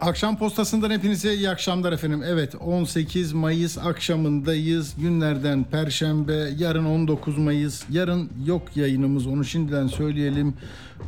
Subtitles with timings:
[0.00, 2.22] Akşam postasından hepinize iyi akşamlar efendim.
[2.26, 4.94] Evet 18 Mayıs akşamındayız.
[4.98, 7.82] Günlerden Perşembe, yarın 19 Mayıs.
[7.90, 10.54] Yarın yok yayınımız onu şimdiden söyleyelim.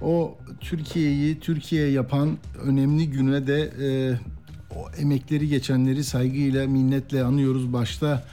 [0.03, 4.19] O Türkiye'yi Türkiye yapan önemli güne de e,
[4.77, 7.73] o emekleri geçenleri saygıyla minnetle anıyoruz.
[7.73, 8.25] Başta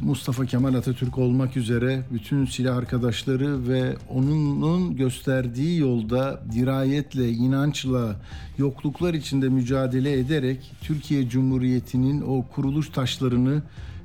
[0.00, 8.16] Mustafa Kemal Atatürk olmak üzere bütün silah arkadaşları ve onun gösterdiği yolda dirayetle, inançla,
[8.58, 13.62] yokluklar içinde mücadele ederek Türkiye Cumhuriyeti'nin o kuruluş taşlarını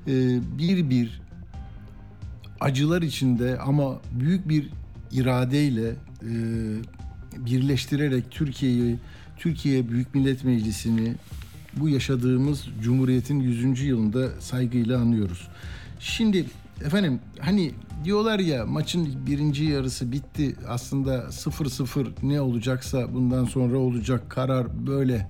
[0.07, 1.21] e, bir bir
[2.59, 4.69] acılar içinde ama büyük bir
[5.11, 6.31] iradeyle e,
[7.37, 8.97] birleştirerek Türkiye'yi,
[9.37, 11.15] Türkiye Büyük Millet Meclisi'ni
[11.73, 13.81] bu yaşadığımız Cumhuriyet'in 100.
[13.81, 15.47] yılında saygıyla anıyoruz.
[16.05, 16.45] Şimdi
[16.85, 17.71] efendim hani
[18.03, 25.29] diyorlar ya maçın birinci yarısı bitti aslında 0-0 ne olacaksa bundan sonra olacak karar böyle.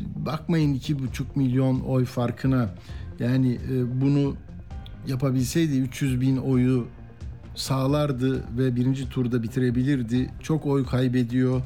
[0.00, 2.74] Bakmayın iki buçuk milyon oy farkına
[3.18, 4.36] yani e, bunu
[5.06, 6.86] yapabilseydi 300 bin oyu
[7.54, 10.30] sağlardı ve birinci turda bitirebilirdi.
[10.42, 11.62] Çok oy kaybediyor.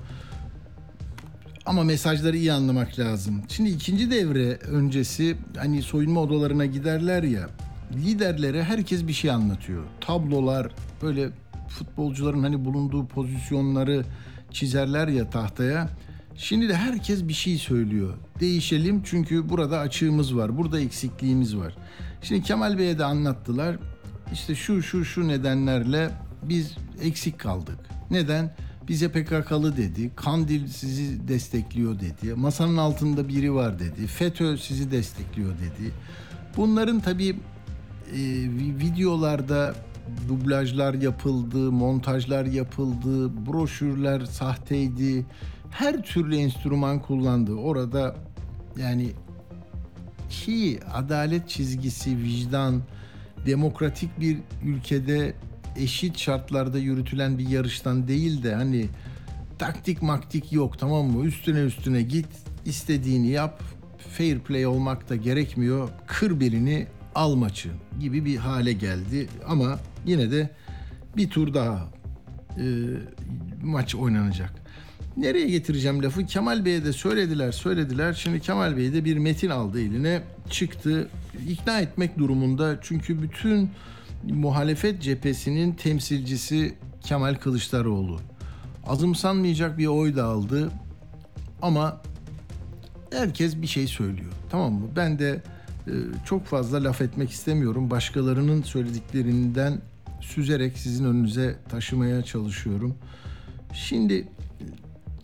[1.66, 3.42] Ama mesajları iyi anlamak lazım.
[3.48, 7.48] Şimdi ikinci devre öncesi hani soyunma odalarına giderler ya
[7.92, 9.84] liderlere herkes bir şey anlatıyor.
[10.00, 11.30] Tablolar böyle
[11.68, 14.04] futbolcuların hani bulunduğu pozisyonları
[14.50, 15.88] çizerler ya tahtaya.
[16.36, 18.14] Şimdi de herkes bir şey söylüyor.
[18.40, 20.58] Değişelim çünkü burada açığımız var.
[20.58, 21.76] Burada eksikliğimiz var.
[22.22, 23.76] Şimdi Kemal Bey'e de anlattılar.
[24.32, 26.10] İşte şu şu şu nedenlerle
[26.42, 27.78] biz eksik kaldık.
[28.10, 28.54] Neden?
[28.88, 30.10] Bize PKK'lı dedi.
[30.16, 32.34] Kandil sizi destekliyor dedi.
[32.34, 34.06] Masanın altında biri var dedi.
[34.06, 35.92] FETÖ sizi destekliyor dedi.
[36.56, 37.36] Bunların tabii
[38.78, 39.74] videolarda
[40.28, 45.26] dublajlar yapıldı, montajlar yapıldı, broşürler sahteydi.
[45.70, 47.54] Her türlü enstrüman kullandı.
[47.54, 48.16] Orada
[48.78, 49.12] yani
[50.30, 52.82] ki adalet çizgisi, vicdan,
[53.46, 55.34] demokratik bir ülkede
[55.76, 58.86] eşit şartlarda yürütülen bir yarıştan değil de hani
[59.58, 61.24] taktik maktik yok tamam mı?
[61.24, 62.28] Üstüne üstüne git,
[62.64, 63.62] istediğini yap.
[64.18, 65.88] Fair play olmak da gerekmiyor.
[66.06, 67.68] Kır birini al maçı
[68.00, 69.28] gibi bir hale geldi.
[69.48, 70.50] Ama yine de
[71.16, 71.88] bir tur daha
[72.58, 72.64] e,
[73.62, 74.62] maç oynanacak.
[75.16, 76.26] Nereye getireceğim lafı?
[76.26, 78.12] Kemal Bey'e de söylediler, söylediler.
[78.12, 81.08] Şimdi Kemal Bey de bir metin aldı eline, çıktı.
[81.48, 82.78] ikna etmek durumunda.
[82.82, 83.70] Çünkü bütün
[84.24, 88.20] muhalefet cephesinin temsilcisi Kemal Kılıçdaroğlu.
[88.86, 90.70] Azımsanmayacak bir oy da aldı.
[91.62, 92.00] Ama
[93.12, 94.32] herkes bir şey söylüyor.
[94.50, 94.88] Tamam mı?
[94.96, 95.42] Ben de
[96.24, 97.90] çok fazla laf etmek istemiyorum.
[97.90, 99.80] Başkalarının söylediklerinden
[100.20, 102.94] süzerek sizin önünüze taşımaya çalışıyorum.
[103.74, 104.28] Şimdi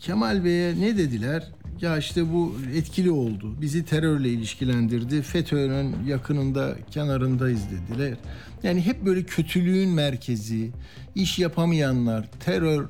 [0.01, 1.49] Kemal Bey'e ne dediler?
[1.81, 3.55] Ya işte bu etkili oldu.
[3.61, 5.23] Bizi terörle ilişkilendirdi.
[5.23, 8.17] FETÖ'nün yakınında, kenarındayız dediler.
[8.63, 10.71] Yani hep böyle kötülüğün merkezi,
[11.15, 12.87] iş yapamayanlar, terör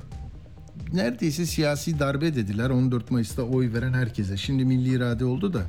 [0.93, 4.37] neredeyse siyasi darbe dediler 14 Mayıs'ta oy veren herkese.
[4.37, 5.61] Şimdi milli irade oldu da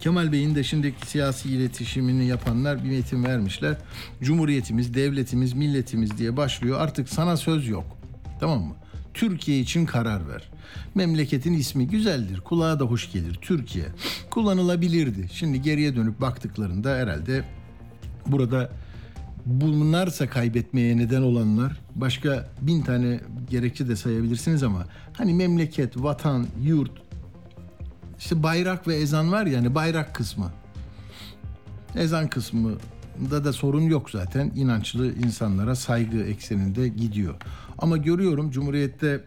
[0.00, 3.76] Kemal Bey'in de şimdiki siyasi iletişimini yapanlar bir metin vermişler.
[4.22, 6.80] Cumhuriyetimiz, devletimiz, milletimiz diye başlıyor.
[6.80, 7.84] Artık sana söz yok.
[8.40, 8.74] Tamam mı?
[9.14, 10.50] Türkiye için karar ver.
[10.94, 13.38] Memleketin ismi güzeldir, kulağa da hoş gelir.
[13.42, 13.84] Türkiye
[14.30, 15.28] kullanılabilirdi.
[15.32, 17.44] Şimdi geriye dönüp baktıklarında herhalde
[18.26, 18.70] burada
[19.46, 26.92] bunlarsa kaybetmeye neden olanlar başka bin tane gerekçe de sayabilirsiniz ama hani memleket, vatan, yurt,
[28.20, 30.50] işte bayrak ve ezan var ya hani bayrak kısmı.
[31.96, 32.72] Ezan kısmı
[33.30, 34.52] da da sorun yok zaten.
[34.56, 37.34] inançlı insanlara saygı ekseninde gidiyor.
[37.78, 39.20] Ama görüyorum Cumhuriyet'te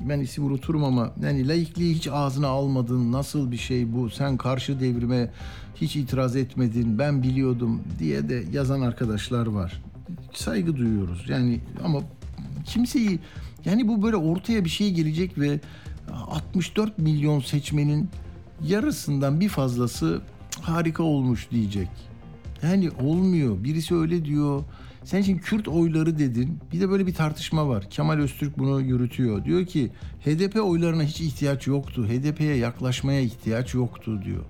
[0.00, 3.12] ben isim unuturum ama yani laikliği hiç ağzına almadın.
[3.12, 4.10] Nasıl bir şey bu?
[4.10, 5.30] Sen karşı devrime
[5.74, 6.98] hiç itiraz etmedin.
[6.98, 9.82] Ben biliyordum diye de yazan arkadaşlar var.
[10.32, 11.24] Saygı duyuyoruz.
[11.28, 12.00] Yani ama
[12.64, 13.18] kimseyi
[13.64, 15.60] yani bu böyle ortaya bir şey gelecek ve
[16.12, 18.08] 64 milyon seçmenin
[18.66, 20.20] yarısından bir fazlası
[20.60, 21.88] harika olmuş diyecek.
[22.62, 23.64] Yani olmuyor.
[23.64, 24.62] Birisi öyle diyor.
[25.04, 26.58] Sen şimdi Kürt oyları dedin.
[26.72, 27.90] Bir de böyle bir tartışma var.
[27.90, 29.44] Kemal Öztürk bunu yürütüyor.
[29.44, 29.90] Diyor ki
[30.24, 32.06] HDP oylarına hiç ihtiyaç yoktu.
[32.08, 34.44] HDP'ye yaklaşmaya ihtiyaç yoktu diyor.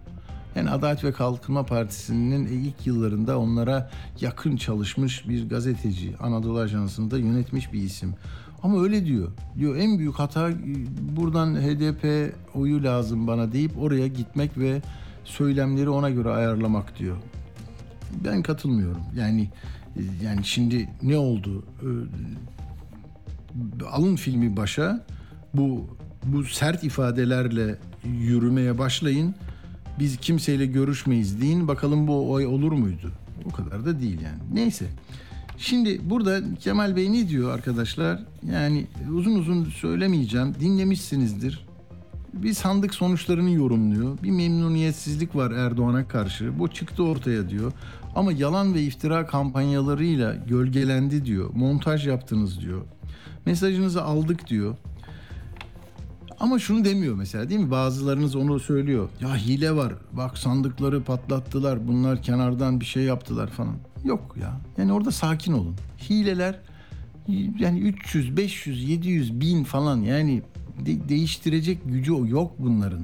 [0.56, 6.15] Yani Adalet ve Kalkınma Partisi'nin ilk yıllarında onlara yakın çalışmış bir gazeteci.
[6.20, 8.15] Anadolu Ajansı'nda yönetmiş bir isim.
[8.62, 9.29] Ama öyle diyor.
[9.59, 10.56] Diyor en büyük hata e,
[11.17, 14.82] buradan HDP oyu lazım bana deyip oraya gitmek ve
[15.25, 17.17] söylemleri ona göre ayarlamak diyor.
[18.25, 19.03] Ben katılmıyorum.
[19.17, 19.50] Yani
[19.97, 21.64] e, yani şimdi ne oldu?
[21.82, 21.87] Ee,
[23.85, 25.06] alın filmi başa
[25.55, 25.87] bu
[26.25, 29.35] bu sert ifadelerle yürümeye başlayın.
[29.99, 31.69] Biz kimseyle görüşmeyiz deyin.
[31.69, 33.12] Bakalım bu oy olur muydu?
[33.44, 34.38] O kadar da değil yani.
[34.53, 34.87] Neyse.
[35.58, 38.20] Şimdi burada Kemal Bey ne diyor arkadaşlar?
[38.52, 40.54] Yani uzun uzun söylemeyeceğim.
[40.60, 41.66] Dinlemişsinizdir.
[42.32, 44.22] Bir sandık sonuçlarını yorumluyor.
[44.22, 46.58] Bir memnuniyetsizlik var Erdoğan'a karşı.
[46.58, 47.72] Bu çıktı ortaya diyor.
[48.14, 51.50] Ama yalan ve iftira kampanyalarıyla gölgelendi diyor.
[51.55, 52.82] Montaj yaptınız diyor.
[53.46, 54.76] Mesajınızı aldık diyor.
[56.40, 57.70] Ama şunu demiyor mesela değil mi?
[57.70, 59.08] Bazılarınız onu söylüyor.
[59.20, 59.93] Ya hile var.
[60.12, 61.88] Bak sandıkları patlattılar.
[61.88, 63.76] Bunlar kenardan bir şey yaptılar falan.
[64.04, 64.60] Yok ya.
[64.78, 65.76] Yani orada sakin olun.
[66.10, 66.58] Hileler
[67.58, 70.43] yani 300, 500, 700, bin falan yani
[70.87, 73.00] de- değiştirecek gücü yok bunların.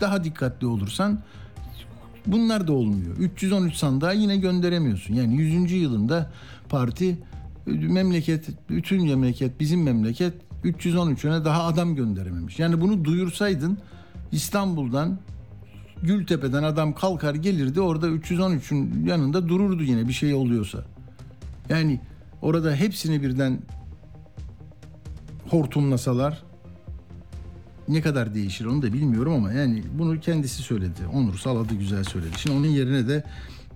[0.00, 1.20] Daha dikkatli olursan
[2.26, 3.16] bunlar da olmuyor.
[3.16, 5.14] 313 sandığa yine gönderemiyorsun.
[5.14, 5.72] Yani 100.
[5.72, 6.30] yılında
[6.68, 7.18] parti
[7.66, 10.34] memleket, bütün memleket, bizim memleket
[10.64, 12.58] 313'üne daha adam gönderememiş.
[12.58, 13.78] Yani bunu duyursaydın
[14.32, 15.18] İstanbul'dan
[16.02, 20.84] Gültepe'den adam kalkar gelirdi orada 313'ün yanında dururdu yine bir şey oluyorsa.
[21.68, 22.00] Yani
[22.42, 23.58] orada hepsini birden
[25.50, 26.42] hortumlasalar
[27.88, 31.06] ne kadar değişir onu da bilmiyorum ama yani bunu kendisi söyledi.
[31.12, 32.38] Onur Saladı güzel söyledi.
[32.38, 33.24] Şimdi onun yerine de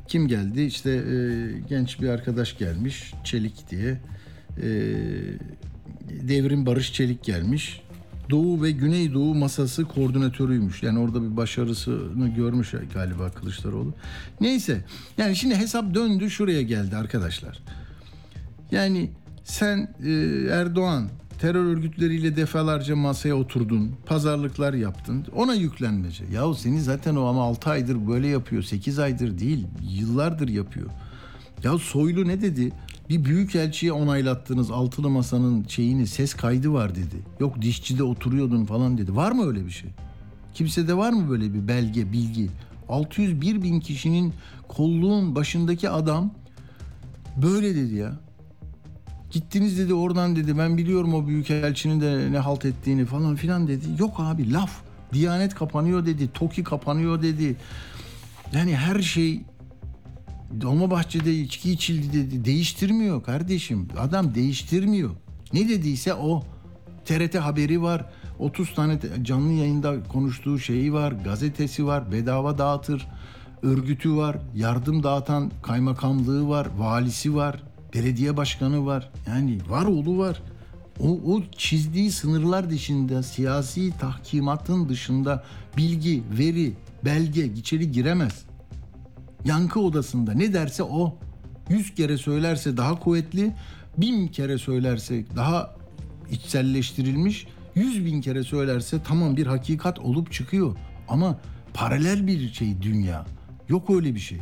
[0.09, 0.63] kim geldi?
[0.63, 1.15] İşte e,
[1.69, 4.01] genç bir arkadaş gelmiş Çelik diye.
[4.63, 4.71] E,
[6.29, 7.83] Devrim Barış Çelik gelmiş.
[8.31, 10.83] Doğu ve Güneydoğu masası koordinatörüymüş.
[10.83, 13.95] Yani orada bir başarısını görmüş galiba Kılıçdaroğlu.
[14.41, 14.85] Neyse
[15.19, 17.59] yani şimdi hesap döndü şuraya geldi arkadaşlar.
[18.71, 19.11] Yani
[19.45, 20.11] sen e,
[20.51, 21.09] Erdoğan
[21.41, 25.27] terör örgütleriyle defalarca masaya oturdun, pazarlıklar yaptın.
[25.35, 26.25] Ona yüklenmece.
[26.33, 30.91] Yahu seni zaten o ama 6 aydır böyle yapıyor, 8 aydır değil, yıllardır yapıyor.
[31.65, 32.73] Ya Soylu ne dedi?
[33.11, 37.17] Bir büyük elçiye onaylattınız altılı masanın şeyini ses kaydı var dedi.
[37.41, 39.17] Yok dişçide oturuyordun falan dedi.
[39.17, 39.91] Var mı öyle bir şey?
[40.55, 42.51] Kimsede var mı böyle bir belge, bilgi?
[42.89, 44.35] 601 bin kişinin
[44.69, 46.35] kolluğun başındaki adam
[47.37, 48.13] böyle dedi ya.
[49.31, 53.69] Gittiniz dedi oradan dedi ben biliyorum o büyük elçinin de ne halt ettiğini falan filan
[53.69, 53.87] dedi.
[53.99, 54.71] Yok abi laf.
[55.13, 56.31] Diyanet kapanıyor dedi.
[56.35, 57.57] TOKİ kapanıyor dedi.
[58.55, 59.41] Yani her şey
[60.61, 62.45] Dolmabahçe'de içki içildi dedi.
[62.45, 63.89] Değiştirmiyor kardeşim.
[63.99, 65.11] Adam değiştirmiyor.
[65.53, 66.43] Ne dediyse o.
[67.05, 68.07] TRT haberi var.
[68.39, 71.13] 30 tane canlı yayında konuştuğu şeyi var.
[71.13, 72.13] Gazetesi var.
[72.13, 73.09] Bedava dağıtır.
[73.63, 74.37] Örgütü var.
[74.55, 76.69] Yardım dağıtan kaymakamlığı var.
[76.79, 77.63] Valisi var.
[77.95, 79.11] Belediye başkanı var.
[79.29, 80.43] Yani var oğlu var.
[81.01, 85.45] O, o çizdiği sınırlar dışında siyasi tahkimatın dışında
[85.77, 86.73] bilgi, veri,
[87.05, 88.50] belge içeri giremez
[89.45, 91.19] yankı odasında ne derse o.
[91.69, 93.55] Yüz kere söylerse daha kuvvetli,
[93.99, 95.75] bin kere söylerse daha
[96.31, 100.77] içselleştirilmiş, yüz bin kere söylerse tamam bir hakikat olup çıkıyor.
[101.09, 101.39] Ama
[101.75, 103.27] paralel bir şey dünya.
[103.69, 104.39] Yok öyle bir şey.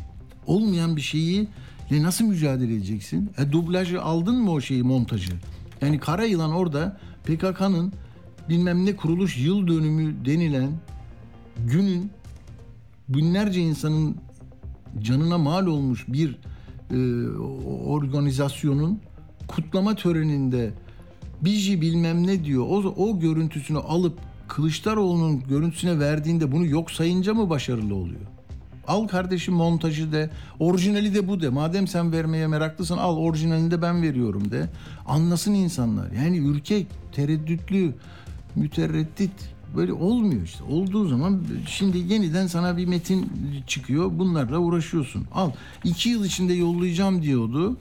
[0.46, 1.48] Olmayan bir şeyi
[1.90, 3.30] nasıl mücadele edeceksin?
[3.38, 5.32] E dublajı aldın mı o şeyi montajı?
[5.80, 7.92] Yani Kara Yılan orada PKK'nın
[8.48, 10.70] bilmem ne kuruluş yıl dönümü denilen
[11.66, 12.10] günün
[13.08, 14.16] binlerce insanın
[15.02, 16.38] canına mal olmuş bir
[16.90, 17.28] e,
[17.86, 19.00] organizasyonun
[19.48, 20.72] kutlama töreninde
[21.42, 22.64] Biji bilmem ne diyor.
[22.68, 24.18] O, o görüntüsünü alıp
[24.48, 28.20] Kılıçdaroğlu'nun görüntüsüne verdiğinde bunu yok sayınca mı başarılı oluyor?
[28.86, 30.30] Al kardeşim montajı de,
[30.60, 31.48] orijinali de bu de.
[31.48, 34.68] Madem sen vermeye meraklısın al orijinalini de ben veriyorum de.
[35.06, 36.12] Anlasın insanlar.
[36.12, 37.94] Yani ürkek, tereddütlü,
[38.56, 40.64] mütereddit böyle olmuyor işte.
[40.64, 43.30] Olduğu zaman şimdi yeniden sana bir metin
[43.66, 44.10] çıkıyor.
[44.18, 45.26] Bunlarla uğraşıyorsun.
[45.32, 45.50] Al.
[45.84, 47.76] iki yıl içinde yollayacağım diyordu.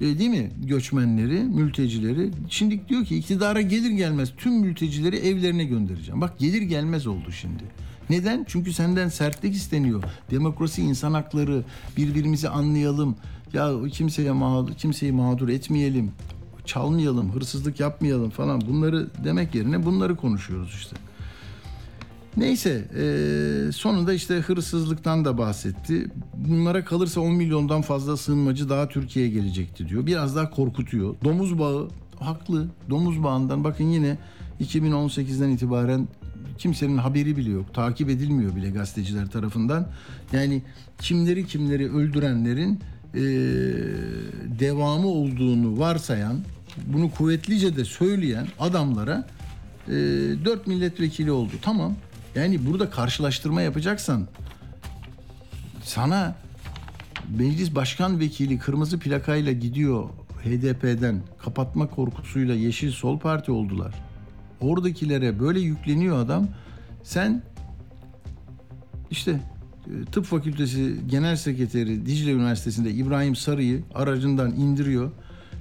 [0.00, 0.50] E, değil mi?
[0.64, 2.30] Göçmenleri, mültecileri.
[2.48, 6.20] Şimdi diyor ki iktidara gelir gelmez tüm mültecileri evlerine göndereceğim.
[6.20, 7.62] Bak gelir gelmez oldu şimdi.
[8.10, 8.44] Neden?
[8.48, 10.02] Çünkü senden sertlik isteniyor.
[10.30, 11.64] Demokrasi, insan hakları,
[11.96, 13.16] birbirimizi anlayalım.
[13.52, 16.12] Ya kimseye mağdur, kimseyi mağdur etmeyelim.
[16.64, 18.60] Çalmayalım, hırsızlık yapmayalım falan.
[18.60, 20.96] Bunları demek yerine bunları konuşuyoruz işte.
[22.36, 26.06] Neyse e, sonunda işte hırsızlıktan da bahsetti.
[26.34, 30.06] Bunlara kalırsa 10 milyondan fazla sığınmacı daha Türkiye'ye gelecekti diyor.
[30.06, 31.14] Biraz daha korkutuyor.
[31.24, 31.88] Domuz bağı
[32.20, 32.68] haklı.
[32.90, 34.18] Domuz bağından bakın yine
[34.60, 36.08] 2018'den itibaren
[36.60, 37.74] Kimsenin haberi bile yok.
[37.74, 39.88] Takip edilmiyor bile gazeteciler tarafından.
[40.32, 40.62] Yani
[40.98, 42.80] kimleri kimleri öldürenlerin
[43.14, 43.20] e,
[44.60, 46.40] devamı olduğunu varsayan,
[46.86, 49.26] bunu kuvvetlice de söyleyen adamlara
[49.88, 51.52] e, 4 milletvekili oldu.
[51.62, 51.96] Tamam.
[52.34, 54.28] Yani burada karşılaştırma yapacaksan
[55.82, 56.34] sana
[57.38, 60.08] meclis başkan vekili kırmızı plakayla gidiyor
[60.44, 63.94] HDP'den kapatma korkusuyla Yeşil Sol Parti oldular.
[64.60, 66.48] Oradakilere böyle yükleniyor adam.
[67.02, 67.42] Sen
[69.10, 75.10] işte e, tıp fakültesi genel sekreteri Dicle Üniversitesi'nde İbrahim Sarı'yı aracından indiriyor.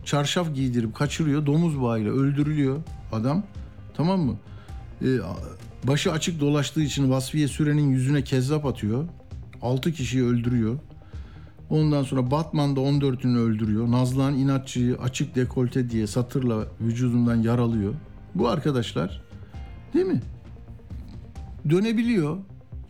[0.06, 1.46] Çarşaf giydirip kaçırıyor.
[1.46, 2.80] Domuz bağıyla öldürülüyor
[3.12, 3.44] adam.
[3.98, 4.38] Tamam mı?
[5.02, 5.08] Ee,
[5.84, 9.08] başı açık dolaştığı için Vasfiye Süren'in yüzüne kezzap atıyor.
[9.62, 10.80] 6 kişiyi öldürüyor.
[11.70, 13.92] Ondan sonra Batman'da 14'ünü öldürüyor.
[13.92, 17.94] Nazlıhan İnatçı'yı açık dekolte diye satırla vücudundan yaralıyor.
[18.36, 19.22] Bu arkadaşlar
[19.94, 20.22] değil mi?
[21.70, 22.38] Dönebiliyor,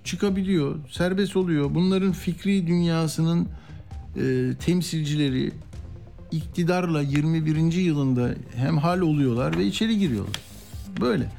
[0.04, 1.76] çıkabiliyor, serbest oluyor.
[1.76, 3.48] Bunların fikri dünyasının
[4.16, 5.52] e, temsilcileri
[6.32, 7.74] iktidarla 21.
[7.74, 10.36] yılında hemhal oluyorlar ve içeri giriyorlar.
[11.02, 11.30] Böyle.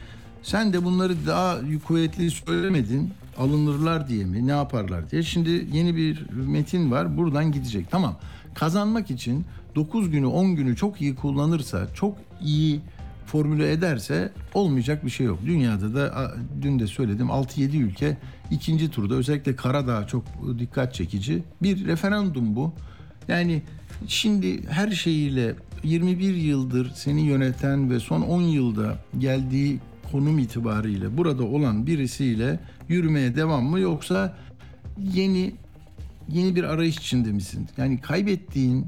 [0.42, 3.12] Sen de bunları daha kuvvetli söylemedin.
[3.38, 4.46] Alınırlar diye mi?
[4.46, 5.22] Ne yaparlar diye.
[5.22, 7.16] Şimdi yeni bir metin var.
[7.16, 7.90] Buradan gidecek.
[7.90, 8.16] Tamam.
[8.54, 9.44] Kazanmak için
[9.74, 12.80] 9 günü 10 günü çok iyi kullanırsa, çok iyi
[13.26, 15.38] formüle ederse olmayacak bir şey yok.
[15.46, 18.16] Dünyada da dün de söyledim 6-7 ülke
[18.50, 20.24] ikinci turda özellikle Karadağ çok
[20.58, 21.42] dikkat çekici.
[21.62, 22.72] Bir referandum bu.
[23.28, 23.62] Yani
[24.06, 25.54] şimdi her şeyiyle
[25.84, 29.80] 21 yıldır seni yöneten ve son 10 yılda geldiği
[30.12, 34.36] konum itibariyle burada olan birisiyle yürümeye devam mı yoksa
[34.98, 35.54] yeni
[36.28, 37.68] yeni bir arayış içinde misin?
[37.76, 38.86] Yani kaybettiğin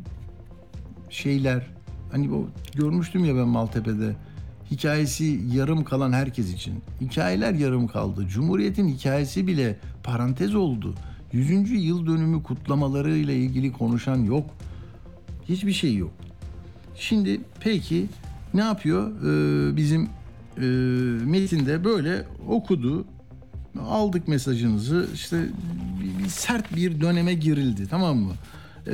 [1.10, 1.66] şeyler
[2.12, 4.16] hani o görmüştüm ya ben Maltepe'de
[4.70, 6.74] hikayesi yarım kalan herkes için.
[7.00, 8.26] Hikayeler yarım kaldı.
[8.28, 10.94] Cumhuriyet'in hikayesi bile parantez oldu.
[11.32, 11.70] 100.
[11.84, 14.50] yıl dönümü kutlamaları ile ilgili konuşan yok.
[15.48, 16.12] Hiçbir şey yok.
[16.94, 18.06] Şimdi peki
[18.54, 19.10] ne yapıyor?
[19.10, 20.08] Ee, bizim
[20.56, 20.62] e,
[21.24, 23.06] metinde böyle okudu.
[23.80, 25.08] Aldık mesajınızı.
[25.14, 25.44] İşte
[26.00, 27.86] bir, bir sert bir döneme girildi.
[27.90, 28.32] Tamam mı?
[28.86, 28.92] Ee,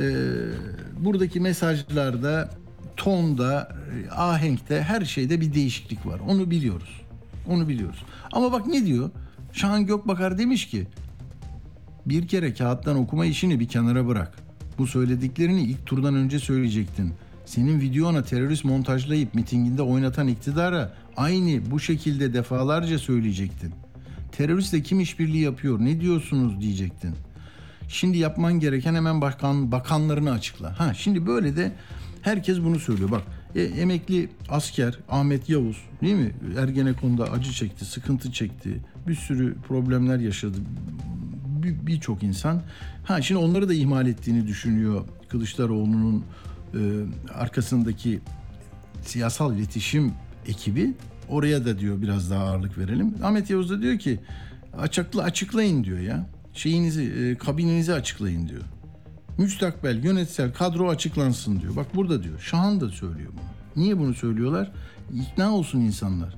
[0.99, 2.49] buradaki mesajlarda
[2.97, 3.75] tonda,
[4.15, 6.19] ahenkte, her şeyde bir değişiklik var.
[6.27, 7.01] Onu biliyoruz.
[7.47, 8.03] Onu biliyoruz.
[8.31, 9.09] Ama bak ne diyor?
[9.53, 10.87] Şahan Gökbakar demiş ki
[12.05, 14.35] bir kere kağıttan okuma işini bir kenara bırak.
[14.77, 17.13] Bu söylediklerini ilk turdan önce söyleyecektin.
[17.45, 23.73] Senin videona terörist montajlayıp mitinginde oynatan iktidara aynı bu şekilde defalarca söyleyecektin.
[24.31, 27.15] Teröristle kim işbirliği yapıyor ne diyorsunuz diyecektin.
[27.87, 30.79] Şimdi yapman gereken hemen bakan bakanlarını açıkla.
[30.79, 31.71] Ha şimdi böyle de
[32.21, 33.11] herkes bunu söylüyor.
[33.11, 33.23] Bak
[33.55, 36.31] e, emekli asker Ahmet Yavuz değil mi?
[36.57, 38.81] Ergenekon'da acı çekti, sıkıntı çekti.
[39.07, 40.57] Bir sürü problemler yaşadı
[41.63, 42.61] birçok insan.
[43.03, 46.25] Ha şimdi onları da ihmal ettiğini düşünüyor Kılıçdaroğlu'nun
[46.73, 46.79] e,
[47.33, 48.19] arkasındaki
[49.01, 50.13] siyasal iletişim
[50.47, 50.93] ekibi.
[51.29, 53.15] Oraya da diyor biraz daha ağırlık verelim.
[53.23, 54.19] Ahmet Yavuz da diyor ki
[54.77, 56.25] açıkla açıklayın diyor ya.
[56.53, 58.61] Şeyinizi, e, kabinenizi açıklayın diyor.
[59.37, 61.75] Müstakbel yönetsel kadro açıklansın diyor.
[61.75, 62.39] Bak burada diyor.
[62.39, 63.83] Şahan da söylüyor bunu.
[63.83, 64.71] Niye bunu söylüyorlar?
[65.13, 66.35] İkna olsun insanlar.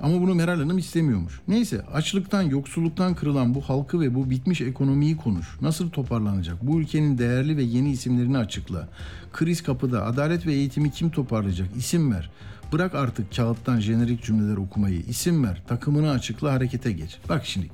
[0.00, 1.40] Ama bunu Meral Hanım istemiyormuş.
[1.48, 5.46] Neyse açlıktan, yoksulluktan kırılan bu halkı ve bu bitmiş ekonomiyi konuş.
[5.60, 6.56] Nasıl toparlanacak?
[6.62, 8.88] Bu ülkenin değerli ve yeni isimlerini açıkla.
[9.32, 10.06] Kriz kapıda.
[10.06, 11.68] Adalet ve eğitimi kim toparlayacak?
[11.76, 12.30] İsim ver.
[12.72, 15.00] Bırak artık kağıttan jenerik cümleler okumayı.
[15.00, 15.62] İsim ver.
[15.68, 17.18] Takımını açıkla harekete geç.
[17.28, 17.70] Bak şimdi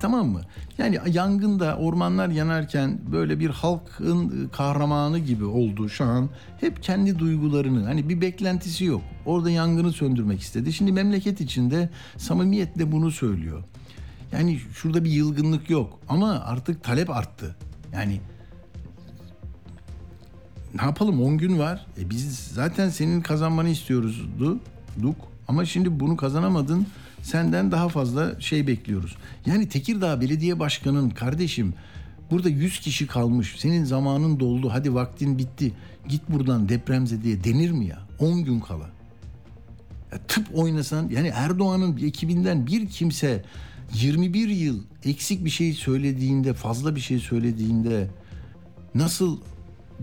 [0.00, 0.40] Tamam mı?
[0.78, 6.30] Yani yangında ormanlar yanarken böyle bir halkın kahramanı gibi oldu şu an.
[6.60, 9.02] Hep kendi duygularını hani bir beklentisi yok.
[9.26, 10.72] Orada yangını söndürmek istedi.
[10.72, 13.64] Şimdi memleket içinde samimiyetle bunu söylüyor.
[14.32, 17.56] Yani şurada bir yılgınlık yok ama artık talep arttı.
[17.92, 18.20] Yani
[20.74, 21.86] ne yapalım 10 gün var.
[22.00, 24.26] E biz zaten senin kazanmanı istiyoruz
[25.02, 25.16] duk
[25.48, 26.86] ama şimdi bunu kazanamadın
[27.28, 29.16] senden daha fazla şey bekliyoruz.
[29.46, 31.74] Yani Tekirdağ Belediye Başkanı'nın kardeşim
[32.30, 33.54] burada 100 kişi kalmış.
[33.58, 34.70] Senin zamanın doldu.
[34.72, 35.72] Hadi vaktin bitti.
[36.08, 37.98] Git buradan depremzedeye denir mi ya?
[38.18, 38.90] 10 gün kala.
[40.12, 43.44] Ya tıp oynasan yani Erdoğan'ın ekibinden bir kimse
[43.94, 48.08] 21 yıl eksik bir şey söylediğinde, fazla bir şey söylediğinde
[48.94, 49.38] nasıl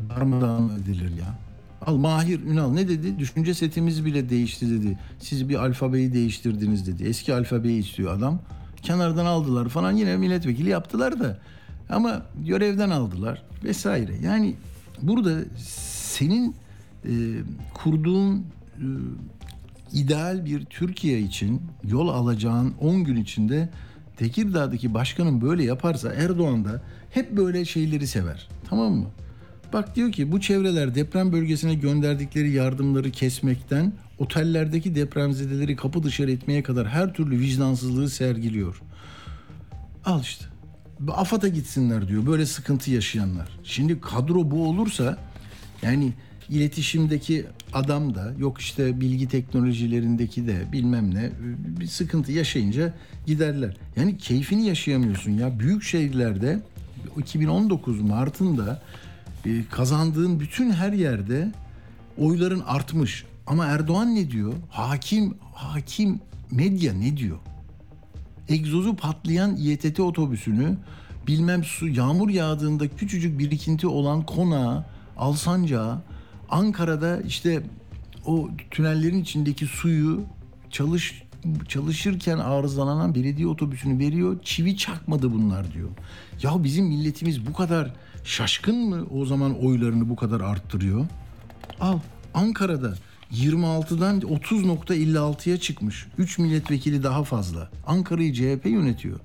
[0.09, 1.44] darmadağın edilir ya?
[1.85, 3.19] Al Mahir Ünal ne dedi?
[3.19, 4.99] Düşünce setimiz bile değişti dedi.
[5.19, 7.03] Siz bir alfabeyi değiştirdiniz dedi.
[7.03, 8.39] Eski alfabeyi istiyor adam.
[8.81, 11.39] Kenardan aldılar falan yine milletvekili yaptılar da.
[11.89, 14.15] Ama görevden aldılar vesaire.
[14.23, 14.55] Yani
[15.01, 16.55] burada senin
[17.05, 17.13] e,
[17.73, 18.85] kurduğun e,
[19.93, 23.69] ideal bir Türkiye için yol alacağın 10 gün içinde
[24.17, 28.47] Tekirdağ'daki başkanın böyle yaparsa Erdoğan da hep böyle şeyleri sever.
[28.69, 29.07] Tamam mı?
[29.75, 36.63] Bak diyor ki bu çevreler deprem bölgesine gönderdikleri yardımları kesmekten otellerdeki depremzedeleri kapı dışarı etmeye
[36.63, 38.81] kadar her türlü vicdansızlığı sergiliyor.
[40.05, 40.45] Al işte.
[41.07, 43.59] AFAD'a gitsinler diyor böyle sıkıntı yaşayanlar.
[43.63, 45.17] Şimdi kadro bu olursa
[45.81, 46.13] yani
[46.49, 51.31] iletişimdeki adam da yok işte bilgi teknolojilerindeki de bilmem ne
[51.79, 52.93] bir sıkıntı yaşayınca
[53.25, 53.77] giderler.
[53.95, 55.59] Yani keyfini yaşayamıyorsun ya.
[55.59, 56.59] Büyük şehirlerde
[57.17, 58.81] 2019 Mart'ında
[59.71, 61.51] kazandığın bütün her yerde
[62.17, 63.25] oyların artmış.
[63.47, 64.53] Ama Erdoğan ne diyor?
[64.69, 66.19] Hakim, hakim
[66.51, 67.37] medya ne diyor?
[68.49, 70.77] egzozu patlayan İETT otobüsünü
[71.27, 74.85] bilmem su yağmur yağdığında küçücük birikinti olan Konağı,
[75.17, 76.01] Alsancağı,
[76.49, 77.63] Ankara'da işte
[78.25, 80.23] o tünellerin içindeki suyu
[80.69, 81.25] çalış
[81.67, 84.37] çalışırken arızalanan belediye otobüsünü veriyor.
[84.43, 85.89] Çivi çakmadı bunlar diyor.
[86.43, 87.93] Ya bizim milletimiz bu kadar
[88.25, 91.05] şaşkın mı o zaman oylarını bu kadar arttırıyor?
[91.79, 91.99] Al
[92.33, 92.95] Ankara'da
[93.33, 96.07] 26'dan 30.56'ya çıkmış.
[96.17, 97.69] 3 milletvekili daha fazla.
[97.87, 99.19] Ankara'yı CHP yönetiyor.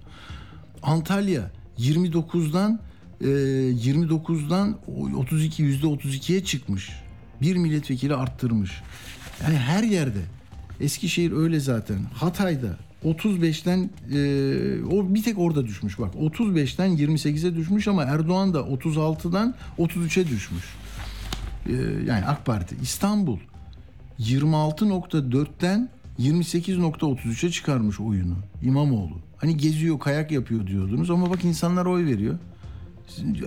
[0.82, 2.80] Antalya 29'dan
[3.20, 4.78] e, 29'dan
[5.16, 6.90] 32 yüzde 32'ye çıkmış.
[7.40, 8.82] Bir milletvekili arttırmış.
[9.42, 10.20] Yani her yerde.
[10.80, 11.98] Eskişehir öyle zaten.
[12.14, 16.14] Hatay'da 35'ten e, o bir tek orada düşmüş bak.
[16.14, 20.64] 35'ten 28'e düşmüş ama Erdoğan da 36'dan 33'e düşmüş.
[21.66, 21.72] E,
[22.06, 22.76] yani AK Parti.
[22.82, 23.38] İstanbul
[24.20, 25.88] 26.4'ten
[26.18, 29.18] 28.33'e çıkarmış oyunu İmamoğlu.
[29.36, 32.38] Hani geziyor, kayak yapıyor diyordunuz ama bak insanlar oy veriyor.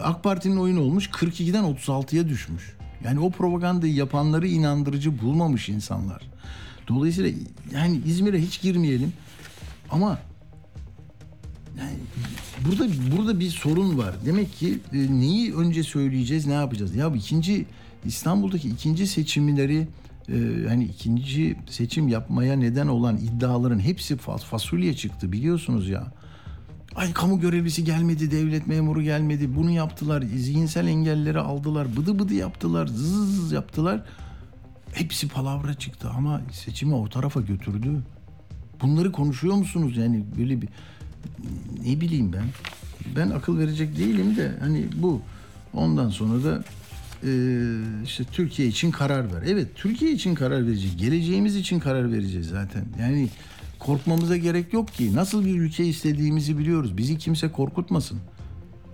[0.01, 2.75] AK Parti'nin oyunu olmuş 42'den 36'ya düşmüş.
[3.03, 6.21] Yani o propagandayı yapanları inandırıcı bulmamış insanlar.
[6.87, 7.39] Dolayısıyla
[7.73, 9.13] yani İzmir'e hiç girmeyelim.
[9.93, 10.19] Ama
[11.77, 11.93] yani
[12.67, 14.15] burada burada bir sorun var.
[14.25, 16.95] Demek ki e, neyi önce söyleyeceğiz, ne yapacağız?
[16.95, 17.65] Ya ikinci
[18.05, 19.87] İstanbul'daki ikinci seçimleri
[20.29, 20.37] e,
[20.69, 26.13] yani ikinci seçim yapmaya neden olan iddiaların hepsi fasulye çıktı biliyorsunuz ya.
[26.95, 29.55] Ay kamu görevlisi gelmedi, devlet memuru gelmedi.
[29.55, 34.03] Bunu yaptılar, zihinsel engelleri aldılar, bıdı bıdı yaptılar, zız zız yaptılar.
[34.93, 38.03] Hepsi palavra çıktı ama seçimi o tarafa götürdü.
[38.83, 39.97] Bunları konuşuyor musunuz?
[39.97, 40.69] Yani böyle bir
[41.85, 42.45] ne bileyim ben.
[43.15, 45.21] Ben akıl verecek değilim de hani bu.
[45.73, 46.63] Ondan sonra da
[47.23, 47.31] e,
[48.03, 49.43] işte Türkiye için karar ver.
[49.47, 50.97] Evet Türkiye için karar vereceğiz.
[50.97, 52.85] Geleceğimiz için karar vereceğiz zaten.
[52.99, 53.29] Yani
[53.79, 55.15] korkmamıza gerek yok ki.
[55.15, 56.97] Nasıl bir ülke istediğimizi biliyoruz.
[56.97, 58.19] Bizi kimse korkutmasın.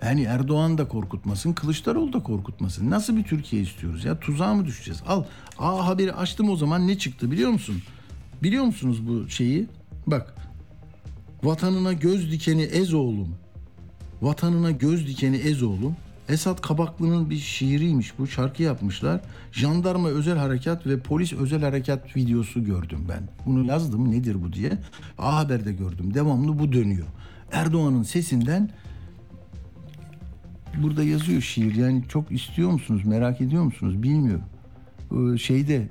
[0.02, 2.90] Yani Erdoğan da korkutmasın, Kılıçdaroğlu da korkutmasın.
[2.90, 4.20] Nasıl bir Türkiye istiyoruz ya?
[4.20, 5.02] Tuzağa mı düşeceğiz?
[5.06, 5.24] Al,
[5.58, 7.82] A Haberi açtım o zaman ne çıktı biliyor musun?
[8.42, 9.66] Biliyor musunuz bu şeyi?
[10.10, 10.34] Bak,
[11.42, 13.34] vatanına göz dikeni ez oğlum.
[14.22, 15.96] Vatanına göz dikeni ez oğlum.
[16.28, 18.26] Esat Kabaklı'nın bir şiiriymiş bu.
[18.26, 19.20] Şarkı yapmışlar.
[19.52, 23.28] Jandarma özel harekat ve polis özel harekat videosu gördüm ben.
[23.46, 24.78] Bunu yazdım nedir bu diye.
[25.18, 26.14] A Haber'de gördüm.
[26.14, 27.06] Devamlı bu dönüyor.
[27.52, 28.70] Erdoğan'ın sesinden
[30.82, 31.74] burada yazıyor şiir.
[31.74, 34.44] Yani çok istiyor musunuz, merak ediyor musunuz bilmiyorum.
[35.12, 35.88] Ee, şeyde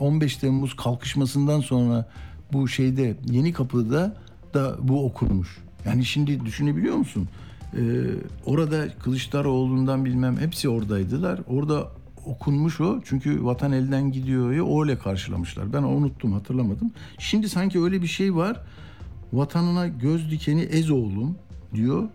[0.00, 2.08] 15 Temmuz kalkışmasından sonra
[2.52, 4.16] bu şeyde Yeni Kapı'da
[4.54, 5.58] da bu okunmuş.
[5.84, 7.28] Yani şimdi düşünebiliyor musun?
[7.76, 7.80] Ee,
[8.46, 11.40] orada Kılıçdaroğlu'ndan bilmem hepsi oradaydılar.
[11.46, 11.88] Orada
[12.26, 13.00] okunmuş o.
[13.04, 15.72] Çünkü vatan elden gidiyor ya öyle karşılamışlar.
[15.72, 16.92] Ben unuttum hatırlamadım.
[17.18, 18.60] Şimdi sanki öyle bir şey var.
[19.32, 21.36] Vatanına göz dikeni ez oğlum
[21.74, 22.08] diyor.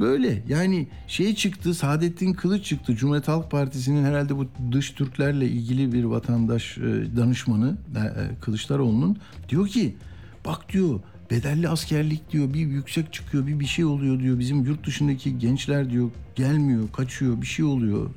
[0.00, 0.42] Böyle.
[0.48, 2.96] Yani şey çıktı Saadettin Kılıç çıktı.
[2.96, 6.82] Cumhuriyet Halk Partisi'nin herhalde bu dış Türklerle ilgili bir vatandaş e,
[7.16, 9.18] danışmanı e, Kılıçdaroğlu'nun.
[9.48, 9.96] Diyor ki
[10.44, 14.38] bak diyor bedelli askerlik diyor bir yüksek çıkıyor bir bir şey oluyor diyor.
[14.38, 18.10] Bizim yurt dışındaki gençler diyor gelmiyor kaçıyor bir şey oluyor.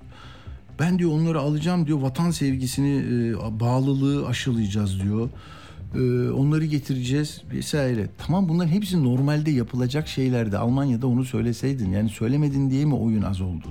[0.80, 5.30] Ben diyor onları alacağım diyor vatan sevgisini e, bağlılığı aşılayacağız diyor
[6.36, 8.10] onları getireceğiz vesaire.
[8.18, 10.58] Tamam bunların hepsi normalde yapılacak şeylerdi.
[10.58, 11.92] Almanya'da onu söyleseydin.
[11.92, 13.68] Yani söylemedin diye mi oyun az oldu?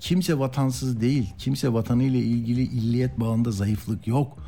[0.00, 1.30] Kimse vatansız değil.
[1.38, 4.38] Kimse vatanıyla ilgili illiyet bağında zayıflık yok.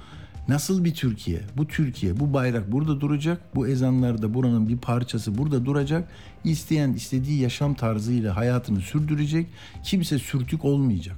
[0.48, 1.40] Nasıl bir Türkiye?
[1.57, 3.55] Bu Türkiye, bu bayrak burada duracak.
[3.55, 6.09] Bu ezanlar da buranın bir parçası burada duracak.
[6.44, 9.46] İsteyen istediği yaşam tarzıyla hayatını sürdürecek.
[9.83, 11.16] Kimse sürtük olmayacak.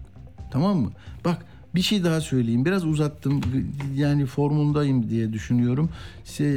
[0.50, 0.90] Tamam mı?
[1.24, 1.46] Bak
[1.76, 2.64] bir şey daha söyleyeyim.
[2.64, 3.40] Biraz uzattım.
[3.94, 5.90] Yani formundayım diye düşünüyorum.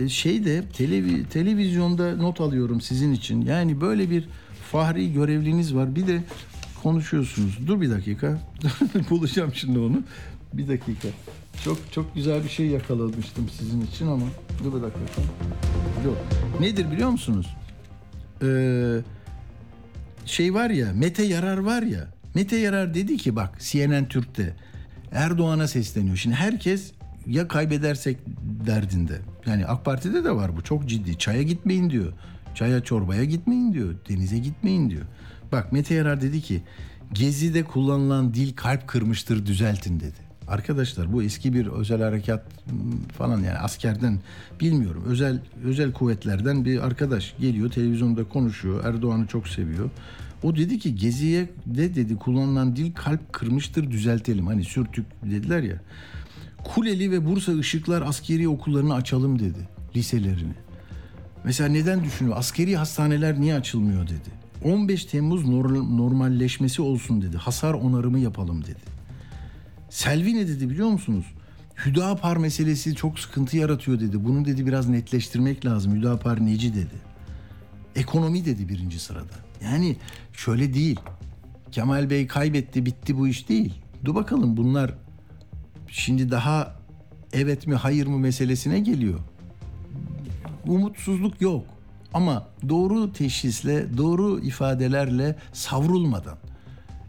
[0.10, 3.42] Şey de televi, televizyonda not alıyorum sizin için.
[3.42, 4.30] Yani böyle bir
[4.72, 5.96] fahri görevliniz var.
[5.96, 6.24] Bir de
[6.84, 7.60] konuşuyorsunuz.
[7.68, 8.40] Dur bir dakika.
[9.10, 10.04] Bulacağım şimdi onu.
[10.54, 11.08] Bir dakika.
[11.64, 14.26] çok çok güzel bir şey yakalamıştım sizin için ama
[14.64, 15.22] dur bir dakika.
[16.06, 16.18] Yok.
[16.60, 17.56] Nedir biliyor musunuz?
[18.44, 19.00] Ee,
[20.26, 24.56] şey var ya Mete Yarar var ya Mete Yarar dedi ki bak CNN Türk'te
[25.12, 26.16] Erdoğan'a sesleniyor.
[26.16, 26.92] Şimdi herkes
[27.28, 28.18] ya kaybedersek
[28.68, 29.20] derdinde.
[29.46, 31.18] Yani AK Parti'de de var bu çok ciddi.
[31.18, 32.14] Çaya gitmeyin diyor.
[32.56, 33.96] Çaya çorbaya gitmeyin diyor.
[34.10, 35.06] Denize gitmeyin diyor.
[35.52, 36.64] Bak Mete Yarar dedi ki
[37.14, 40.30] Gezi'de kullanılan dil kalp kırmıştır düzeltin dedi.
[40.48, 42.46] Arkadaşlar bu eski bir özel harekat
[43.18, 44.20] falan yani askerden
[44.60, 45.04] bilmiyorum.
[45.08, 48.86] Özel özel kuvvetlerden bir arkadaş geliyor televizyonda konuşuyor.
[48.86, 49.90] Erdoğan'ı çok seviyor.
[50.44, 54.48] O dedi ki Gezi'ye de dedi kullanılan dil kalp kırmıştır düzeltelim.
[54.48, 55.82] Hani sürtük dediler ya.
[56.64, 59.70] Kuleli ve Bursa Işıklar askeri okullarını açalım dedi.
[59.96, 60.54] Liselerini.
[61.44, 62.38] Mesela neden düşünüyor?
[62.38, 64.30] Askeri hastaneler niye açılmıyor dedi.
[64.64, 67.38] 15 Temmuz normalleşmesi olsun dedi.
[67.38, 69.00] Hasar onarımı yapalım dedi.
[69.90, 71.26] Selvi ne dedi biliyor musunuz?
[71.86, 74.26] Hüdapar meselesi çok sıkıntı yaratıyor dedi.
[74.26, 75.96] Bunu dedi biraz netleştirmek lazım.
[75.96, 76.96] Hüdapar neci dedi.
[77.96, 79.49] Ekonomi dedi birinci sırada.
[79.64, 79.96] Yani
[80.34, 81.00] şöyle değil.
[81.72, 83.74] Kemal Bey kaybetti bitti bu iş değil.
[84.06, 84.94] Dur bakalım bunlar
[85.88, 86.76] şimdi daha
[87.34, 89.20] evet mi hayır mı meselesine geliyor.
[90.68, 91.66] Umutsuzluk yok.
[92.14, 96.38] Ama doğru teşhisle, doğru ifadelerle savrulmadan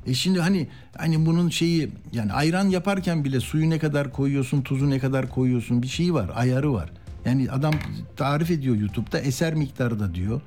[0.07, 4.91] e şimdi hani hani bunun şeyi yani ayran yaparken bile suyu ne kadar koyuyorsun, tuzu
[4.91, 6.91] ne kadar koyuyorsun bir şeyi var, ayarı var.
[7.25, 7.75] Yani adam
[8.17, 10.41] tarif ediyor YouTube'da eser miktarı da diyor.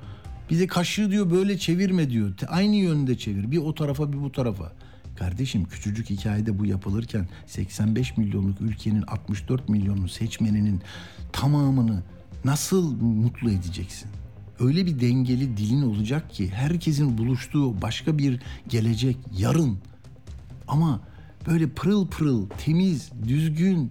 [0.50, 2.32] Bir de kaşığı diyor böyle çevirme diyor.
[2.48, 3.50] Aynı yönde çevir.
[3.50, 4.72] Bir o tarafa bir bu tarafa.
[5.16, 10.80] Kardeşim küçücük hikayede bu yapılırken 85 milyonluk ülkenin 64 milyonlu seçmeninin
[11.32, 12.02] tamamını
[12.44, 14.10] nasıl mutlu edeceksin?
[14.60, 19.78] öyle bir dengeli dilin olacak ki herkesin buluştuğu başka bir gelecek yarın
[20.68, 21.00] ama
[21.46, 23.90] böyle pırıl pırıl, temiz, düzgün,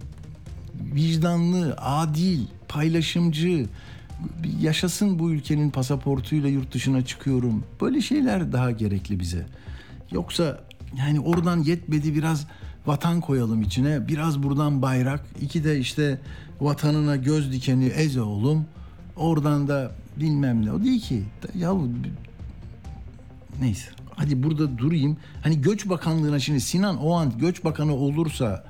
[0.94, 3.66] vicdanlı, adil, paylaşımcı,
[4.60, 7.64] yaşasın bu ülkenin pasaportuyla yurt dışına çıkıyorum.
[7.80, 9.46] Böyle şeyler daha gerekli bize.
[10.10, 10.60] Yoksa
[10.98, 12.46] yani oradan yetmedi biraz
[12.86, 14.08] vatan koyalım içine.
[14.08, 15.20] Biraz buradan bayrak.
[15.40, 16.20] iki de işte
[16.60, 18.66] vatanına göz dikeni eze oğlum.
[19.16, 20.72] Oradan da bilmem ne.
[20.72, 21.22] O değil ki.
[21.58, 21.74] Ya
[23.60, 23.88] neyse.
[24.16, 25.16] Hadi burada durayım.
[25.42, 28.64] Hani Göç Bakanlığı'na şimdi Sinan o an Göç Bakanı olursa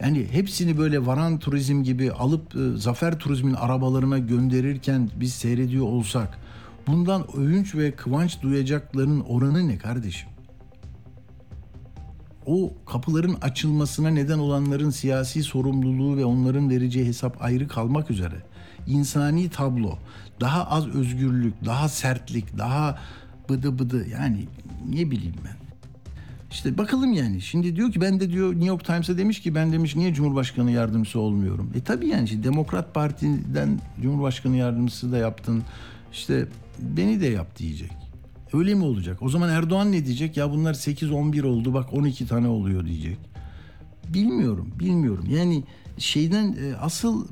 [0.00, 6.38] yani hepsini böyle varan turizm gibi alıp e, zafer turizmin arabalarına gönderirken biz seyrediyor olsak
[6.86, 10.28] bundan övünç ve kıvanç duyacakların oranı ne kardeşim?
[12.46, 18.42] O kapıların açılmasına neden olanların siyasi sorumluluğu ve onların vereceği hesap ayrı kalmak üzere
[18.86, 19.98] insani tablo,
[20.40, 22.98] daha az özgürlük, daha sertlik, daha
[23.48, 24.46] bıdı bıdı yani
[24.88, 25.65] ne bileyim ben.
[26.50, 27.40] İşte bakalım yani.
[27.40, 30.70] Şimdi diyor ki ben de diyor New York Times'a demiş ki ben demiş niye Cumhurbaşkanı
[30.70, 31.70] yardımcısı olmuyorum?
[31.74, 35.62] E tabii yani işte Demokrat Parti'den Cumhurbaşkanı yardımcısı da yaptın.
[36.12, 36.46] İşte
[36.80, 37.92] beni de yap diyecek.
[38.52, 39.22] Öyle mi olacak?
[39.22, 40.36] O zaman Erdoğan ne diyecek?
[40.36, 43.18] Ya bunlar 8-11 oldu bak 12 tane oluyor diyecek.
[44.08, 45.24] Bilmiyorum, bilmiyorum.
[45.30, 45.64] Yani
[45.98, 47.26] şeyden e, asıl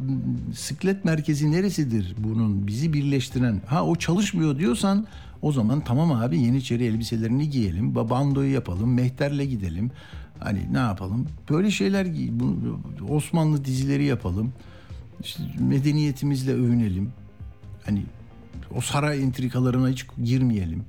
[0.54, 3.62] siklet merkezi neresidir bunun bizi birleştiren?
[3.66, 5.06] Ha o çalışmıyor diyorsan
[5.44, 9.90] o zaman tamam abi Yeniçeri elbiselerini giyelim, bandoyu yapalım, mehterle gidelim.
[10.40, 11.26] Hani ne yapalım?
[11.50, 12.06] Böyle şeyler
[13.08, 14.52] Osmanlı dizileri yapalım.
[15.20, 17.12] İşte medeniyetimizle övünelim.
[17.86, 18.02] Hani
[18.76, 20.84] o saray entrikalarına hiç girmeyelim.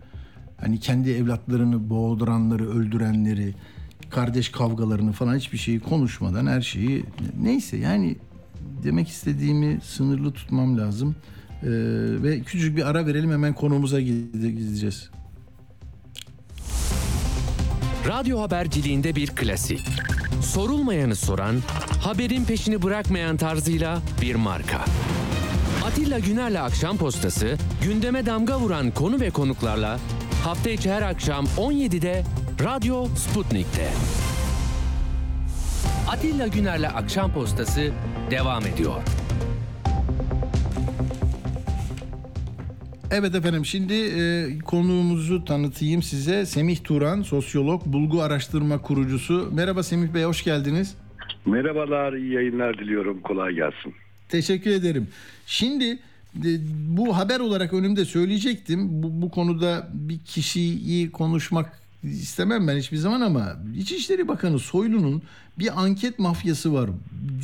[0.58, 3.56] Hani kendi evlatlarını boğduranları, öldürenleri,
[4.10, 7.06] kardeş kavgalarını falan hiçbir şeyi konuşmadan her şeyi
[7.42, 8.16] neyse yani
[8.84, 11.16] demek istediğimi sınırlı tutmam lazım.
[11.66, 11.70] Ee,
[12.24, 15.10] ve küçük bir ara verelim hemen konumuza gideceğiz.
[18.08, 19.82] Radyo haberciliğinde bir klasik.
[20.42, 21.56] Sorulmayanı soran,
[22.02, 24.86] haberin peşini bırakmayan tarzıyla bir marka.
[25.86, 30.00] Atilla Güner'le Akşam Postası, gündeme damga vuran konu ve konuklarla
[30.44, 32.24] hafta içi her akşam 17'de
[32.64, 33.90] Radyo Sputnik'te.
[36.08, 37.92] Atilla Güner'le Akşam Postası
[38.32, 39.02] devam ediyor.
[43.12, 46.46] Evet efendim şimdi e, konuğumuzu tanıtayım size.
[46.46, 49.50] Semih Turan, sosyolog, bulgu araştırma kurucusu.
[49.54, 50.96] Merhaba Semih Bey, hoş geldiniz.
[51.46, 53.22] Merhabalar, iyi yayınlar diliyorum.
[53.22, 53.94] Kolay gelsin.
[54.30, 55.08] Teşekkür ederim.
[55.46, 56.00] Şimdi
[56.98, 59.04] bu haber olarak önümde söyleyecektim.
[59.04, 65.22] Bu, bu konuda bir kişiyi konuşmak istemem ben hiçbir zaman ama İçişleri Bakanı Soylu'nun
[65.60, 66.90] bir anket mafyası var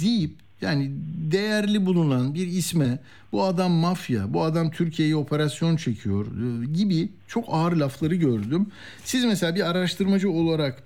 [0.02, 0.92] deyip yani
[1.32, 3.00] değerli bulunan bir isme
[3.32, 8.68] bu adam mafya, bu adam Türkiye'ye operasyon çekiyor e, gibi çok ağır lafları gördüm.
[9.04, 10.84] Siz mesela bir araştırmacı olarak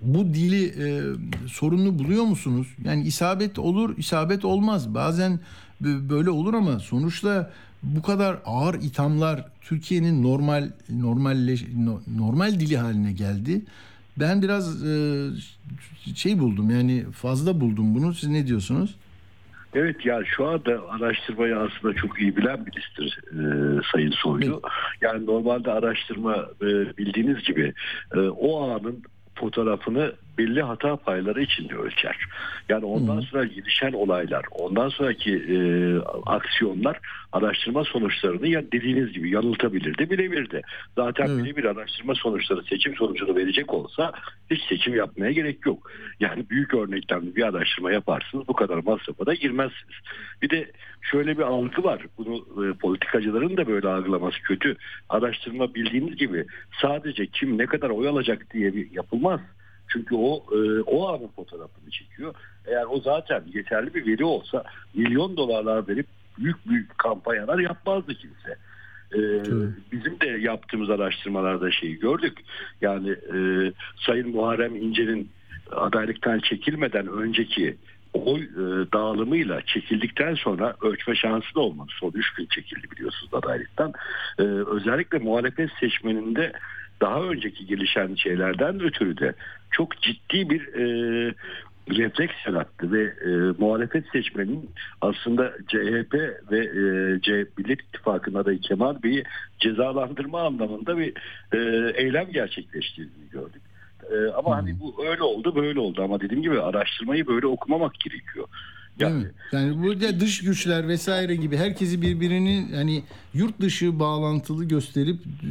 [0.00, 1.02] bu dili e,
[1.48, 2.66] sorunlu buluyor musunuz?
[2.84, 4.94] Yani isabet olur, isabet olmaz.
[4.94, 5.40] Bazen
[5.80, 7.50] böyle olur ama sonuçta
[7.82, 11.56] bu kadar ağır ithamlar Türkiye'nin normal normal
[12.16, 13.62] normal dili haline geldi.
[14.16, 15.26] Ben biraz e,
[16.14, 18.14] şey buldum yani fazla buldum bunu.
[18.14, 18.94] Siz ne diyorsunuz?
[19.74, 23.42] Evet yani şu anda araştırmayı aslında çok iyi bilen birisidir e,
[23.92, 24.62] Sayın Soylu.
[25.00, 26.66] Yani normalde araştırma e,
[26.98, 27.74] bildiğiniz gibi
[28.14, 29.02] e, o anın
[29.40, 32.16] fotoğrafını belli hata payları içinde ölçer.
[32.68, 35.58] Yani ondan sonra gelişen olaylar, ondan sonraki e,
[36.26, 36.98] aksiyonlar
[37.32, 40.62] araştırma sonuçlarını ya dediğiniz gibi yanıltabilir de bilebilir de.
[40.96, 41.44] Zaten evet.
[41.44, 44.12] birebir araştırma sonuçları seçim sonucunu verecek olsa
[44.50, 45.90] hiç seçim yapmaya gerek yok.
[46.20, 49.96] Yani büyük örnekten bir araştırma yaparsınız bu kadar masrafa da girmezsiniz.
[50.42, 52.06] Bir de şöyle bir algı var.
[52.18, 54.76] Bunu e, politikacıların da böyle algılaması kötü.
[55.08, 56.46] Araştırma bildiğiniz gibi
[56.82, 59.40] sadece kim ne kadar oy alacak diye bir yapılmaz.
[59.88, 62.34] Çünkü o e, o anın fotoğrafını çekiyor.
[62.66, 66.06] Eğer o zaten yeterli bir veri olsa milyon dolarlar verip
[66.38, 68.58] büyük büyük kampanyalar yapmazdı kimse.
[69.14, 69.18] Ee,
[69.92, 72.38] bizim de yaptığımız araştırmalarda şeyi gördük.
[72.80, 73.38] Yani e,
[74.06, 75.30] Sayın Muharrem İnce'nin
[75.70, 77.76] adaylıktan çekilmeden önceki
[78.12, 81.92] oy e, dağılımıyla çekildikten sonra ölçme şansı da olmadı.
[82.00, 83.92] Son 3 gün çekildi biliyorsunuz adaylıktan.
[84.38, 86.52] E, özellikle muhalefet seçmeninde
[87.00, 89.34] daha önceki gelişen şeylerden ötürü de
[89.70, 91.34] çok ciddi bir e,
[91.90, 96.14] refleks yarattı ve e, muhalefet seçmenin aslında CHP
[96.50, 99.24] ve e, C, Millet İttifakı'nın adayı Kemal Bey'i
[99.58, 101.12] cezalandırma anlamında bir
[101.52, 101.58] e,
[101.94, 103.62] eylem gerçekleştirdiğini gördük.
[104.10, 104.80] E, ama hani hmm.
[104.80, 108.48] hani bu öyle oldu böyle oldu ama dediğim gibi araştırmayı böyle okumamak gerekiyor.
[109.00, 109.30] Mi?
[109.52, 113.02] Yani burada dış güçler vesaire gibi herkesi birbirinin hani
[113.34, 115.50] yurt dışı bağlantılı gösterip e,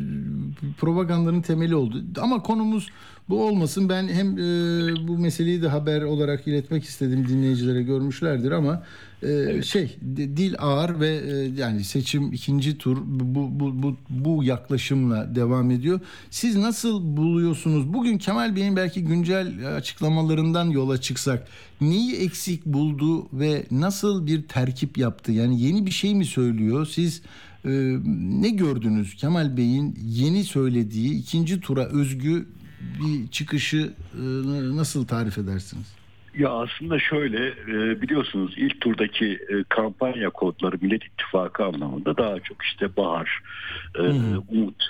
[0.79, 2.03] propagandanın temeli oldu.
[2.21, 2.89] Ama konumuz
[3.29, 3.89] bu olmasın.
[3.89, 8.83] Ben hem e, bu meseleyi de haber olarak iletmek istedim dinleyicilere görmüşlerdir ama
[9.23, 9.65] e, evet.
[9.65, 15.71] şey dil ağır ve e, yani seçim ikinci tur bu, bu bu bu yaklaşımla devam
[15.71, 15.99] ediyor.
[16.29, 17.93] Siz nasıl buluyorsunuz?
[17.93, 21.47] Bugün Kemal Bey'in belki güncel açıklamalarından yola çıksak
[21.81, 25.31] neyi eksik buldu ve nasıl bir terkip yaptı?
[25.31, 26.85] Yani yeni bir şey mi söylüyor?
[26.85, 27.21] Siz
[27.65, 27.69] e,
[28.41, 32.45] ne gördünüz Kemal Bey'in yeni söylediği ikinci tura özgü
[32.79, 34.21] bir çıkışı e,
[34.77, 35.95] nasıl tarif edersiniz?
[36.37, 42.63] Ya aslında şöyle e, biliyorsunuz ilk turdaki e, kampanya kodları Millet İttifakı anlamında daha çok
[42.63, 43.41] işte bahar,
[44.49, 44.83] umut,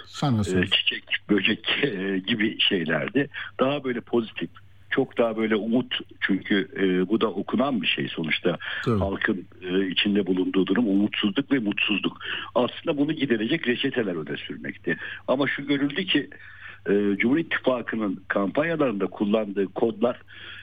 [0.71, 1.87] çiçek, böcek
[2.27, 3.29] gibi şeylerdi.
[3.59, 4.49] Daha böyle pozitif,
[4.89, 6.69] çok daha böyle umut çünkü
[7.09, 9.01] bu da okunan bir şey sonuçta evet.
[9.01, 9.47] halkın
[9.89, 12.17] içinde bulunduğu durum umutsuzluk ve mutsuzluk.
[12.55, 14.97] Aslında bunu giderecek reçeteler öne sürmekti.
[15.27, 16.29] Ama şu görüldü ki
[16.89, 20.21] e, Cumhur İttifakı'nın kampanyalarında kullandığı kodlar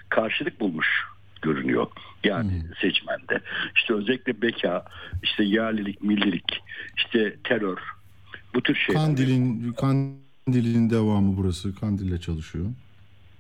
[0.09, 1.05] karşılık bulmuş
[1.43, 1.87] görünüyor.
[2.25, 2.75] Yani hmm.
[2.81, 3.41] seçmende.
[3.77, 4.85] İşte özellikle beka,
[5.23, 6.63] işte yerlilik, millilik,
[6.97, 7.79] işte terör
[8.55, 9.03] bu tür şeyler.
[9.03, 11.75] Kandil'in Kandil'in devamı burası.
[11.75, 12.67] Kandil'le çalışıyor.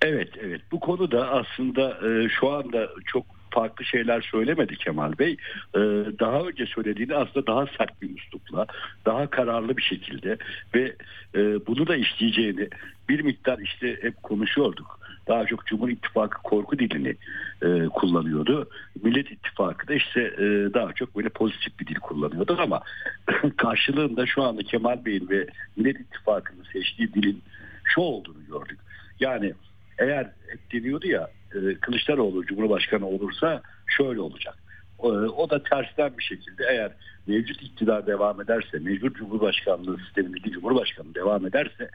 [0.03, 5.37] Evet evet bu konuda aslında e, şu anda çok farklı şeyler söylemedi Kemal Bey.
[5.75, 5.79] Ee,
[6.21, 8.67] daha önce söylediğini aslında daha sert bir üslupla,
[9.07, 10.39] daha kararlı bir şekilde
[10.75, 10.97] ve
[11.35, 12.69] e, bunu da işleyeceğini
[13.09, 15.01] bir miktar işte hep konuşuyorduk.
[15.29, 17.17] Daha çok Cumhur İttifakı korku dilini
[17.63, 18.69] e, kullanıyordu.
[19.03, 22.81] Millet İttifakı da işte e, daha çok böyle pozitif bir dil kullanıyordu ama
[23.57, 27.43] karşılığında şu anda Kemal Bey'in ve Millet İttifakı'nın seçtiği dilin
[27.85, 28.79] şu olduğunu gördük.
[29.21, 29.53] Yani
[29.99, 34.55] eğer hep deniyordu ya e, Kılıçdaroğlu Cumhurbaşkanı olursa şöyle olacak.
[34.99, 36.93] O, o da tersten bir şekilde eğer
[37.27, 41.91] mevcut iktidar devam ederse, mevcut Cumhurbaşkanlığı sistemindeki Cumhurbaşkanı devam ederse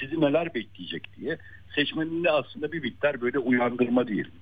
[0.00, 1.38] sizi neler bekleyecek diye
[1.74, 4.32] seçmeninde aslında bir miktar böyle uyandırma diyelim.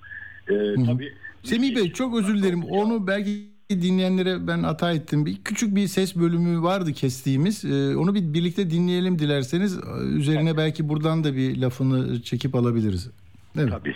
[0.49, 2.63] Ee, tabii Semih Bey çok özür dilerim.
[2.63, 5.25] Onu belki dinleyenlere ben hata ettim.
[5.25, 7.65] Bir küçük bir ses bölümü vardı kestiğimiz.
[7.65, 9.79] Ee, onu bir birlikte dinleyelim dilerseniz.
[10.15, 13.11] Üzerine belki buradan da bir lafını çekip alabiliriz.
[13.57, 13.69] Evet.
[13.69, 13.95] Tabii.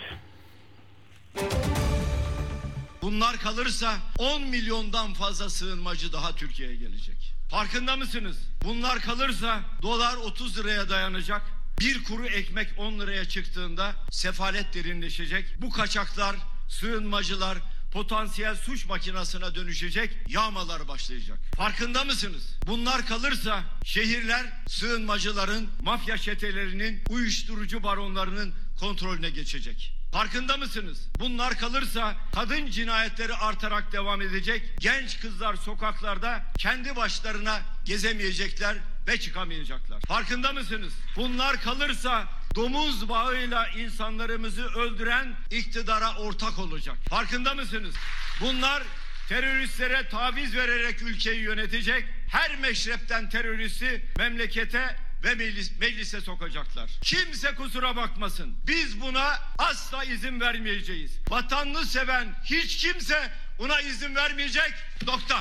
[3.02, 7.34] Bunlar kalırsa 10 milyondan fazla sığınmacı daha Türkiye'ye gelecek.
[7.50, 8.36] Farkında mısınız?
[8.64, 11.42] Bunlar kalırsa dolar 30 liraya dayanacak.
[11.80, 15.46] Bir kuru ekmek 10 liraya çıktığında sefalet derinleşecek.
[15.60, 16.36] Bu kaçaklar,
[16.68, 17.58] sığınmacılar,
[17.92, 21.38] potansiyel suç makinasına dönüşecek yağmalar başlayacak.
[21.56, 22.56] Farkında mısınız?
[22.66, 29.95] Bunlar kalırsa şehirler sığınmacıların, mafya çetelerinin, uyuşturucu baronlarının kontrolüne geçecek.
[30.12, 31.08] Farkında mısınız?
[31.18, 34.62] Bunlar kalırsa kadın cinayetleri artarak devam edecek.
[34.80, 38.76] Genç kızlar sokaklarda kendi başlarına gezemeyecekler
[39.08, 40.00] ve çıkamayacaklar.
[40.00, 40.92] Farkında mısınız?
[41.16, 46.96] Bunlar kalırsa domuz bağıyla insanlarımızı öldüren iktidara ortak olacak.
[47.08, 47.94] Farkında mısınız?
[48.40, 48.82] Bunlar
[49.28, 52.04] teröristlere taviz vererek ülkeyi yönetecek.
[52.28, 56.90] Her meşrepten teröristi memlekete ve meclis, meclise sokacaklar.
[57.02, 58.52] Kimse kusura bakmasın.
[58.66, 59.24] Biz buna
[59.58, 61.20] asla izin vermeyeceğiz.
[61.30, 63.14] Vatanını seven hiç kimse
[63.58, 64.72] buna izin vermeyecek.
[65.06, 65.36] Nokta.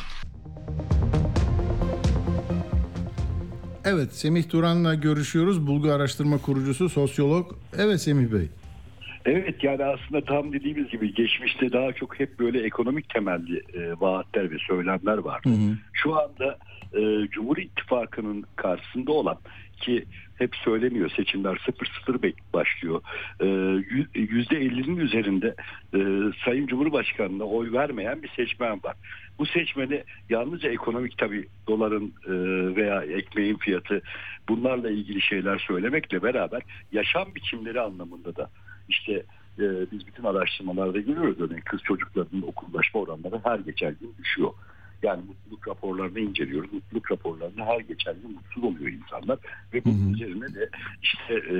[3.85, 5.67] Evet Semih Turan'la görüşüyoruz.
[5.67, 7.51] Bulgu Araştırma Kurucusu, sosyolog.
[7.77, 8.47] Evet Semih Bey.
[9.25, 14.51] Evet yani aslında tam dediğimiz gibi geçmişte daha çok hep böyle ekonomik temelli e, vaatler
[14.51, 15.49] ve söylemler vardı.
[15.49, 15.77] Hı hı.
[15.93, 16.57] Şu anda
[16.93, 19.37] e, Cumhur İttifakı'nın karşısında olan
[19.77, 20.05] ki
[20.37, 23.01] hep söyleniyor seçimler 0-0 başlıyor.
[23.39, 25.55] E, %50'nin üzerinde
[25.93, 25.99] e,
[26.45, 28.95] Sayın Cumhurbaşkanı'na oy vermeyen bir seçmen var.
[29.39, 32.31] Bu seçmeni yalnızca ekonomik tabi doların e,
[32.75, 34.01] veya ekmeğin fiyatı
[34.49, 36.61] bunlarla ilgili şeyler söylemekle beraber
[36.91, 38.49] yaşam biçimleri anlamında da
[38.89, 39.13] işte
[39.59, 44.51] e, biz bütün araştırmalarda görüyoruz örneğin kız çocuklarının okullaşma oranları her geçen gün düşüyor.
[45.05, 46.73] Yani mutluluk raporlarını inceliyoruz.
[46.73, 49.39] Mutluluk raporlarında her geçen gün mutsuz oluyor insanlar.
[49.73, 50.69] Ve bunun üzerine de
[51.01, 51.57] işte e,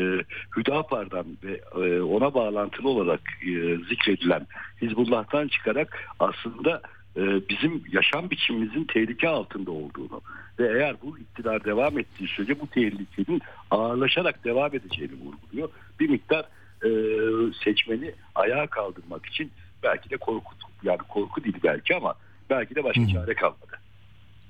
[0.58, 4.48] Hüdapar'dan ve e, ona bağlantılı olarak e, zikredilen
[4.82, 6.82] Hizbullah'tan çıkarak aslında
[7.18, 10.22] e, bizim yaşam biçimimizin tehlike altında olduğunu
[10.60, 15.70] ve eğer bu iktidar devam ettiği sürece bu tehlikenin ağırlaşarak devam edeceğini vurguluyor.
[16.00, 16.46] Bir miktar
[16.86, 16.90] e,
[17.64, 19.52] seçmeni ayağa kaldırmak için
[19.84, 20.54] belki de korku
[20.84, 22.16] yani korku değil belki ama
[22.50, 23.08] belki de başka Hı.
[23.08, 23.80] çare kalmadı.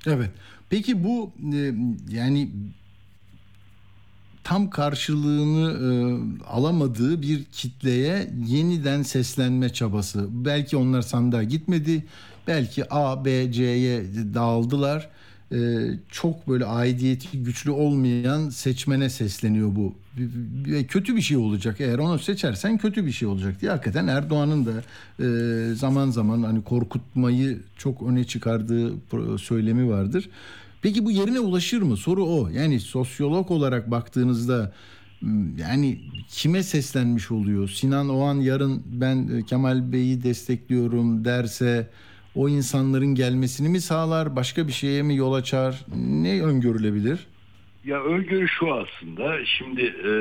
[0.08, 0.30] Evet.
[0.70, 1.74] Peki bu e,
[2.10, 2.50] yani
[4.44, 5.88] tam karşılığını e,
[6.48, 10.28] alamadığı bir kitleye yeniden seslenme çabası.
[10.32, 12.06] Belki onlar sandığa gitmedi.
[12.48, 14.04] Belki A, B, C'ye
[14.34, 15.10] dağıldılar.
[15.52, 15.58] E,
[16.12, 19.94] çok böyle aidiyeti güçlü olmayan seçmene sesleniyor bu.
[20.68, 21.82] Ve kötü bir şey olacak.
[21.82, 23.72] Eğer onu seçersen kötü bir şey olacak diye.
[23.72, 24.72] Hakikaten Erdoğan'ın da
[25.24, 28.94] e, zaman zaman hani korkutmayı çok öne çıkardığı
[29.38, 30.30] söylemi vardır.
[30.82, 31.98] Peki bu yerine ulaşır mı?
[31.98, 32.50] Soru o.
[32.50, 34.72] Yani sosyolog olarak baktığınızda
[35.58, 37.70] yani kime seslenmiş oluyor?
[37.70, 41.90] Sinan Oğan yarın ben Kemal Bey'i destekliyorum derse
[42.36, 45.86] o insanların gelmesini mi sağlar, başka bir şeye mi yol açar?
[46.22, 47.20] Ne öngörülebilir?
[47.86, 49.46] Ya öngörü şu aslında.
[49.46, 50.12] Şimdi e,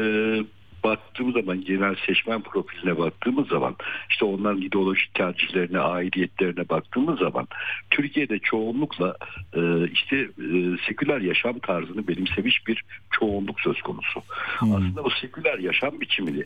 [0.85, 3.77] baktığımız zaman genel seçmen profiline baktığımız zaman
[4.11, 7.49] işte onların ideolojik tercihlerine, aidiyetlerine baktığımız zaman
[7.91, 9.17] Türkiye'de çoğunlukla
[9.57, 14.23] e, işte e, seküler yaşam tarzını benimsemiş bir çoğunluk söz konusu.
[14.59, 14.75] Hmm.
[14.75, 16.45] Aslında bu seküler yaşam biçimini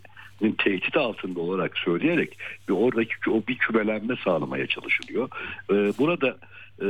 [0.58, 5.28] tehdit altında olarak söyleyerek bir oradaki o bir kümelenme sağlamaya çalışılıyor.
[5.70, 6.36] E, burada
[6.82, 6.88] e,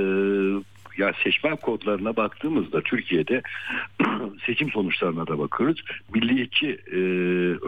[0.99, 3.43] yani seçmen kodlarına baktığımızda Türkiye'de
[4.47, 5.85] seçim sonuçlarına da bakıyoruz.
[6.15, 6.97] Milliyetçi e,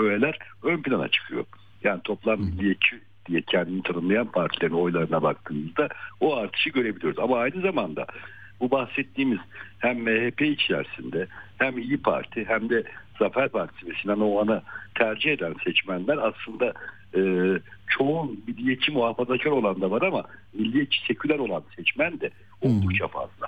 [0.01, 1.45] öğeler ön plana çıkıyor.
[1.85, 5.89] Yani toplam milliyetçi diye kendini tanımlayan partilerin oylarına baktığımızda
[6.21, 7.19] o artışı görebiliyoruz.
[7.19, 8.07] Ama aynı zamanda
[8.61, 9.39] bu bahsettiğimiz
[9.79, 11.27] hem MHP içerisinde
[11.59, 12.85] hem İyi Parti hem de
[13.19, 14.63] Zafer Partisi ve Sinan Oğan'ı
[14.95, 16.73] tercih eden seçmenler aslında
[17.17, 17.23] e,
[17.89, 22.31] çoğun milliyetçi muhafazakar olan da var ama milliyetçi seküler olan seçmen de
[22.63, 23.47] oldukça fazla.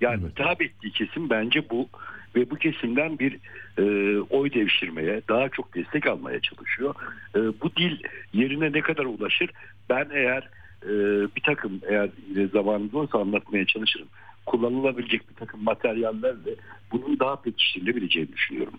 [0.00, 0.38] Yani evet.
[0.38, 1.88] hitap ettiği kesim bence bu
[2.36, 3.38] ve bu kesimden bir
[3.78, 6.94] e, oy devşirmeye, daha çok destek almaya çalışıyor.
[7.34, 7.98] E, bu dil
[8.32, 9.50] yerine ne kadar ulaşır?
[9.90, 10.48] Ben eğer
[10.82, 10.90] e,
[11.36, 12.10] bir takım eğer
[12.52, 14.08] zamanınız olursa anlatmaya çalışırım.
[14.46, 16.54] Kullanılabilecek bir takım materyallerle
[16.92, 18.74] bunun daha pekiştirilebileceğini düşünüyorum.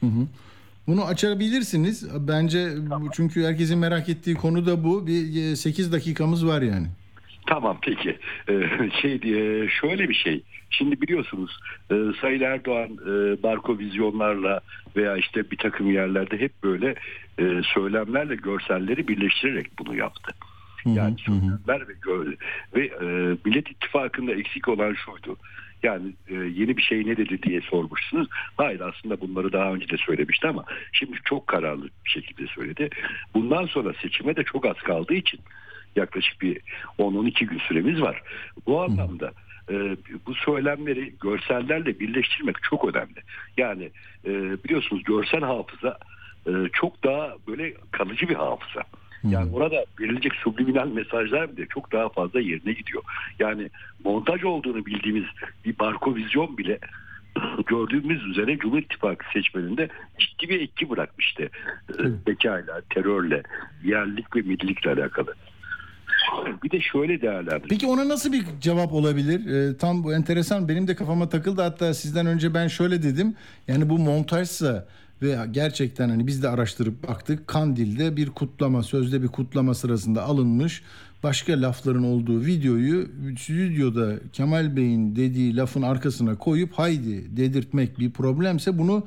[0.00, 0.26] Hı hı.
[0.86, 2.08] Bunu açabilirsiniz.
[2.28, 3.08] Bence tamam.
[3.12, 5.06] çünkü herkesin merak ettiği konu da bu.
[5.06, 6.86] Bir 8 dakikamız var yani.
[7.48, 8.18] Tamam peki.
[8.48, 10.42] Ee, şey diye şöyle bir şey.
[10.70, 14.60] Şimdi biliyorsunuz e, Sayın Erdoğan e, barko vizyonlarla
[14.96, 16.94] veya işte bir takım yerlerde hep böyle
[17.38, 20.32] e, söylemlerle görselleri birleştirerek bunu yaptı.
[20.86, 22.34] Yani söylemler ve gör
[22.74, 25.36] ve e, Millet İttifakı'nda eksik olan şuydu.
[25.82, 28.28] Yani e, yeni bir şey ne dedi diye sormuşsunuz.
[28.56, 32.88] Hayır aslında bunları daha önce de söylemişti ama şimdi çok kararlı bir şekilde söyledi.
[33.34, 35.40] Bundan sonra seçime de çok az kaldığı için
[35.96, 36.60] yaklaşık bir
[36.98, 38.22] 10-12 gün süremiz var.
[38.66, 39.32] Bu anlamda
[39.70, 43.20] e, bu söylemleri görsellerle birleştirmek çok önemli.
[43.56, 43.90] Yani
[44.24, 44.30] e,
[44.64, 45.98] biliyorsunuz görsel hafıza
[46.46, 48.82] e, çok daha böyle kalıcı bir hafıza.
[49.24, 53.02] Yani orada verilecek subliminal mesajlar bile çok daha fazla yerine gidiyor.
[53.38, 53.70] Yani
[54.04, 55.24] montaj olduğunu bildiğimiz
[55.64, 56.78] bir barko vizyon bile
[57.66, 61.48] gördüğümüz üzere Cumhur İttifakı seçmeninde ciddi bir etki bırakmıştı.
[62.26, 63.42] Zekayla, terörle,
[63.84, 65.34] yerlik ve millilikle alakalı.
[66.62, 67.68] Bir de şöyle değerlendir.
[67.68, 69.46] Peki ona nasıl bir cevap olabilir?
[69.46, 71.62] Ee, tam bu enteresan benim de kafama takıldı.
[71.62, 73.34] Hatta sizden önce ben şöyle dedim.
[73.68, 74.86] Yani bu montajsa
[75.22, 77.48] ve gerçekten hani biz de araştırıp baktık.
[77.48, 80.82] Kandil'de bir kutlama, sözde bir kutlama sırasında alınmış
[81.22, 83.08] başka lafların olduğu videoyu
[83.38, 89.06] stüdyoda Kemal Bey'in dediği lafın arkasına koyup haydi dedirtmek bir problemse bunu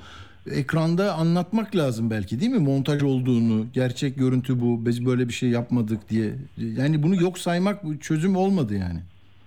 [0.51, 2.59] ekranda anlatmak lazım belki değil mi?
[2.59, 6.31] Montaj olduğunu, gerçek görüntü bu, biz böyle bir şey yapmadık diye.
[6.57, 8.99] Yani bunu yok saymak çözüm olmadı yani.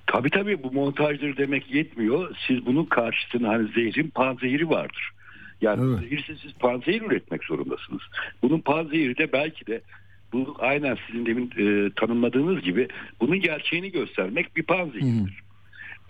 [0.06, 2.36] Tabii tabii bu montajdır demek yetmiyor.
[2.46, 5.10] Siz bunun karşısına hani zehrin panzehiri vardır.
[5.60, 6.00] Yani Evet.
[6.00, 8.02] zehirse siz panzehir üretmek zorundasınız.
[8.42, 9.80] Bunun panzehiri de belki de
[10.32, 12.88] bu aynen sizin demin e, tanımladığınız gibi
[13.20, 15.42] bunun gerçeğini göstermek bir panzehirdir.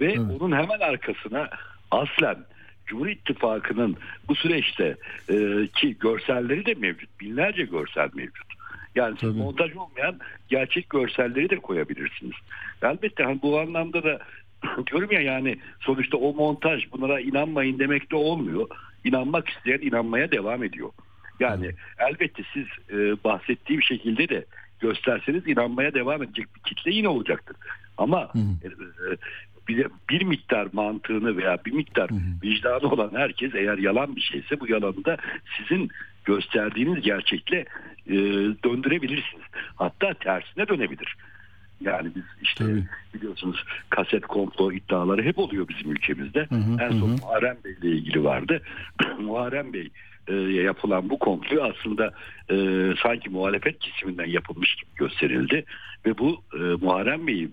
[0.01, 0.41] Ve Evet.
[0.41, 1.49] onun hemen arkasına
[1.91, 2.37] aslen
[2.87, 3.97] Cumhur İttifakı'nın
[4.29, 4.97] bu süreçte
[5.31, 7.21] e, ki görselleri de mevcut.
[7.21, 8.47] Binlerce görsel mevcut.
[8.95, 10.19] Yani siz montaj olmayan
[10.49, 12.35] gerçek görselleri de koyabilirsiniz.
[12.83, 14.19] Elbette hani bu anlamda da
[14.87, 18.69] diyorum ya yani sonuçta o montaj bunlara inanmayın demek de olmuyor.
[19.05, 20.91] İnanmak isteyen inanmaya devam ediyor.
[21.41, 24.45] Yani elbette siz e, bahsettiğim şekilde de
[24.81, 27.57] gösterseniz inanmaya devam edecek bir kitle yine olacaktır.
[27.99, 28.71] Ama e, e,
[29.69, 32.11] bir, bir miktar mantığını veya bir miktar
[32.43, 35.17] vicdanı olan herkes eğer yalan bir şeyse bu yalanı da
[35.57, 35.91] sizin
[36.25, 37.65] gösterdiğiniz gerçekle
[38.07, 38.15] e,
[38.65, 39.45] döndürebilirsiniz.
[39.77, 41.17] Hatta tersine dönebilir.
[41.81, 42.85] Yani biz işte Tabii.
[43.15, 46.47] biliyorsunuz kaset komplo iddiaları hep oluyor bizim ülkemizde.
[46.81, 48.63] en son Muharrem Bey ile ilgili vardı.
[49.21, 49.91] Muharrem Bey
[50.29, 52.15] e, yapılan bu komplo aslında
[52.51, 52.57] e,
[53.03, 55.65] sanki muhalefet kesiminden yapılmış gibi gösterildi
[56.07, 57.49] ve bu e, Muharrem Bey'i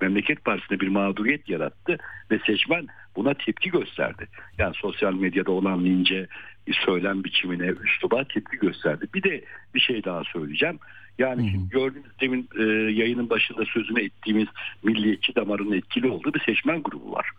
[0.00, 1.98] Memleket Partisi'ne bir mağduriyet yarattı
[2.30, 4.26] ve seçmen buna tepki gösterdi.
[4.58, 6.26] Yani sosyal medyada olan lince
[6.72, 9.06] söylem biçimine, üsluba tepki gösterdi.
[9.14, 9.44] Bir de
[9.74, 10.78] bir şey daha söyleyeceğim.
[11.18, 12.62] Yani şimdi gördüğünüz demin e,
[12.92, 14.46] yayının başında sözüne ettiğimiz
[14.82, 17.30] milliyetçi damarın etkili olduğu bir seçmen grubu var.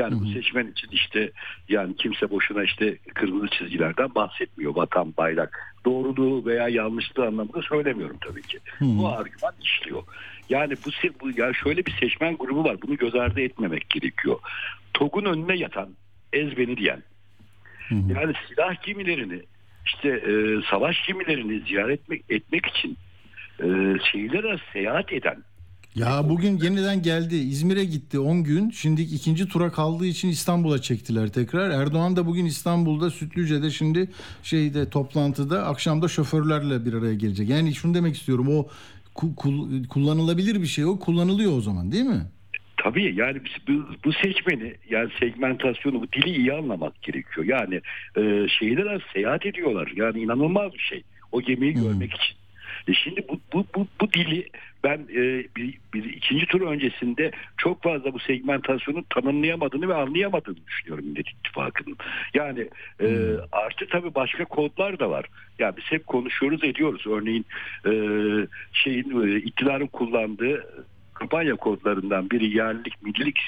[0.00, 1.30] Yani bu seçmen için işte
[1.68, 4.76] yani kimse boşuna işte kırmızı çizgilerden bahsetmiyor.
[4.76, 5.76] Vatan, bayrak.
[5.84, 8.58] Doğruluğu veya yanlışlığı anlamında söylemiyorum tabii ki.
[8.80, 10.02] Bu argüman işliyor.
[10.48, 10.90] Yani bu,
[11.20, 12.76] bu ya şöyle bir seçmen grubu var.
[12.82, 14.38] Bunu göz ardı etmemek gerekiyor.
[14.94, 15.88] TOG'un önüne yatan,
[16.32, 17.02] ez beni diyen.
[17.90, 19.42] Yani silah gemilerini
[19.86, 20.32] işte e,
[20.70, 22.98] savaş gemilerini ziyaret etmek, etmek için
[23.58, 23.66] e,
[24.12, 25.42] şehirler arası seyahat eden
[25.94, 27.34] Ya bugün yeniden geldi.
[27.34, 28.70] İzmir'e gitti 10 gün.
[28.70, 31.70] Şimdi ikinci tura kaldığı için İstanbul'a çektiler tekrar.
[31.70, 34.08] Erdoğan da bugün İstanbul'da Sütlüce'de şimdi
[34.42, 37.48] şeyde toplantıda akşamda şoförlerle bir araya gelecek.
[37.48, 38.68] Yani şunu demek istiyorum o
[39.14, 42.22] ku- kul- kullanılabilir bir şey o kullanılıyor o zaman değil mi?
[42.76, 43.38] Tabii yani
[43.68, 43.72] bu,
[44.04, 47.46] bu seçmeni yani segmentasyonu bu dili iyi anlamak gerekiyor.
[47.46, 47.80] Yani
[48.16, 48.20] e,
[48.82, 49.92] arası seyahat ediyorlar.
[49.96, 51.02] Yani inanılmaz bir şey.
[51.32, 52.39] O gemiyi görmek için.
[52.90, 54.48] E şimdi bu, bu, bu, bu dili
[54.84, 61.04] ben e, bir, bir ikinci tur öncesinde çok fazla bu segmentasyonu tanımlayamadığını ve anlayamadığını düşünüyorum
[61.04, 61.96] Millet İttifakı'nın.
[62.34, 62.68] Yani
[63.00, 63.06] e,
[63.52, 65.26] artı tabii başka kodlar da var.
[65.58, 67.06] Yani biz hep konuşuyoruz ediyoruz.
[67.06, 67.46] Örneğin
[67.86, 67.92] e,
[68.72, 70.84] şeyin e, iktidarın kullandığı
[71.14, 73.38] kampanya kodlarından biri yerlilik, millilik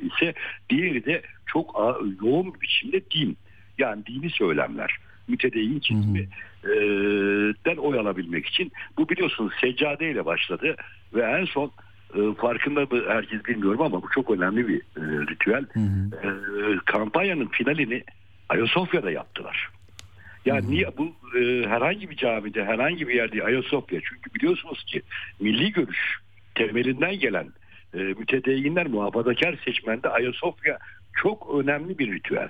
[0.00, 0.34] ise
[0.70, 3.36] diğeri de çok yoğun bir biçimde din.
[3.78, 4.96] Yani dini söylemler.
[5.28, 6.28] Mütedeyyin kesimi
[7.66, 8.72] den oy alabilmek için.
[8.98, 10.76] Bu biliyorsunuz seccade ile başladı
[11.14, 11.72] ve en son
[12.36, 15.64] farkında mı herkes bilmiyorum ama bu çok önemli bir ritüel.
[16.24, 16.28] E,
[16.84, 18.02] kampanyanın finalini
[18.48, 19.68] Ayasofya'da yaptılar.
[20.44, 25.02] Yani niye bu e, herhangi bir camide, herhangi bir yerde Ayasofya çünkü biliyorsunuz ki
[25.40, 26.18] milli görüş
[26.54, 27.48] temelinden gelen
[27.94, 30.78] e, mütedeyyinler muhafazakar seçmende Ayasofya
[31.22, 32.48] çok önemli bir ritüel.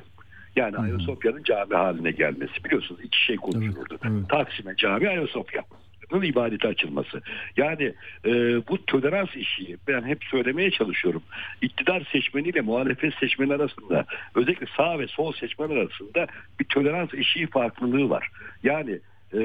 [0.56, 2.64] Yani Ayasofya'nın cami haline gelmesi.
[2.64, 3.98] Biliyorsunuz iki şey konuşulurdu.
[4.04, 4.28] evet.
[4.28, 5.62] Taksim'e cami Ayasofya.
[6.10, 7.22] Bunun ibadete açılması.
[7.56, 7.94] Yani
[8.24, 8.30] e,
[8.68, 11.22] bu tolerans işi ben hep söylemeye çalışıyorum.
[11.62, 16.26] İktidar seçmeniyle muhalefet seçmeni arasında özellikle sağ ve sol seçmen arasında
[16.60, 18.30] bir tolerans eşiği farklılığı var.
[18.62, 18.98] Yani
[19.34, 19.40] e,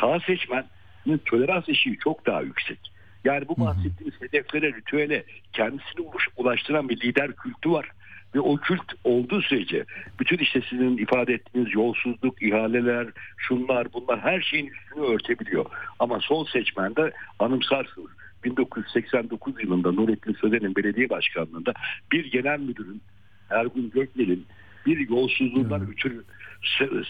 [0.00, 2.78] sağ seçmenin tolerans eşiği çok daha yüksek.
[3.24, 7.88] Yani bu bahsettiğimiz hedeflere, ritüele kendisini ulaş- ulaştıran bir lider kültü var.
[8.36, 9.84] Ve o kült olduğu sürece
[10.20, 13.06] bütün işte sizin ifade ettiğiniz yolsuzluk, ihaleler,
[13.36, 15.66] şunlar bunlar her şeyin üstünü örtebiliyor.
[15.98, 18.10] Ama sol seçmende anımsarsınız.
[18.44, 21.72] 1989 yılında Nurettin Sözen'in belediye başkanlığında
[22.12, 23.02] bir genel müdürün
[23.50, 24.46] Ergun Gökmel'in
[24.86, 26.24] bir yolsuzluğundan ötürü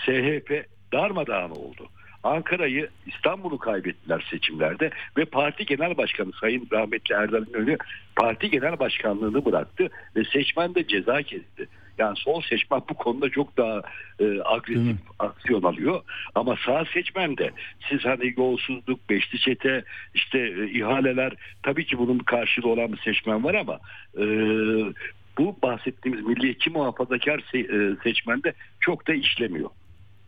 [0.05, 1.89] SHP darmadağın oldu.
[2.23, 7.77] Ankara'yı İstanbul'u kaybettiler seçimlerde ve parti genel başkanı Sayın rahmetli Erdal İnönü
[8.17, 11.69] parti genel başkanlığını bıraktı ve seçmen de ceza kesti.
[11.99, 13.83] Yani sol seçmen bu konuda çok daha
[14.21, 16.03] e, agresif aksiyon alıyor.
[16.35, 17.51] Ama sağ seçmen de
[17.89, 23.45] siz hani yolsuzluk, beşli çete, işte e, ihaleler tabii ki bunun karşılığı olan bir seçmen
[23.45, 23.79] var ama
[24.19, 24.25] e,
[25.39, 29.71] bu bahsettiğimiz milliyetçi muhafazakar se- e, seçmende çok da işlemiyor.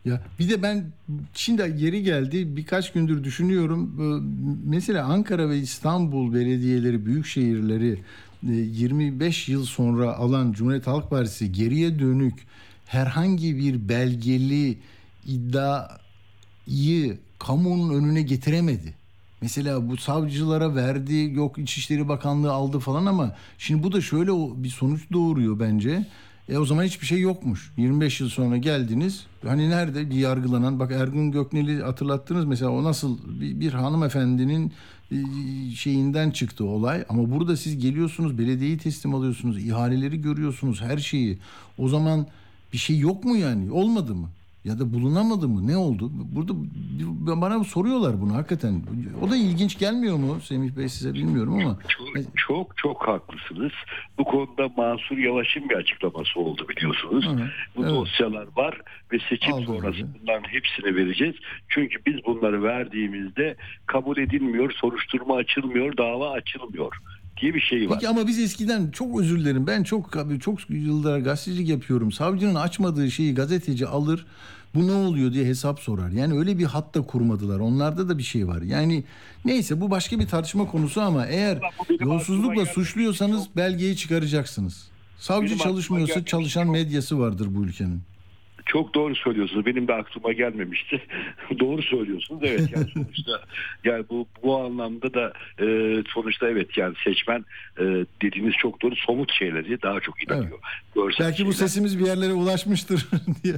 [0.05, 0.85] Ya bir de ben
[1.33, 3.95] şimdi yeri geldi birkaç gündür düşünüyorum.
[4.65, 7.99] Mesela Ankara ve İstanbul belediyeleri, büyük şehirleri
[8.43, 12.33] 25 yıl sonra alan Cumhuriyet Halk Partisi geriye dönük
[12.85, 14.77] herhangi bir belgeli
[15.25, 18.93] iddiayı kamunun önüne getiremedi.
[19.41, 24.31] Mesela bu savcılara verdi, yok İçişleri Bakanlığı aldı falan ama şimdi bu da şöyle
[24.63, 26.05] bir sonuç doğuruyor bence.
[26.49, 27.71] E o zaman hiçbir şey yokmuş.
[27.77, 29.25] 25 yıl sonra geldiniz.
[29.47, 30.79] Hani nerede bir yargılanan?
[30.79, 32.45] Bak Ergun Göknel'i hatırlattınız.
[32.45, 34.73] Mesela o nasıl bir, bir hanımefendinin
[35.11, 35.15] e,
[35.75, 37.05] şeyinden çıktı olay.
[37.09, 41.37] Ama burada siz geliyorsunuz belediyeyi teslim alıyorsunuz ihaleleri görüyorsunuz her şeyi.
[41.77, 42.27] O zaman
[42.73, 43.71] bir şey yok mu yani?
[43.71, 44.29] Olmadı mı
[44.69, 45.67] ya da bulunamadı mı?
[45.67, 46.11] Ne oldu?
[46.35, 46.53] Burada
[47.41, 48.81] bana soruyorlar bunu hakikaten.
[49.21, 51.77] O da ilginç gelmiyor mu Semih Bey size bilmiyorum ama.
[51.87, 53.71] Çok çok, çok haklısınız.
[54.17, 57.25] Bu konuda Mansur Yavaş'ın bir açıklaması oldu biliyorsunuz.
[57.25, 57.91] Hı hı, Bu evet.
[57.91, 60.07] dosyalar var ve seçim Aldım sonrası gibi.
[60.21, 61.35] bunların hepsini vereceğiz.
[61.69, 63.55] Çünkü biz bunları verdiğimizde
[63.85, 66.95] kabul edilmiyor, soruşturma açılmıyor, dava açılmıyor
[67.41, 67.93] diye bir şey var.
[67.93, 69.67] Peki ama biz eskiden çok özür dilerim.
[69.67, 70.11] Ben çok
[70.41, 72.11] çok yıllar gazetecilik yapıyorum.
[72.11, 74.25] Savcının açmadığı şeyi gazeteci alır.
[74.75, 76.09] Bu ne oluyor diye hesap sorar.
[76.09, 77.59] Yani öyle bir hat da kurmadılar.
[77.59, 78.61] Onlarda da bir şey var.
[78.61, 79.03] Yani
[79.45, 81.59] neyse bu başka bir tartışma konusu ama eğer
[81.99, 84.87] yolsuzlukla suçluyorsanız belgeyi çıkaracaksınız.
[85.17, 88.01] Savcı çalışmıyorsa çalışan medyası vardır bu ülkenin.
[88.71, 89.65] Çok doğru söylüyorsunuz.
[89.65, 91.01] Benim de aklıma gelmemişti.
[91.59, 92.41] doğru söylüyorsunuz.
[92.43, 93.31] Evet yani sonuçta
[93.83, 95.65] yani bu bu anlamda da e,
[96.13, 97.45] sonuçta evet yani seçmen
[97.79, 97.83] e,
[98.21, 100.59] dediğiniz çok doğru somut şeyleri daha çok inanıyor.
[100.95, 101.15] Evet.
[101.19, 101.51] Belki şeyler.
[101.51, 103.05] bu sesimiz bir yerlere ulaşmıştır
[103.43, 103.55] diye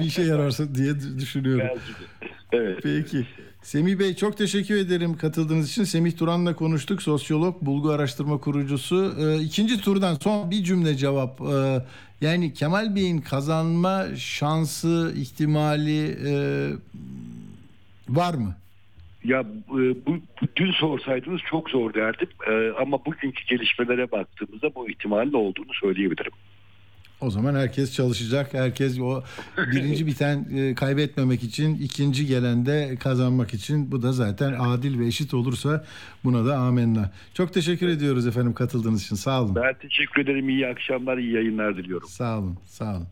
[0.00, 1.66] bir şey yararsa diye düşünüyorum.
[2.52, 2.78] Evet.
[2.82, 3.26] Peki.
[3.62, 5.84] Semih Bey çok teşekkür ederim katıldığınız için.
[5.84, 7.02] Semih Turan'la konuştuk.
[7.02, 9.14] Sosyolog, bulgu araştırma kurucusu.
[9.20, 11.40] Ee, ikinci turdan son bir cümle cevap.
[11.40, 11.84] Ee,
[12.20, 16.32] yani Kemal Bey'in kazanma şansı, ihtimali e,
[18.08, 18.54] var mı?
[19.24, 20.18] Ya e, bu
[20.56, 26.32] dün sorsaydınız çok zor derdim e, ama bugünkü gelişmelere baktığımızda bu ihtimalin olduğunu söyleyebilirim.
[27.20, 28.54] O zaman herkes çalışacak.
[28.54, 29.22] Herkes o
[29.72, 33.92] birinci biten e, kaybetmemek için, ikinci gelende kazanmak için.
[33.92, 35.84] Bu da zaten adil ve eşit olursa
[36.24, 37.12] buna da amenna.
[37.34, 39.16] Çok teşekkür ediyoruz efendim katıldığınız için.
[39.16, 39.54] Sağ olun.
[39.54, 40.48] Ben teşekkür ederim.
[40.48, 42.08] İyi akşamlar, iyi yayınlar diliyorum.
[42.08, 43.06] Sağ olun, sağ olun.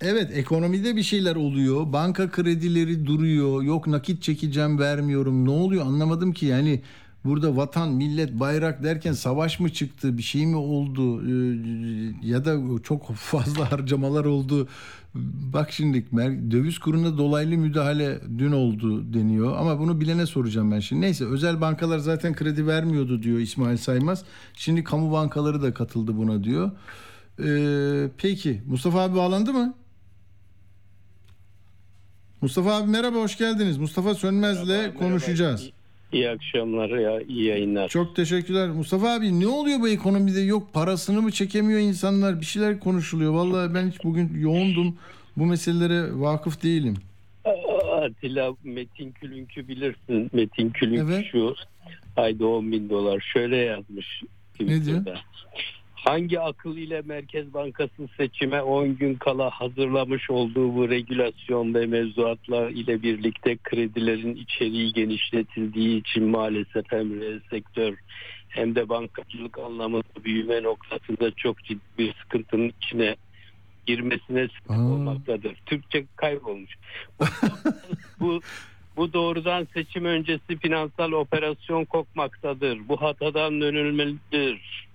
[0.00, 1.92] Evet ekonomide bir şeyler oluyor.
[1.92, 3.62] Banka kredileri duruyor.
[3.62, 5.44] Yok nakit çekeceğim vermiyorum.
[5.44, 6.80] Ne oluyor anlamadım ki yani
[7.28, 12.82] burada vatan, millet, bayrak derken savaş mı çıktı, bir şey mi oldu ee, ya da
[12.82, 14.68] çok fazla harcamalar oldu.
[15.52, 16.06] Bak şimdi
[16.50, 21.00] döviz kuruna dolaylı müdahale dün oldu deniyor ama bunu bilene soracağım ben şimdi.
[21.02, 24.24] Neyse özel bankalar zaten kredi vermiyordu diyor İsmail Saymaz.
[24.54, 26.70] Şimdi kamu bankaları da katıldı buna diyor.
[27.44, 29.74] Ee, peki Mustafa abi bağlandı mı?
[32.40, 33.78] Mustafa abi merhaba hoş geldiniz.
[33.78, 35.60] Mustafa Sönmez'le merhaba, konuşacağız.
[35.60, 35.77] Merhaba.
[36.12, 37.88] İyi akşamlar ya iyi yayınlar.
[37.88, 38.68] Çok teşekkürler.
[38.68, 40.40] Mustafa abi ne oluyor bu ekonomide?
[40.40, 42.40] Yok parasını mı çekemiyor insanlar?
[42.40, 43.32] Bir şeyler konuşuluyor.
[43.32, 44.96] Vallahi ben hiç bugün yoğundum.
[45.36, 46.96] Bu meselelere vakıf değilim.
[48.02, 50.30] Atilla Metin Külünk'ü bilirsin.
[50.32, 51.26] Metin Külünk evet.
[51.32, 51.54] şu
[52.16, 54.22] ayda 10 bin dolar şöyle yazmış.
[54.60, 55.06] Ne diyor?
[56.08, 62.70] Hangi akıl ile Merkez Bankası seçime 10 gün kala hazırlamış olduğu bu regülasyon ve mevzuatlar
[62.70, 67.96] ile birlikte kredilerin içeriği genişletildiği için maalesef hem reel sektör
[68.48, 73.16] hem de bankacılık anlamında büyüme noktasında çok ciddi bir sıkıntının içine
[73.86, 75.56] girmesine sebep olmaktadır.
[75.66, 76.74] Türkçe kaybolmuş.
[78.20, 78.40] bu
[78.96, 82.88] bu doğrudan seçim öncesi finansal operasyon kokmaktadır.
[82.88, 84.87] Bu hatadan dönülmelidir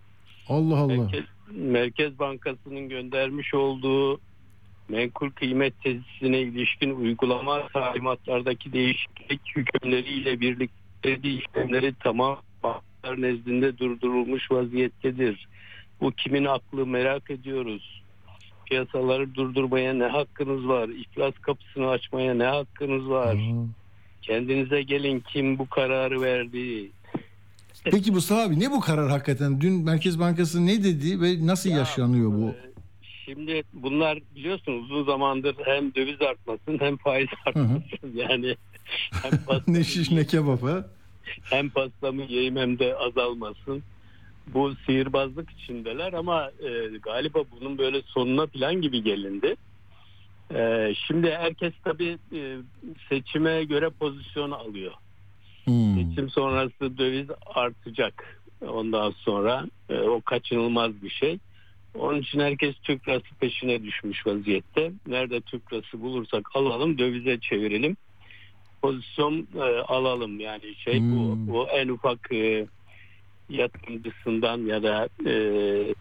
[0.50, 0.96] Allah Allah.
[0.96, 4.20] Merkez, Merkez Bankası'nın göndermiş olduğu
[4.90, 15.48] menkul kıymet tesisine ilişkin uygulama talimatlardaki değişiklik hükümleriyle birlikte işlemleri tamam banklar nezdinde durdurulmuş vaziyettedir.
[16.02, 18.04] Bu kimin aklı merak ediyoruz.
[18.66, 20.90] Piyasaları durdurmaya ne hakkınız var?
[20.90, 23.36] İflas kapısını açmaya ne hakkınız var?
[23.36, 23.66] Aa.
[24.22, 26.92] Kendinize gelin kim bu kararı verdi?
[27.84, 29.62] Peki Mustafa abi ne bu karar hakikaten?
[29.62, 32.50] Dün Merkez Bankası ne dedi ve nasıl ya, yaşanıyor bu?
[32.50, 32.56] E,
[33.26, 37.70] şimdi bunlar biliyorsunuz uzun zamandır hem döviz artmasın hem faiz artmasın.
[37.70, 38.12] Hı hı.
[38.16, 38.56] Yani
[39.22, 39.32] hem
[39.68, 40.86] ne şiş ne kebap ha?
[41.44, 43.84] Hem pastamı yiyeyim hem de azalmasın.
[44.48, 49.56] Bu sihirbazlık içindeler ama e, galiba bunun böyle sonuna plan gibi gelindi.
[50.56, 52.58] E, şimdi herkes tabii e,
[53.10, 54.92] seçime göre pozisyon alıyor.
[55.66, 55.96] Hmm.
[56.10, 58.42] Seçim sonrası döviz artacak.
[58.68, 61.38] Ondan sonra e, o kaçınılmaz bir şey.
[62.00, 64.92] Onun için herkes Türk lirası peşine düşmüş vaziyette.
[65.08, 67.98] Nerede Türk lirası bulursak alalım dövize çevirelim.
[68.82, 71.12] Pozisyon e, alalım yani şey Hmm.
[71.48, 71.52] bu.
[71.54, 72.66] Bu en ufak e,
[73.50, 75.34] yatırımcısından ya da e,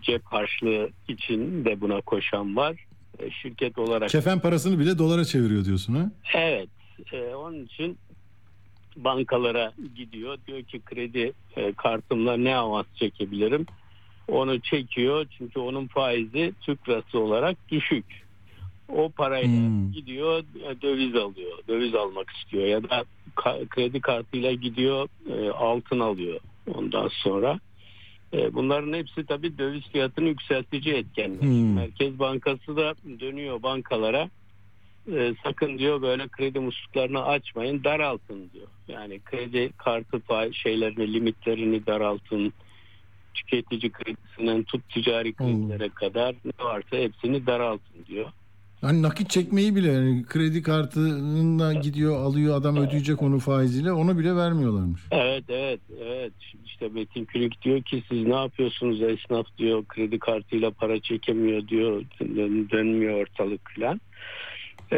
[0.02, 2.86] cep harçlığı için de buna koşan var.
[3.18, 6.10] E, şirket olarak Kefen parasını bile dolara çeviriyor diyorsun ha?
[6.34, 6.68] Evet.
[7.12, 7.98] e, onun için
[8.96, 10.38] bankalara gidiyor.
[10.46, 13.66] Diyor ki kredi e, kartımla ne avans çekebilirim?
[14.28, 18.04] Onu çekiyor çünkü onun faizi Türk lirası olarak düşük.
[18.88, 19.92] O parayla Hmm.
[19.92, 21.58] gidiyor e, döviz alıyor.
[21.68, 23.04] Döviz almak istiyor ya da
[23.36, 26.40] ka- kredi kartıyla gidiyor e, altın alıyor
[26.74, 27.58] ondan sonra.
[28.32, 31.40] E, bunların hepsi tabii döviz fiyatını yükseltici etkenler.
[31.40, 31.74] Hmm.
[31.74, 34.28] Merkez Bankası da dönüyor bankalara
[35.12, 38.66] e, sakın diyor böyle kredi musluklarını açmayın daraltın diyor.
[38.88, 42.52] Yani kredi kartı fa- şeylerini limitlerini daraltın
[43.34, 48.26] tüketici kredisinden tut ticari kredilere kadar ne varsa hepsini daraltın diyor.
[48.80, 54.36] Hani nakit çekmeyi bile yani kredi kartına gidiyor alıyor adam ödeyecek onu faiziyle onu bile
[54.36, 55.00] vermiyorlarmış.
[55.10, 56.32] Evet evet evet
[56.66, 62.02] işte Metin Külük diyor ki siz ne yapıyorsunuz esnaf diyor kredi kartıyla para çekemiyor diyor
[62.20, 64.00] dön- dönmüyor ortalık falan.
[64.92, 64.96] Ee,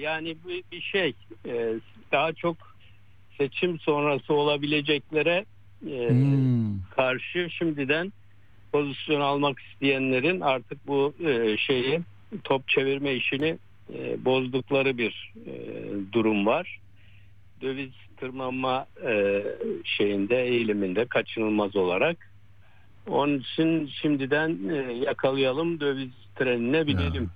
[0.00, 1.12] yani bir, bir şey
[1.46, 1.74] e,
[2.12, 2.56] daha çok
[3.38, 5.44] seçim sonrası olabileceklere
[5.86, 6.80] e, Hmm.
[6.90, 8.12] karşı şimdiden
[8.72, 12.00] pozisyon almak isteyenlerin artık bu e, şeyi
[12.44, 13.58] top çevirme işini
[13.94, 15.52] e, bozdukları bir e,
[16.12, 16.78] durum var.
[17.60, 19.42] Döviz tırmanma e,
[19.84, 22.30] şeyinde eğiliminde kaçınılmaz olarak.
[23.06, 27.30] Onun için şimdiden e, yakalayalım döviz trenine binelim.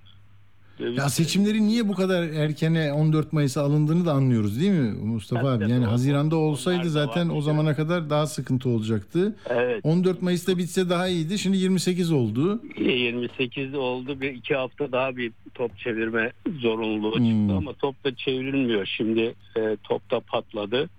[0.79, 5.43] Döviz Ya seçimleri niye bu kadar erkene 14 Mayıs'a alındığını da anlıyoruz değil mi Mustafa
[5.43, 5.73] Tabii, abi?
[5.73, 5.85] Yani.
[5.85, 9.37] Haziranda olsaydı zaten o zamana kadar daha sıkıntı olacaktı.
[9.51, 9.81] Evet.
[9.85, 11.39] 14 Mayıs'ta bitse daha iyiydi.
[11.39, 12.61] Şimdi 28 oldu.
[12.79, 17.25] 28 oldu bir iki hafta daha bir top çevirme zorunluluğu Hmm.
[17.41, 18.87] çıktı ama top da çevrilmiyor.
[18.97, 20.91] Şimdi e, top da patladı.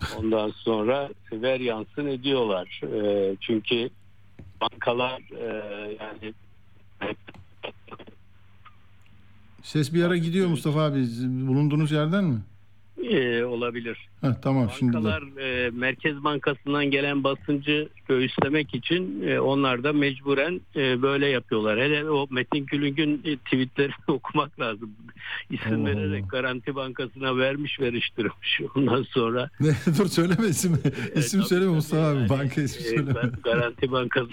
[0.18, 2.80] Ondan sonra ver yansın ediyorlar.
[2.94, 3.90] E, çünkü
[4.60, 5.46] bankalar e,
[6.00, 6.34] yani
[9.64, 11.06] Ses bir ara gidiyor Mustafa abi.
[11.22, 12.40] Bulunduğunuz yerden mi?
[13.10, 13.98] E, olabilir.
[14.20, 14.96] Heh, tamam şimdi de.
[14.96, 21.78] Bankalar e, Merkez Bankası'ndan gelen basıncı göğüslemek için e, onlar da mecburen e, böyle yapıyorlar.
[21.80, 24.90] Hele o Metin Külünk'ün e, tweetlerini okumak lazım.
[25.50, 26.28] İsim Allah vererek Allah.
[26.28, 28.60] Garanti Bankası'na vermiş veriştirmiş.
[28.76, 30.76] Ondan sonra Ne, dur söyleme ismi.
[31.14, 32.18] İsim tabii, söyleme tabii Mustafa abi.
[32.18, 33.10] yani, Banka ismi e, söyleme.
[33.12, 34.28] Gar- Garanti Bankası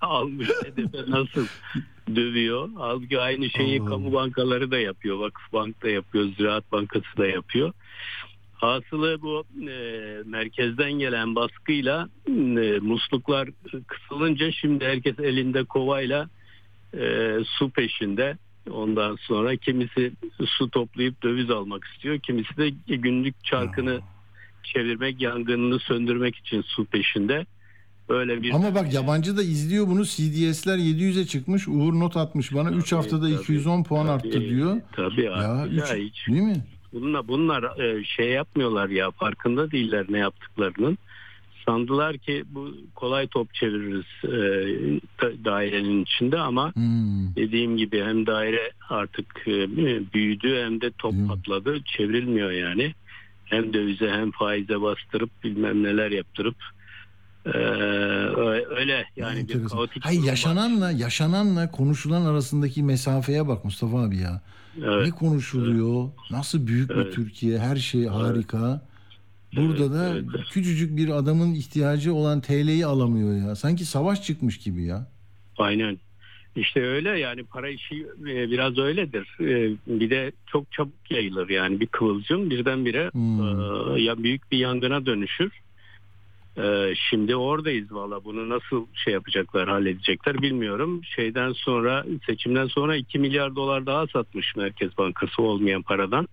[0.00, 1.46] almış hedefe nasıl
[2.16, 2.68] dövüyor.
[2.76, 5.18] Halbuki aynı şeyi Allah kamu bankaları da yapıyor.
[5.18, 6.28] Vakıfbank da yapıyor.
[6.36, 7.72] Ziraat Bankası da yapıyor.
[8.64, 9.76] Hasılı bu e,
[10.26, 13.48] merkezden gelen baskıyla e, musluklar
[13.86, 16.28] kısılınca şimdi herkes elinde kovayla
[16.94, 18.36] e, su peşinde.
[18.70, 20.12] Ondan sonra kimisi
[20.44, 22.18] su toplayıp döviz almak istiyor.
[22.18, 24.00] Kimisi de günlük çarkını
[24.62, 27.46] çevirmek, yangınını söndürmek için su peşinde.
[28.08, 30.04] Böyle bir Ama bak yabancı da izliyor bunu.
[30.04, 31.68] CDS'ler 700'e çıkmış.
[31.68, 32.70] Uğur not atmış bana.
[32.70, 34.12] 3 Tabii, haftada tabii, 210 puan tabii.
[34.12, 34.80] arttı diyor.
[34.92, 36.64] Tabii Ya, ya, ya hiç değil mi?
[36.94, 40.98] Bunlar bunlar e, şey yapmıyorlar ya farkında değiller ne yaptıklarının.
[41.66, 44.30] Sandılar ki bu kolay top çeviririz e,
[45.22, 47.34] da- dairenin içinde ama Hmm.
[47.36, 49.52] dediğim gibi hem daire artık e,
[50.14, 51.28] büyüdü hem de top Hmm.
[51.28, 52.94] patladı çevrilmiyor yani.
[53.44, 56.56] Hem dövize hem faize bastırıp bilmem neler yaptırıp
[57.46, 59.68] e, ö- öyle yani bir Enteresan.
[59.68, 60.30] kaotik Hayır durum var.
[60.32, 64.40] yaşananla yaşananla konuşulan arasındaki mesafeye bak Mustafa abi ya.
[64.84, 65.06] Evet.
[65.06, 66.08] Ne konuşuluyor?
[66.30, 67.14] Nasıl büyük bir Evet.
[67.14, 67.58] Türkiye?
[67.58, 68.82] Her şey harika.
[69.56, 70.46] Burada da evet, evet.
[70.50, 73.56] küçücük bir adamın ihtiyacı olan TL'yi alamıyor ya.
[73.56, 75.06] Sanki savaş çıkmış gibi ya.
[75.58, 75.98] Aynen.
[76.56, 79.36] İşte öyle yani para işi e, biraz öyledir.
[79.40, 83.96] E, Bir de çok çabuk yayılır yani bir kıvılcım birdenbire Hmm.
[83.96, 85.52] e, ya büyük bir yangına dönüşür.
[86.58, 91.00] E, Şimdi oradayız valla bunu nasıl şey yapacaklar halledecekler bilmiyorum.
[91.04, 96.28] Şeyden sonra seçimden sonra 2 milyar dolar daha satmış Merkez Bankası olmayan paradan.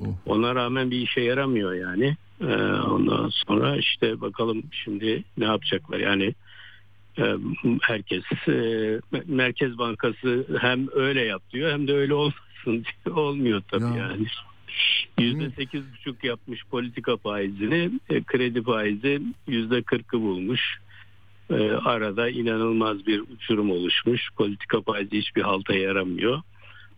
[0.00, 0.06] Oh.
[0.26, 2.16] Ona rağmen bir işe yaramıyor yani.
[2.40, 2.54] E,
[2.90, 6.34] Ondan sonra işte bakalım şimdi ne yapacaklar yani
[7.18, 7.24] e,
[7.82, 12.36] herkes e, Merkez Bankası hem öyle yap diyor hem de öyle olmasın
[12.66, 13.16] diyor.
[13.16, 13.96] Olmuyor tabii Ya.
[13.96, 14.26] yani.
[15.18, 20.60] Yüzde sekiz buçuk yapmış politika faizini, e, kredi faizi yüzde kırkı bulmuş.
[21.50, 24.28] E, arada inanılmaz bir uçurum oluşmuş.
[24.36, 26.42] Politika faizi hiçbir halta yaramıyor.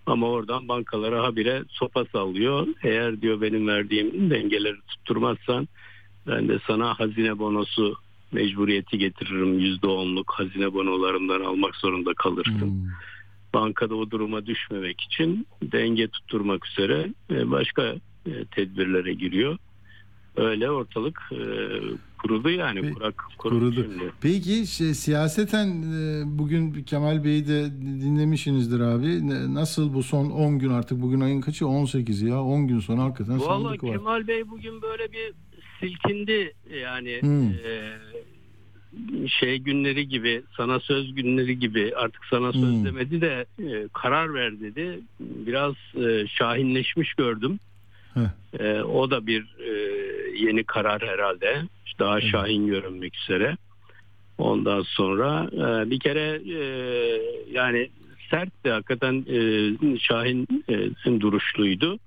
[0.06, 2.66] Ama oradan bankalara habire sopa sallıyor.
[2.82, 5.68] Eğer diyor benim verdiğim dengeleri tutturmazsan
[6.26, 7.96] ben de sana hazine bonosu
[8.32, 9.58] mecburiyeti getiririm.
[9.58, 12.60] Yüzde onluk hazine bonolarından almak zorunda kalırsın.
[12.60, 12.90] Hmm.
[13.54, 17.82] Bankada o duruma düşmemek için denge tutturmak üzere e, başka
[18.26, 19.56] e, tedbirlere giriyor.
[20.36, 21.38] Öyle ortalık e,
[22.18, 23.58] kurudu yani Pe- kurak kurudu.
[23.70, 23.82] Kurudu.
[23.92, 24.12] şimdi.
[24.20, 25.82] Peki şey, siyaseten
[26.38, 29.28] bugün Kemal Bey'i de dinlemişsinizdir abi.
[29.54, 31.66] Nasıl bu son 10 gün artık bugün ayın kaçı?
[31.68, 32.42] 18 ya.
[32.42, 33.92] 10 gün sonra hakikaten sandık var.
[33.92, 35.32] Kemal Bey bugün böyle bir
[35.80, 37.48] silkindi yani Hmm.
[37.48, 37.92] e,
[39.28, 42.84] şey günleri gibi sana söz günleri gibi artık sana söz Hmm.
[42.84, 45.00] demedi de e, karar ver dedi.
[45.20, 45.74] Biraz
[46.04, 47.58] e, şahinleşmiş gördüm.
[48.14, 48.60] Heh.
[48.60, 49.70] E, o da bir e,
[50.46, 51.62] yeni karar herhalde.
[51.98, 52.30] Daha Evet.
[52.30, 53.56] şahin görünmek üzere.
[54.38, 56.60] Ondan sonra e, bir kere e,
[57.52, 57.90] yani
[58.30, 61.98] sertti hakikaten e, Şahin e, duruşluydu.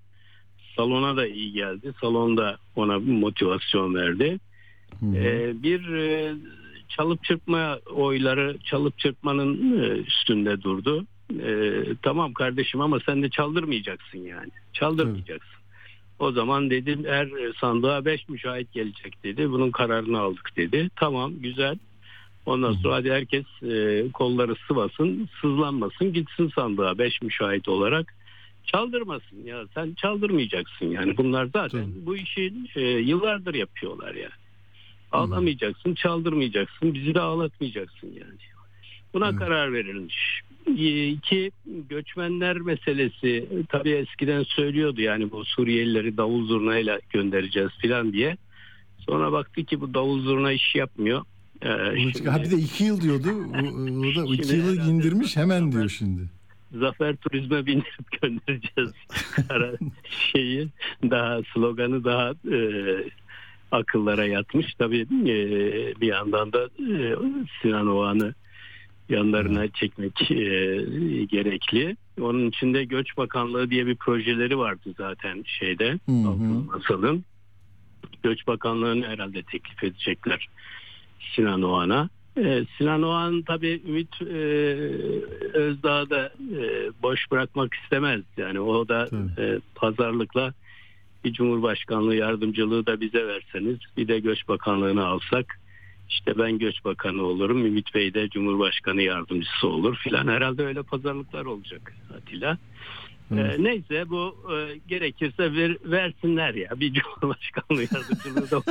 [0.76, 1.94] Salona da iyi geldi.
[2.02, 4.40] Salonda ona motivasyon verdi.
[5.00, 5.18] Hı.
[5.18, 6.34] E, bir e,
[6.98, 11.06] çalıp çırpma oyları çalıp çırpmanın e, üstünde durdu.
[11.32, 14.52] E, tamam kardeşim ama sen de çaldırmayacaksın yani.
[14.74, 15.56] Çaldırmayacaksın.
[16.20, 17.30] O zaman dedim her
[17.62, 19.52] sandığa 5 müşahit gelecek dedi.
[19.52, 20.90] Bunun kararını aldık dedi.
[20.96, 21.78] Tamam güzel.
[22.46, 22.78] Ondan Hı hı.
[22.82, 28.14] sonra hadi herkes e, kolları sıvasın, sızlanmasın, gitsin sandığa 5 müşahit olarak.
[28.66, 32.06] Çaldırmasın ya sen çaldırmayacaksın yani bunlar zaten Tabii.
[32.06, 34.45] bu işi e, yıllardır yapıyorlar yani.
[35.12, 38.40] Ağlamayacaksın, çaldırmayacaksın, bizi de ağlatmayacaksın yani.
[39.14, 39.40] Buna Evet.
[39.40, 40.42] karar verilmiş.
[40.78, 41.52] E, İki
[41.90, 48.38] göçmenler meselesi tabii eskiden söylüyordu yani bu Suriyelileri davul zurnayla göndereceğiz filan diye.
[49.00, 51.22] Sonra baktı ki bu davul zurna iş yapmıyor.
[51.62, 53.28] Ee, şimdi Ha bir de 2 yıl diyordu.
[53.28, 53.58] O,
[54.00, 56.22] o da 2 Şimdi yılı indirmiş hemen diyor şimdi.
[56.80, 58.92] Zafer Turizm'e bindirip göndereceğiz
[60.34, 60.68] şeyi
[61.04, 62.60] daha sloganı daha e,
[63.76, 64.74] akıllara yatmış.
[64.74, 65.36] Tabii e,
[66.02, 67.16] bir yandan da e,
[67.62, 68.34] Sinan Oğan'ı
[69.10, 70.36] yanlarına çekmek e,
[71.26, 71.98] gerekli.
[72.22, 76.00] Onun içinde Göç Bakanlığı diye bir projeleri vardı zaten şeyde.
[76.08, 77.24] Altılı Masal'ın.
[78.24, 80.48] Göç Bakanlığı'nı herhalde teklif edecekler
[81.36, 82.10] Sinan Oğan'a.
[82.38, 84.36] Ee, Sinan Oğan tabii Ümit e,
[85.54, 88.22] Özdağ'ı da e, boş bırakmak istemez.
[88.38, 89.42] Yani o da Tabii.
[89.42, 90.54] e, pazarlıkla
[91.26, 95.60] bir Cumhurbaşkanlığı yardımcılığı da bize verseniz bir de Göç Bakanlığı'nı alsak
[96.10, 100.28] işte ben Göç Bakanı olurum Ümit Bey de Cumhurbaşkanı yardımcısı olur filan.
[100.28, 102.58] Herhalde öyle pazarlıklar olacak Atilla.
[103.34, 103.60] Evet.
[103.60, 108.62] Ee, neyse bu e, gerekirse ver, versinler ya bir cumhurbaşkanlığı yardımcılığı da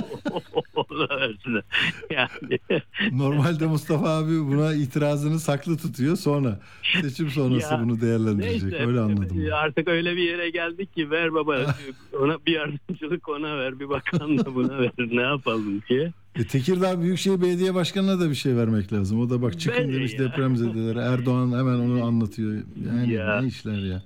[0.75, 1.63] ona versinler.
[2.11, 2.59] Yani
[3.13, 6.61] Normalde Mustafa abi buna itirazını saklı tutuyor sonra
[7.03, 8.63] seçim sonrası Ya, bunu değerlendirecek.
[8.63, 9.47] neyse Öyle anladım.
[9.47, 11.75] e, artık öyle bir yere geldik ki ver baba
[12.21, 16.13] ona bir yardımcılık ona ver bir bakan da buna ver ne yapalım diye.
[16.39, 19.21] E, Tekirdağ Büyükşehir Belediye Başkanı'na da bir şey vermek lazım.
[19.21, 20.19] O da bak çıkın Ben- demiş ya.
[20.19, 20.99] depremzedelere.
[21.01, 22.63] Erdoğan hemen onu anlatıyor.
[22.89, 23.41] Yani Ya.
[23.41, 24.03] ne işler ya.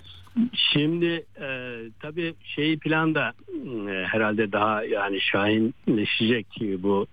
[0.72, 3.32] Şimdi e, tabii şey plan da
[3.88, 7.06] e, herhalde daha yani şahinleşecek bu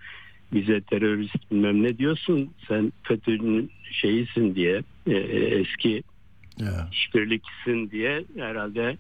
[0.54, 5.14] bize terörist bilmem ne diyorsun sen FETÖ'nün şeyisin diye e,
[5.60, 6.04] eski
[6.60, 6.90] Ya.
[6.92, 8.98] işbirlikçisin diye herhalde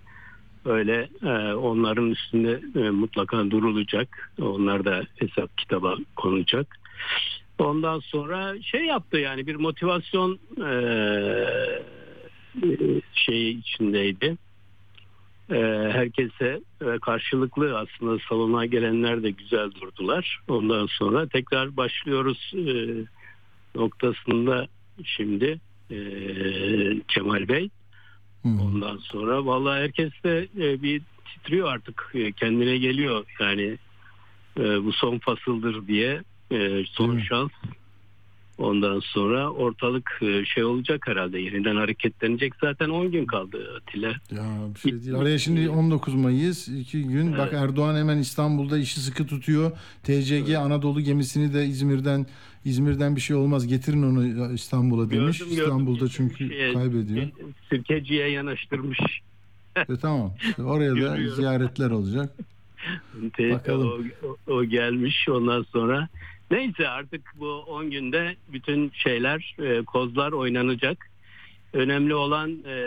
[0.65, 4.31] öyle e, onların üstünde e, mutlaka durulacak.
[4.41, 6.79] Onlar da hesap kitaba konacak.
[7.59, 10.71] Ondan sonra şey yaptı yani bir motivasyon e,
[13.13, 14.37] şeyi içindeydi.
[15.49, 15.55] E,
[15.91, 20.39] herkese e, karşılıklı aslında salona gelenler de güzel durdular.
[20.47, 22.73] Ondan sonra tekrar başlıyoruz e,
[23.75, 24.67] noktasında
[25.03, 25.59] şimdi
[25.91, 25.97] e,
[27.07, 27.69] Kemal Bey.
[28.45, 33.77] Ondan sonra vallahi herkes de e, bir titriyor artık e, kendine geliyor yani
[34.59, 37.51] e, bu son fasıldır diye e, son şans.
[38.57, 44.07] Ondan sonra ortalık e, şey olacak herhalde yeniden hareketlenecek zaten 10 gün kaldı Atilla.
[44.09, 44.45] Ya
[44.75, 45.15] bir şey değil.
[45.15, 47.37] Araya şimdi 19 Mayıs iki gün.
[47.37, 49.71] Bak Erdoğan hemen İstanbul'da işi sıkı tutuyor.
[50.03, 52.25] TCG Anadolu gemisini de İzmir'den
[52.65, 55.39] İzmir'den bir şey olmaz getirin onu İstanbul'a demiş.
[55.39, 55.63] Gördüm, gördüm.
[55.63, 57.27] İstanbul'da çünkü Şeye, kaybediyor.
[57.69, 58.99] Sirkeciye yanaştırmış.
[59.75, 60.33] E tamam.
[60.49, 62.35] İşte oraya da ziyaretler olacak.
[63.39, 64.11] Bakalım.
[64.47, 66.07] O- o gelmiş ondan sonra.
[66.51, 71.09] Neyse artık bu 10 günde bütün şeyler, e, kozlar oynanacak.
[71.73, 72.77] Önemli olan e,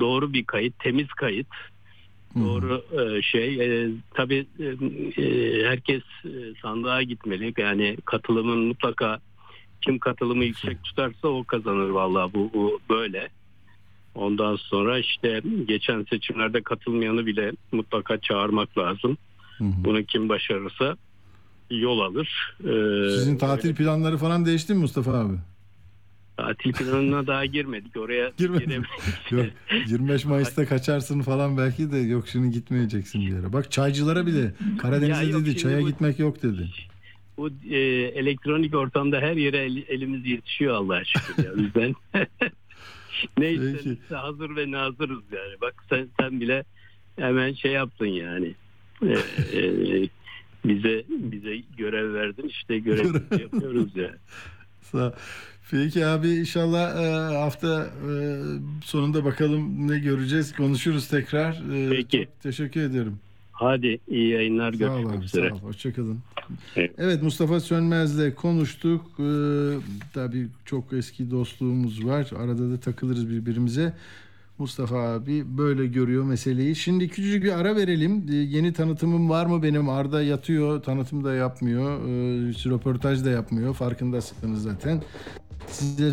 [0.00, 1.46] doğru bir kayıt, temiz kayıt.
[2.36, 3.54] Doğru e, şey.
[3.54, 4.66] E, tabii e,
[5.22, 6.30] e, herkes e,
[6.62, 7.54] sandığa gitmeli.
[7.58, 9.20] Yani katılımın mutlaka
[9.80, 13.28] kim katılımı yüksek tutarsa o kazanır vallahi bu, bu böyle.
[14.14, 19.18] Ondan sonra işte geçen seçimlerde katılmayanı bile mutlaka çağırmak lazım.
[19.60, 19.84] Hı hı.
[19.84, 20.96] Bunu kim başarırsa
[21.70, 22.56] yol alır.
[22.60, 25.34] Ee, Sizin tatil planları falan değişti mi Mustafa abi?
[26.36, 27.96] tatil planına daha girmedik.
[27.96, 28.84] Oraya giremedik.
[29.30, 29.46] Yok
[29.86, 33.52] 25 Mayıs'ta kaçarsın falan belki de yok şimdi gitmeyeceksin bir yere.
[33.52, 36.68] Bak çaycılara bile Karadeniz'e yok, dedi çaya bu- gitmek yok dedi.
[37.36, 37.78] Bu e,
[38.14, 41.44] elektronik ortamda her yere el- elimiz yetişiyor Allah'a şükür.
[41.44, 41.50] Ya.
[41.52, 42.26] O yüzden ne
[43.36, 43.54] Peki.
[43.54, 45.60] istenirse hazır ve nazırız yani.
[45.60, 46.64] Bak sen, sen bile
[47.16, 48.54] hemen şey yaptın yani.
[49.02, 49.12] E,
[49.58, 50.08] e,
[50.64, 54.10] bize bize görev verdin işte görev yapıyoruz ya.
[54.82, 55.14] Sağ-
[55.70, 58.12] Peki abi inşallah e, hafta e,
[58.84, 60.52] sonunda bakalım ne göreceğiz.
[60.56, 61.62] Konuşuruz tekrar.
[61.90, 62.28] Peki.
[62.42, 63.16] teşekkür ederim.
[63.52, 65.48] Hadi iyi yayınlar Sağ görüşmek abi üzere.
[65.48, 65.58] sağ ol.
[65.60, 66.18] Hoşçakalın.
[66.76, 66.90] Evet.
[66.98, 69.06] Evet Mustafa Sönmez'le konuştuk.
[69.18, 69.22] Ee,
[70.14, 72.30] tabii çok eski dostluğumuz var.
[72.38, 73.92] Arada da takılırız birbirimize.
[74.60, 76.76] Mustafa abi böyle görüyor meseleyi.
[76.76, 78.26] Şimdi küçücük bir ara verelim.
[78.30, 79.88] Ee, yeni tanıtımım var mı benim?
[79.88, 82.00] Arda yatıyor, tanıtım da yapmıyor.
[82.00, 83.74] Ee, röportaj da yapmıyor.
[83.74, 85.02] Farkındasınız zaten.
[85.66, 86.12] Size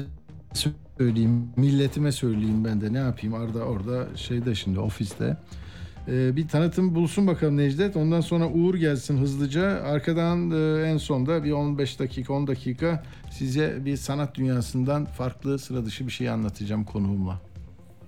[0.97, 3.35] söyleyeyim, milletime söyleyeyim ben de ne yapayım.
[3.35, 5.37] Arda orada şeyde şimdi ofiste.
[6.07, 7.97] Ee, bir tanıtım bulsun bakalım Necdet.
[7.97, 9.83] Ondan sonra Uğur gelsin hızlıca.
[9.83, 15.85] Arkadan e, en sonda bir 15 dakika 10 dakika size bir sanat dünyasından farklı sıra
[15.85, 17.46] dışı bir şey anlatacağım konuğumla.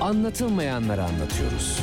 [0.00, 1.80] Anlatılmayanları anlatıyoruz.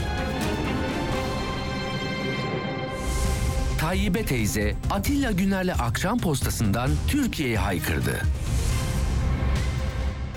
[3.79, 8.21] Tayyibe teyze Atilla Güner'le akşam postasından Türkiye'ye haykırdı.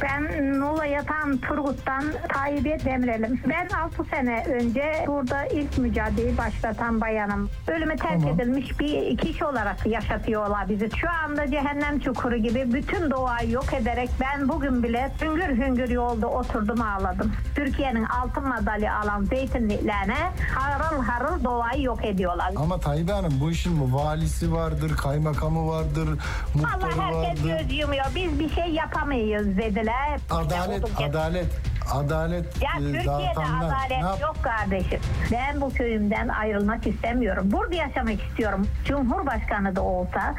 [0.02, 3.40] Ben Muğla Yatan Turgut'tan Tayyip'e Demirel'im.
[3.48, 7.50] Ben 6 sene önce burada ilk mücadeleyi başlatan bayanım.
[7.68, 10.88] Ölüme terk edilmiş bir kişi olarak yaşatıyorlar bizi.
[10.96, 16.26] Şu anda cehennem çukuru gibi bütün doğayı yok ederek ben bugün bile hüngür hüngür yolda
[16.26, 17.32] oturdum ağladım.
[17.54, 20.16] Türkiye'nin altın madalya alan zeytinliklerine
[20.54, 22.52] harıl harıl doğayı yok ediyorlar.
[22.56, 26.08] Ama Tayyip Hanım bu işin bu valisi vardır, kaymakamı vardır,
[26.54, 27.58] muhtarı Allah herkes vardır.
[27.68, 28.04] göz yumuyor.
[28.14, 29.87] Biz bir şey yapamayız dediler.
[30.30, 31.06] Adalet, ya.
[31.08, 31.46] adalet,
[31.92, 33.66] adalet Ya e, Türkiye'de dağıtanlar.
[33.66, 35.00] adalet Ne yok kardeşim.
[35.32, 37.48] Ben bu köyümden ayrılmak istemiyorum.
[37.52, 38.66] Burada yaşamak istiyorum.
[38.84, 40.34] Cumhurbaşkanı da olsa,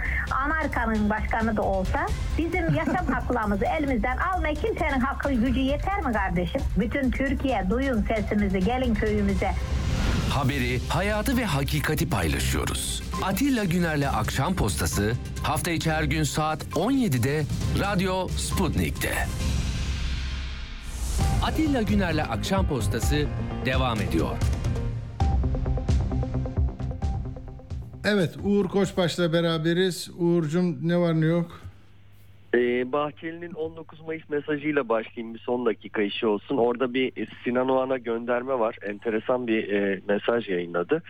[0.45, 2.05] Amerika'nın başkanı da olsa
[2.37, 6.61] bizim yaşam haklarımızı elimizden almaya kimsenin hakkı gücü yeter mi kardeşim?
[6.79, 9.51] Bütün Türkiye duyun sesimizi gelin köyümüze.
[10.29, 13.03] Haberi, hayatı ve hakikati paylaşıyoruz.
[13.23, 15.13] Atilla Güner'le akşam postası
[15.43, 17.45] hafta içi her gün saat 17'de
[17.79, 19.27] Radyo Sputnik'te.
[21.43, 23.27] Atilla Güner'le akşam postası
[23.65, 24.37] devam ediyor.
[28.05, 30.09] Evet Uğur Koçbaş'la beraberiz.
[30.17, 31.61] Uğur'cum ne var ne yok?
[32.53, 36.57] Ee, Bahçeli'nin 19 Mayıs mesajıyla başlayayım bir son dakika işi olsun.
[36.57, 38.77] Orada bir e, Sinan Oğan'a gönderme var.
[38.81, 41.03] Enteresan bir e, mesaj yayınladı.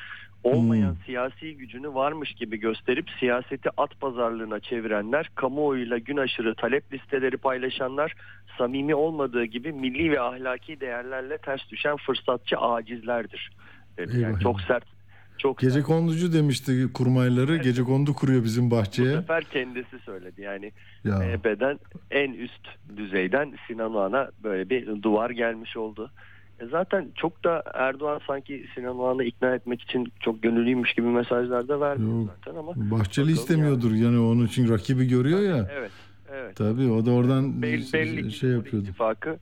[0.43, 7.37] Olmayan siyasi gücünü varmış gibi gösterip siyaseti at pazarlığına çevirenler, kamuoyuyla gün aşırı talep listeleri
[7.37, 8.13] paylaşanlar,
[8.57, 13.51] samimi olmadığı gibi milli ve ahlaki değerlerle ters düşen fırsatçı acizlerdir.
[13.97, 14.39] Yani Eyvah.
[14.39, 14.98] çok sert.
[15.39, 17.57] Çok Gece konducu demişti kurmayları.
[17.57, 19.15] Gece kondu kuruyor bizim Bu bahçeye.
[19.15, 20.41] sefer kendisi söyledi.
[20.41, 20.71] Yani
[21.03, 21.17] Ya.
[21.19, 21.79] MHP'den
[22.11, 22.67] en üst
[22.97, 26.11] düzeyden Sinan Oğan'a böyle bir duvar gelmiş oldu.
[26.59, 31.67] E zaten çok da Erdoğan sanki Sinan Oğan'ı ikna etmek için çok gönüllüymüş gibi mesajlar
[31.67, 32.35] da vermiyor Yok.
[32.45, 32.71] zaten ama.
[32.75, 35.67] Bahçeli istemiyordur yani onun için rakibi görüyor ya.
[35.77, 35.91] Evet.
[36.33, 36.55] Evet.
[36.55, 38.83] Tabii o da oradan Bel- belli ki şey yapıyordu.
[38.87, 39.37] İttifakı e,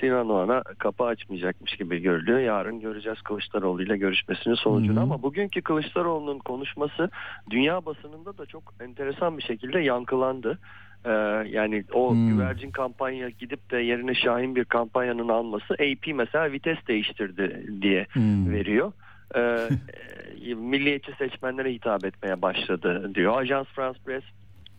[0.00, 2.38] Sinan Oğan'a kapı açmayacakmış gibi görülüyor.
[2.38, 5.02] Yarın göreceğiz Kılıçdaroğlu ile görüşmesinin sonucunu Hı hı.
[5.04, 7.10] ama bugünkü Kılıçdaroğlu'nun konuşması
[7.50, 10.58] dünya basınında da çok enteresan bir şekilde yankılandı.
[11.04, 11.10] E,
[11.48, 12.28] yani o Hmm.
[12.28, 18.50] güvercin kampanya gidip de yerine Şahin bir kampanyanın alması AP mesela vites değiştirdi diye Hmm.
[18.52, 18.92] veriyor.
[19.34, 19.40] E,
[20.50, 23.38] e, milliyetçi seçmenlere hitap etmeye başladı diyor.
[23.40, 24.24] Ajans France Press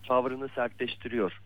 [0.08, 1.40] tavrını sertleştiriyor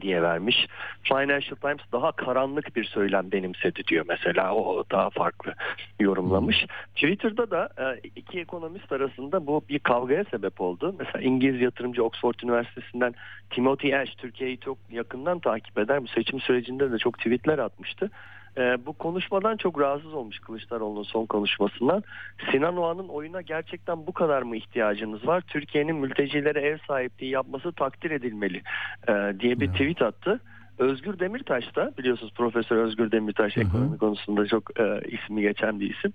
[0.00, 0.66] diye vermiş.
[1.02, 4.54] Financial Times daha karanlık bir söylem benimsedi diyor mesela.
[4.54, 5.54] O daha farklı
[6.00, 6.66] yorumlamış.
[6.94, 10.94] Twitter'da da e, iki ekonomist arasında bu bir kavgaya sebep oldu.
[10.98, 13.14] Mesela İngiliz yatırımcı Oxford Üniversitesi'nden
[13.50, 16.02] Timothy Ash Türkiye'yi çok yakından takip eder.
[16.02, 18.10] Bu seçim sürecinde de çok tweetler atmıştı.
[18.58, 22.02] E, bu konuşmadan çok rahatsız olmuş Kılıçdaroğlu'nun son konuşmasından.
[22.50, 25.40] Sinan Oğan'ın oyuna gerçekten bu kadar mı ihtiyacınız var?
[25.40, 28.62] Türkiye'nin mültecilere ev sahipliği yapması takdir edilmeli
[29.08, 30.40] e, diye bir tweet attı.
[30.78, 36.12] Özgür Demirtaş da biliyorsunuz Profesör Özgür Demirtaş ekonomi konusunda çok e, ismi geçen bir isim.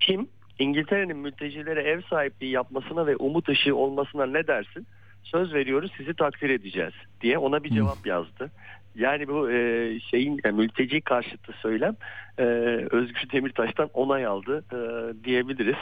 [0.00, 0.28] Kim
[0.58, 4.86] İngiltere'nin mültecilere ev sahipliği yapmasına ve umut ışığı olmasına ne dersin?
[5.22, 8.50] Söz veriyoruz sizi takdir edeceğiz diye ona bir cevap yazdı.
[8.94, 11.96] Yani bu e, şeyin yani mülteci karşıtı söylem
[12.38, 12.42] e,
[12.90, 14.78] Özgür Demirtaş'tan onay aldı e,
[15.24, 15.76] diyebiliriz.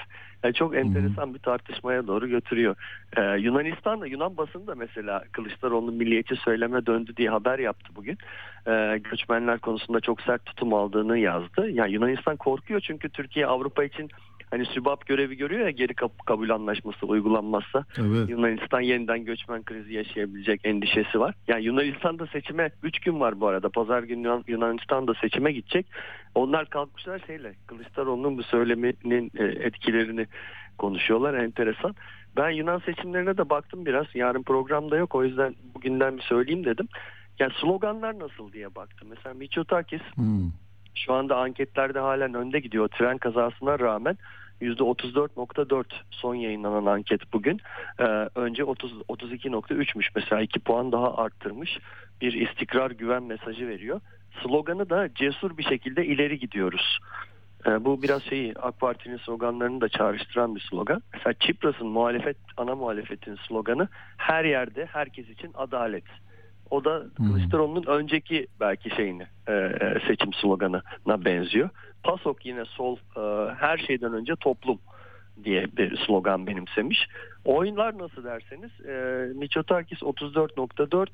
[0.44, 2.76] Yani çok enteresan bir tartışmaya doğru götürüyor.
[3.16, 8.18] E, Yunanistan da Yunan basını da mesela Kılıçdaroğlu'nun milliyetçi söyleme döndü diye haber yaptı bugün.
[8.66, 11.70] E, göçmenler konusunda çok sert tutum aldığını yazdı.
[11.70, 14.11] Yani Yunanistan korkuyor çünkü Türkiye Avrupa için
[14.51, 15.94] hani sübap görevi görüyor ya geri
[16.26, 18.28] kabul anlaşması uygulanmazsa Evet.
[18.28, 21.34] Yunanistan yeniden göçmen krizi yaşayabilecek endişesi var.
[21.49, 23.68] Yani Yunanistan'da seçime 3 gün var bu arada.
[23.68, 25.86] Pazar günü Yunan- Yunanistan'da seçime gidecek.
[26.34, 30.26] Onlar kalkmışlar şeyle Kılıçdaroğlu'nun bu söyleminin e, etkilerini
[30.78, 31.34] konuşuyorlar.
[31.34, 31.94] Enteresan.
[32.36, 34.07] Ben Yunan seçimlerine de baktım biraz.
[34.14, 35.14] Yarın programda yok.
[35.14, 36.88] O yüzden bugünden bir söyleyeyim dedim.
[37.38, 39.09] Yani sloganlar nasıl diye baktım.
[39.11, 40.51] Mesela Mitsotakis Hmm.
[40.97, 42.88] Şu anda anketlerde halen önde gidiyor.
[42.88, 44.18] Tren kazasına rağmen
[44.61, 47.61] %34.4 son yayınlanan anket bugün.
[47.99, 51.78] Ee, önce 30 32.3'müş mesela 2 puan daha arttırmış.
[52.20, 54.01] Bir istikrar güven mesajı veriyor.
[54.42, 56.99] Sloganı da cesur bir şekilde ileri gidiyoruz.
[57.66, 61.03] Ee, bu biraz şeyi AK Parti'nin sloganlarını da çağrıştıran bir slogan.
[61.12, 66.05] Mesela Çipras'ın muhalefet ana muhalefetin sloganı her yerde herkes için adalet.
[66.71, 71.71] O da Kılıçdaroğlu'nun önceki belki şeyini e, e, seçim sloganına benziyor.
[72.03, 74.79] PASOK yine sol e, her şeyden önce toplum
[75.45, 77.07] diye bir slogan benimsemiş.
[77.45, 81.07] Oyunlar nasıl derseniz e, Miçotakis 34.4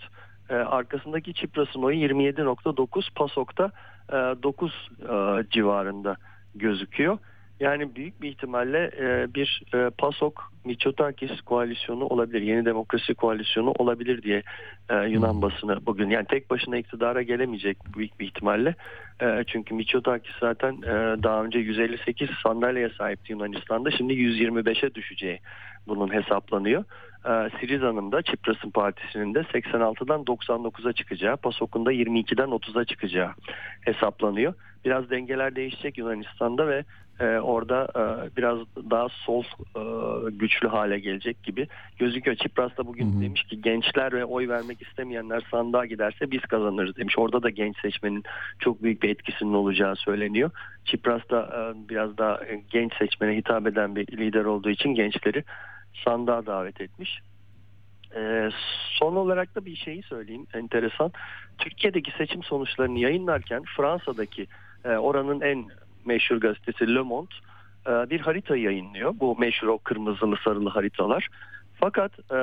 [0.50, 3.70] e, arkasındaki Çipras'ın oyu 27.9 PASOK'ta
[4.08, 6.16] e, 9 e, civarında
[6.54, 7.18] gözüküyor.
[7.62, 12.42] Yani büyük bir ihtimalle e, bir e, PASOK Miçotakis koalisyonu olabilir.
[12.42, 14.42] Yeni Demokrasi koalisyonu olabilir diye
[14.90, 16.10] e, Yunan basını bugün.
[16.10, 18.74] Yani tek başına iktidara gelemeyecek büyük bir ihtimalle.
[19.20, 23.90] E, çünkü Miçotakis zaten e, daha önce 158 sandalyeye sahipti Yunanistan'da.
[23.90, 25.40] Şimdi 125'e düşeceği
[25.88, 26.84] bunun hesaplanıyor.
[27.24, 33.30] E, Siriza'nın da Çipras'ın partisinin de 86'dan 99'a çıkacağı, PASOK'un da 22'den 30'a çıkacağı
[33.80, 34.54] hesaplanıyor.
[34.84, 36.84] Biraz dengeler değişecek Yunanistan'da ve
[37.20, 38.58] e, orada e, biraz
[38.90, 39.44] daha sol
[39.76, 39.82] e,
[40.30, 41.68] güçlü hale gelecek gibi
[41.98, 42.36] gözüküyor.
[42.36, 43.22] Çipras da bugün Hı hı.
[43.22, 47.18] demiş ki gençler ve oy vermek istemeyenler sandığa giderse biz kazanırız demiş.
[47.18, 48.22] Orada da genç seçmenin
[48.58, 50.50] çok büyük bir etkisinin olacağı söyleniyor.
[50.84, 55.44] Çipras da e, biraz daha e, genç seçmene hitap eden bir lider olduğu için gençleri
[56.04, 57.20] sandığa davet etmiş.
[58.16, 58.50] Ee,
[58.98, 61.12] son olarak da bir şeyi söyleyeyim enteresan.
[61.58, 64.46] Türkiye'deki seçim sonuçlarını yayınlarken Fransa'daki
[64.84, 65.64] e, oranın en
[66.04, 67.34] meşhur gazetesi Le Monde
[67.86, 69.14] e, bir harita yayınlıyor.
[69.20, 71.28] Bu meşhur o kırmızılı sarılı haritalar.
[71.82, 72.38] Fakat e,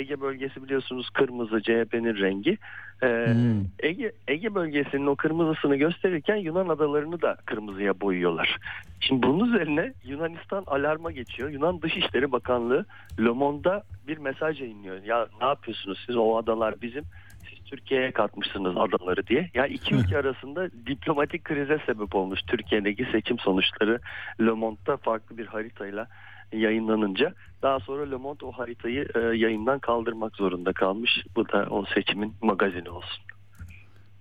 [0.00, 2.58] Ege bölgesi biliyorsunuz kırmızı CHP'nin rengi.
[3.02, 3.64] E, Hmm.
[3.80, 8.56] Ege, Ege bölgesinin o kırmızısını gösterirken Yunan adalarını da kırmızıya boyuyorlar.
[9.00, 11.48] Şimdi bunun üzerine Yunanistan alarma geçiyor.
[11.48, 12.84] Yunan Dışişleri Bakanlığı
[13.18, 15.02] Le Monde'da bir mesaj yayınlıyor.
[15.04, 17.04] Ya ne yapıyorsunuz siz o adalar bizim
[17.50, 19.50] siz Türkiye'ye katmışsınız adaları diye.
[19.54, 24.00] Ya iki ülke arasında diplomatik krize sebep olmuş Türkiye'deki seçim sonuçları
[24.40, 26.06] Le Monde'da farklı bir haritayla
[26.52, 31.10] yayınlanınca daha sonra Le Monde o haritayı e, yayından kaldırmak zorunda kalmış.
[31.36, 33.24] Bu da o seçimin magazini olsun.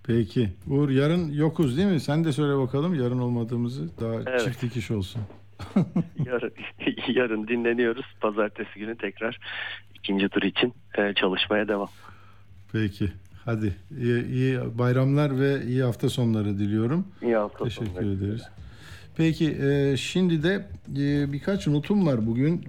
[0.07, 0.49] Peki.
[0.67, 1.99] Uğur yarın yokuz değil mi?
[1.99, 3.99] Sen de söyle bakalım yarın olmadığımızı.
[4.01, 4.41] Daha Evet.
[4.41, 5.21] çift dikiş olsun.
[6.25, 6.53] yarın,
[7.07, 8.05] yarın dinleniyoruz.
[8.21, 9.39] Pazartesi günü tekrar
[9.95, 11.89] ikinci tur için e, çalışmaya devam.
[12.71, 13.11] Peki.
[13.45, 13.75] Hadi.
[13.99, 17.07] İyi, iyi bayramlar ve iyi hafta sonları diliyorum.
[17.21, 18.05] İyi hafta Teşekkür sonları.
[18.13, 18.43] ederiz.
[19.17, 22.61] Peki e, şimdi de e, birkaç notum var bugün.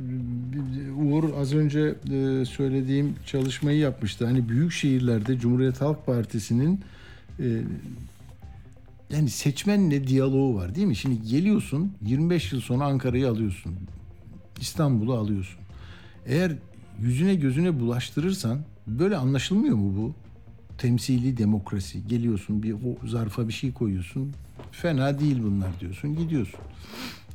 [0.99, 4.27] Uğur az önce e, söylediğim çalışmayı yapmıştı.
[4.27, 6.81] Hani büyük şehirlerde Cumhuriyet Halk Partisi'nin
[7.41, 7.47] e,
[9.11, 10.97] yani seçmenle diyaloğu var değil mi?
[10.97, 13.73] Şimdi geliyorsun 25 yıl sonra Ankara'yı alıyorsun.
[14.61, 15.61] İstanbul'u alıyorsun.
[16.27, 16.53] Eğer
[17.01, 20.26] yüzüne gözüne bulaştırırsan böyle anlaşılmıyor mu bu?
[20.79, 22.07] Temsili demokrasi.
[22.07, 24.33] Geliyorsun bir o zarfa bir şey koyuyorsun.
[24.73, 26.17] Fena değil bunlar diyorsun.
[26.17, 26.61] Gidiyorsun.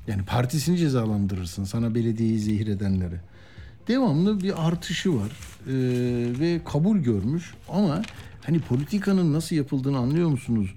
[0.07, 3.15] Yani partisini cezalandırırsın sana belediyeyi zehir edenleri.
[3.87, 5.31] Devamlı bir artışı var
[5.67, 5.73] Ee,
[6.39, 8.01] ve kabul görmüş ama
[8.45, 10.73] hani politikanın nasıl yapıldığını anlıyor musunuz?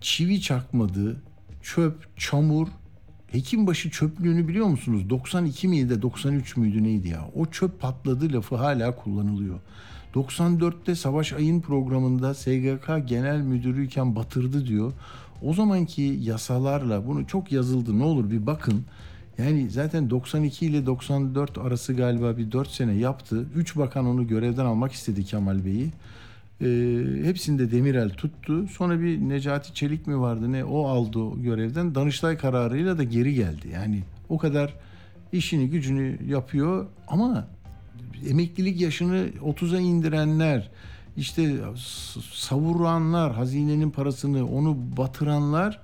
[0.00, 1.22] Çivi çakmadı,
[1.62, 2.68] çöp, çamur,
[3.34, 5.10] Hekimbaşı çöplüğünü biliyor musunuz?
[5.10, 7.28] 92 miydi, 93 müydü neydi ya?
[7.34, 9.60] O çöp patladı lafı hala kullanılıyor.
[10.14, 14.92] 94'te Savaş Ayın programında SGK Genel Müdürüyken batırdı diyor.
[15.42, 17.98] o zamanki yasalarla bunu çok yazıldı.
[17.98, 18.84] Ne olur bir bakın.
[19.38, 23.46] Yani zaten 92 ile 94 arası galiba bir 4 sene yaptı.
[23.56, 25.90] 3 bakan onu görevden almak istedi Kemal Bey'i.
[26.60, 28.68] Ee, hepsinde Demirel tuttu.
[28.68, 31.94] Sonra bir Necati Çelik mi vardı ne o aldı görevden.
[31.94, 33.68] Danıştay kararıyla da geri geldi.
[33.72, 34.74] Yani o kadar
[35.32, 37.46] işini gücünü yapıyor ama
[38.28, 40.70] emeklilik yaşını 30'a indirenler,
[41.16, 41.56] işte
[42.32, 45.80] savuranlar, hazinenin parasını onu batıranlar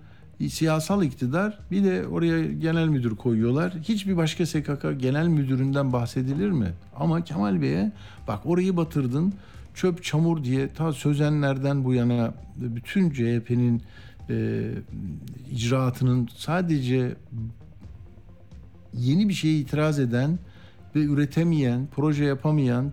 [0.49, 3.75] siyasal iktidar bir de oraya genel müdür koyuyorlar.
[3.83, 6.73] Hiçbir başka SKK genel müdüründen bahsedilir mi?
[6.97, 7.93] Ama Kemal Bey'e
[8.29, 9.35] bak orayı batırdın
[9.75, 13.83] çöp çamur diye ta Sözenlerden bu yana bütün CHP'nin
[14.31, 14.69] e,
[15.53, 17.17] icraatının sadece
[18.95, 20.39] yeni bir şeye itiraz eden
[20.97, 22.93] ve üretemeyen, proje yapamayan,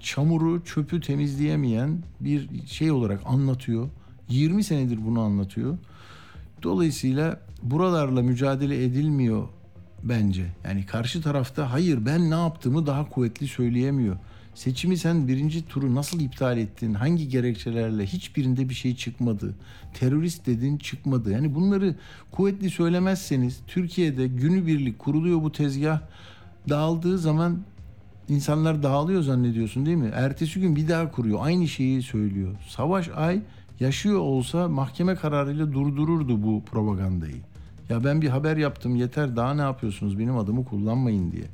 [0.00, 3.88] çamuru, çöpü temizleyemeyen bir şey olarak anlatıyor.
[4.28, 5.78] 20 senedir bunu anlatıyor.
[6.62, 9.48] Dolayısıyla buralarla mücadele edilmiyor
[10.02, 10.46] bence.
[10.64, 14.16] Yani karşı tarafta hayır ben ne yaptığımı daha kuvvetli söyleyemiyor.
[14.54, 16.94] Seçimi sen birinci turu nasıl iptal ettin?
[16.94, 18.06] Hangi gerekçelerle?
[18.06, 19.54] Hiçbirinde bir şey çıkmadı.
[19.94, 21.30] Terörist dedin çıkmadı.
[21.30, 21.94] Yani bunları
[22.30, 26.00] kuvvetli söylemezseniz Türkiye'de günübirlik kuruluyor bu tezgah.
[26.68, 27.58] Dağıldığı zaman
[28.28, 30.10] insanlar dağılıyor zannediyorsun değil mi?
[30.14, 31.38] Ertesi gün bir daha kuruyor.
[31.42, 32.54] Aynı şeyi söylüyor.
[32.68, 33.40] Savaş Ay
[33.80, 37.36] yaşıyor olsa mahkeme kararıyla durdururdu bu propagandayı.
[37.88, 41.44] Ya ben bir haber yaptım yeter daha ne yapıyorsunuz benim adımı kullanmayın diye.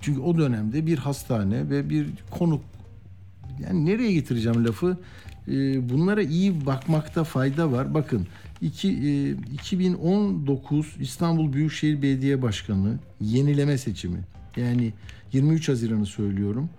[0.00, 2.60] Çünkü o dönemde bir hastane ve bir konuk
[3.60, 4.96] yani nereye getireceğim lafı?
[5.48, 7.94] Ee, bunlara iyi bakmakta fayda var.
[7.94, 8.26] Bakın
[8.62, 14.20] iki, e, 2019 İstanbul Büyükşehir Belediye Başkanı yenileme seçimi.
[14.56, 14.92] Yani
[15.32, 16.70] 23 Haziran'ı söylüyorum.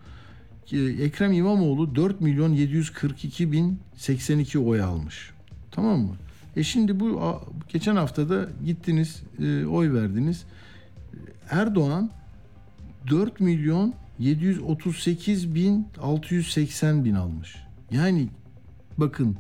[0.71, 5.31] Ee, Ekrem İmamoğlu 4 milyon 742 bin 82 oy almış.
[5.71, 6.15] Tamam mı?
[6.55, 7.21] E şimdi bu
[7.69, 10.43] geçen haftada gittiniz e, oy verdiniz.
[11.49, 12.11] Erdoğan
[13.09, 17.55] 4 milyon 738 bin 680 bin almış.
[17.91, 18.27] Yani
[18.97, 19.37] bakın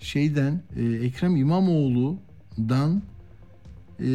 [0.00, 3.02] şeyden e, Ekrem İmamoğlu'dan
[4.00, 4.08] e,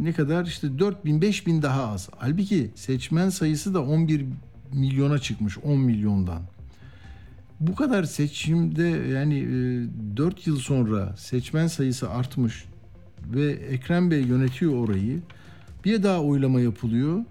[0.00, 2.08] ne kadar işte 4 bin 5 bin daha az.
[2.16, 4.24] Halbuki seçmen sayısı da 11
[4.72, 6.42] milyona çıkmış 10 milyondan.
[7.60, 8.82] Bu kadar seçimde
[9.12, 12.64] yani e, 4 yıl sonra seçmen sayısı artmış
[13.34, 15.20] ve Ekrem Bey yönetiyor orayı.
[15.84, 17.24] Bir daha oylama yapılıyor.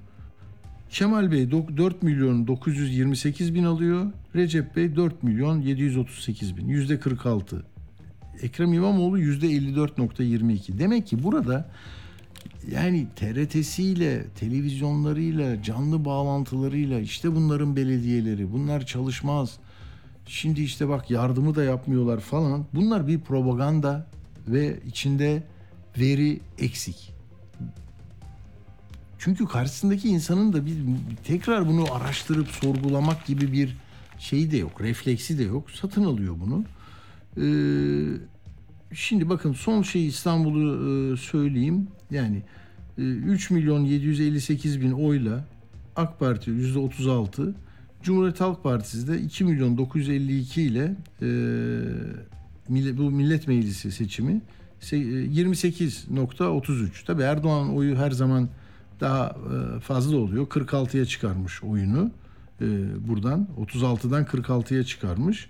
[0.90, 4.12] Kemal Bey dok- 4 milyon 928 bin alıyor.
[4.36, 6.68] Recep Bey 4 milyon 738 bin.
[6.68, 7.64] Yüzde 46.
[8.42, 10.80] Ekrem İmamoğlu yüzde 54.22.
[10.80, 11.70] Demek ki burada
[12.72, 19.58] yani TRT'siyle, televizyonlarıyla, canlı bağlantılarıyla işte bunların belediyeleri bunlar çalışmaz.
[20.26, 22.66] Şimdi işte bak yardımı da yapmıyorlar falan.
[22.74, 24.08] Bunlar bir propaganda
[24.48, 25.44] ve içinde
[26.00, 27.17] veri eksik.
[29.20, 30.78] Çünkü karşısındaki insanın da bir
[31.24, 33.78] tekrar bunu araştırıp sorgulamak gibi bir
[34.20, 35.72] şeyi de yok, refleksi de yok.
[35.72, 36.64] Satın alıyor bunu.
[37.38, 38.18] Ee,
[38.94, 41.88] şimdi bakın son şey İstanbul'u e, söyleyeyim.
[42.12, 42.42] Yani
[42.98, 45.46] e, 3 milyon 758 bin oyla
[45.96, 47.56] AK Parti yüzde 36,
[48.04, 51.28] Cumhuriyet Halk Partisi de 2 milyon 952 ile e,
[52.98, 54.42] bu millet meclisi seçimi
[54.82, 57.06] se- e, 28.33.
[57.06, 58.50] Tabii Erdoğan oyu her zaman
[59.00, 60.48] daha e, fazla oluyor.
[60.48, 62.12] 46'ya çıkarmış oyunu
[62.62, 62.66] e,
[63.08, 63.48] buradan.
[63.60, 65.50] 36'dan 46'ya çıkarmış.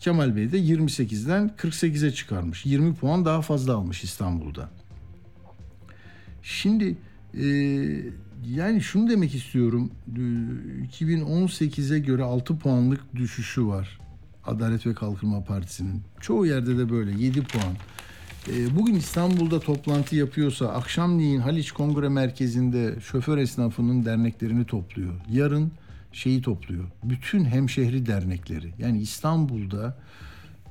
[0.00, 2.66] Kemal Bey de 28'den 48'e çıkarmış.
[2.66, 4.70] 20 puan daha fazla almış İstanbul'da.
[6.42, 6.96] Şimdi
[7.34, 7.46] e,
[8.46, 9.90] yani şunu demek istiyorum.
[10.16, 10.20] E,
[11.04, 13.98] 2018'e göre 6 puanlık düşüşü var.
[14.44, 16.02] Adalet ve Kalkınma Partisi'nin.
[16.20, 17.74] Çoğu yerde de böyle 7 puan.
[18.56, 25.14] E, Bugün İstanbul'da toplantı yapıyorsa akşamleyin Haliç Kongre Merkezi'nde şoför esnafının derneklerini topluyor.
[25.30, 25.72] Yarın
[26.12, 26.84] şeyi topluyor.
[27.04, 28.72] Bütün hemşehri dernekleri.
[28.78, 29.96] Yani İstanbul'da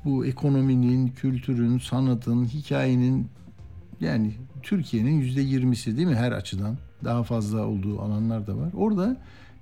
[0.06, 3.28] bu ekonominin, kültürün, sanatın, hikayenin
[4.00, 4.34] yani
[4.64, 8.70] Türkiye'nin yüzde yirmisi değil mi her açıdan daha fazla olduğu alanlar da var.
[8.74, 9.18] Orada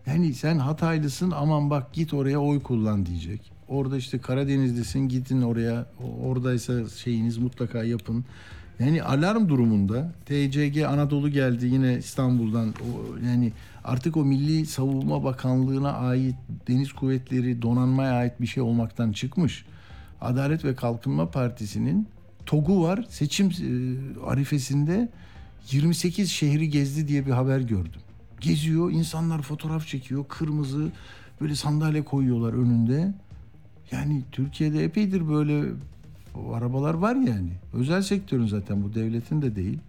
[0.05, 3.54] yani sen Hataylısın aman bak git oraya oy kullan diyecek.
[3.67, 5.85] Orada işte Karadenizlisin gidin oraya
[6.23, 8.25] oradaysa şeyiniz mutlaka yapın.
[8.79, 13.51] Yani alarm durumunda TCG Anadolu geldi yine İstanbul'dan o, yani
[13.83, 16.35] artık o Milli Savunma Bakanlığı'na ait
[16.67, 19.65] deniz kuvvetleri donanmaya ait bir şey olmaktan çıkmış.
[20.21, 22.07] Adalet ve Kalkınma Partisi'nin
[22.45, 23.05] TOG'u var.
[23.09, 23.69] Seçim e,
[24.25, 25.09] arifesinde
[25.71, 28.01] 28 şehri gezdi diye bir haber gördüm.
[28.41, 30.25] Geziyor, insanlar fotoğraf çekiyor.
[30.29, 30.91] Kırmızı
[31.41, 33.13] böyle sandalye koyuyorlar önünde.
[33.91, 35.69] Yani Türkiye'de epeydir böyle
[36.53, 37.49] arabalar var yani.
[37.73, 39.79] Özel sektörün zaten bu devletin de değil.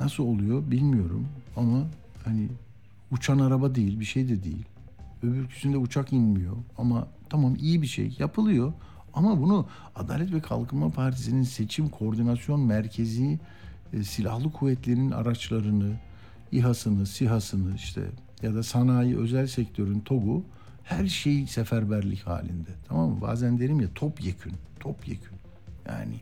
[0.00, 1.86] Nasıl oluyor bilmiyorum ama
[2.24, 2.48] hani
[3.10, 4.64] uçan araba değil bir şey de değil.
[5.22, 8.72] Öbürküsünde uçak inmiyor ama tamam iyi bir şey yapılıyor.
[9.14, 13.38] Ama bunu Adalet ve Kalkınma Partisi'nin seçim koordinasyon merkezi
[13.92, 15.92] e, silahlı kuvvetlerin araçlarını,
[16.52, 18.02] İHA'sını, SİHA'sını işte
[18.42, 20.44] ya da sanayi özel sektörün TOG'u
[20.84, 22.70] her şey seferberlik halinde.
[22.88, 23.20] Tamam mı?
[23.20, 25.36] Bazen derim ya topyekün, topyekün.
[25.88, 26.14] Yani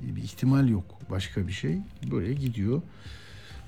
[0.00, 1.78] bir ihtimal yok başka bir şey.
[2.10, 2.82] Böyle gidiyor.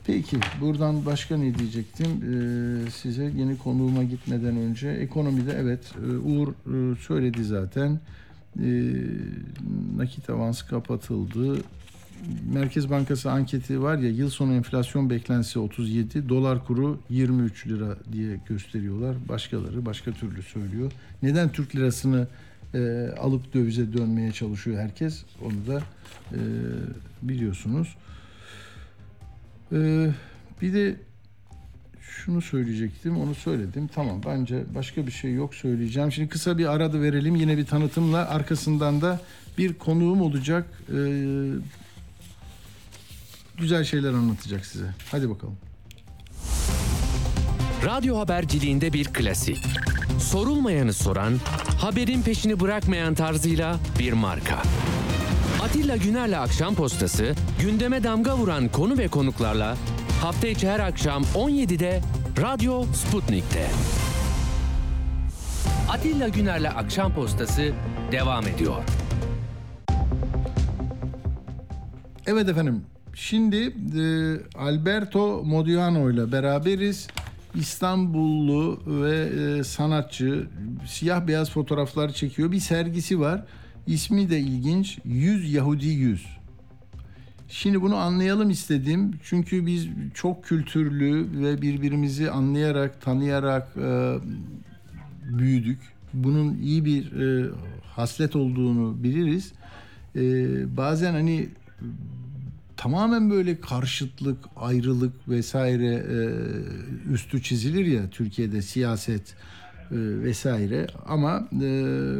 [0.07, 6.49] Peki buradan başka ne diyecektim ee, size yeni konuğuma gitmeden önce ekonomide evet e, Uğur
[6.49, 8.01] e, söyledi zaten
[8.61, 8.93] e,
[9.97, 11.63] nakit avansı kapatıldı
[12.53, 18.41] Merkez Bankası anketi var ya yıl sonu enflasyon beklentisi 37 dolar kuru 23 lira diye
[18.49, 20.93] gösteriyorlar başkaları başka türlü söylüyor
[21.23, 22.27] neden Türk lirasını
[22.75, 25.83] e, alıp dövize dönmeye çalışıyor herkes onu da
[26.33, 26.41] e,
[27.23, 27.97] biliyorsunuz.
[29.73, 30.11] Ee,
[30.63, 30.97] bir de
[32.01, 33.89] şunu söyleyecektim, onu söyledim.
[33.95, 36.13] Tamam, bence başka bir şey yok söyleyeceğim.
[36.13, 38.29] Şimdi kısa bir arada verelim, yine bir tanıtımla.
[38.29, 39.21] Arkasından da
[39.59, 40.67] bir konuğum olacak.
[40.89, 41.53] Ee,
[43.61, 44.95] güzel şeyler anlatacak size.
[45.11, 45.57] Hadi bakalım.
[47.85, 49.66] Radyo haberciliğinde bir klasik.
[50.19, 51.32] Sorulmayanı soran,
[51.81, 54.62] haberin peşini bırakmayan tarzıyla bir marka.
[55.62, 59.77] Atilla Güner'le Akşam Postası gündeme damga vuran konu ve konuklarla
[60.23, 62.01] hafta içi her akşam 17'de
[62.41, 63.66] Radyo Sputnik'te.
[65.91, 67.73] Atilla Güner'le Akşam Postası
[68.12, 68.82] devam ediyor.
[72.27, 72.85] Evet efendim.
[73.21, 74.05] Şimdi e,
[74.59, 77.09] Alberto Modiano ile beraberiz.
[77.55, 80.47] İstanbullu ve e, sanatçı
[80.87, 82.53] siyah beyaz fotoğraflar çekiyor.
[82.53, 83.45] Bir sergisi var.
[83.87, 84.99] İsmi de ilginç.
[85.05, 86.27] 100 Yahudi 100.
[87.49, 89.11] Şimdi bunu anlayalım istedim.
[89.23, 94.15] Çünkü biz çok kültürlü ve birbirimizi anlayarak, tanıyarak e,
[95.39, 95.79] büyüdük.
[96.15, 97.51] Bunun iyi bir e,
[97.83, 99.53] haslet olduğunu biliriz.
[100.17, 100.21] E,
[100.77, 101.49] bazen hani
[102.81, 106.19] tamamen böyle karşıtlık, ayrılık vesaire e,
[107.12, 111.69] üstü çizilir ya Türkiye'de siyaset e, vesaire ama e,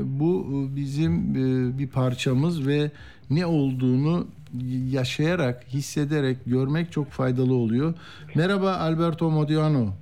[0.05, 0.47] bu
[0.77, 2.91] bizim e, bir parçamız ve
[3.31, 4.27] ne olduğunu
[4.91, 7.95] yaşayarak, hissederek görmek çok faydalı oluyor.
[8.35, 9.95] Merhaba Alberto Modiano.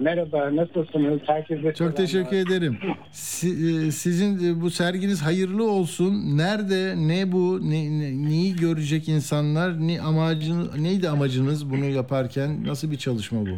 [0.00, 1.20] Merhaba, nasılsınız?
[1.26, 2.78] Herkese Çok teşekkür ederim.
[3.10, 3.48] Si-
[3.86, 6.36] e, Sizin e, bu serginiz hayırlı olsun.
[6.36, 12.64] Nerede, ne bu, ne, ne- neyi görecek insanlar, ne amacınız, neydi amacınız bunu yaparken?
[12.66, 13.54] Nasıl bir çalışma bu?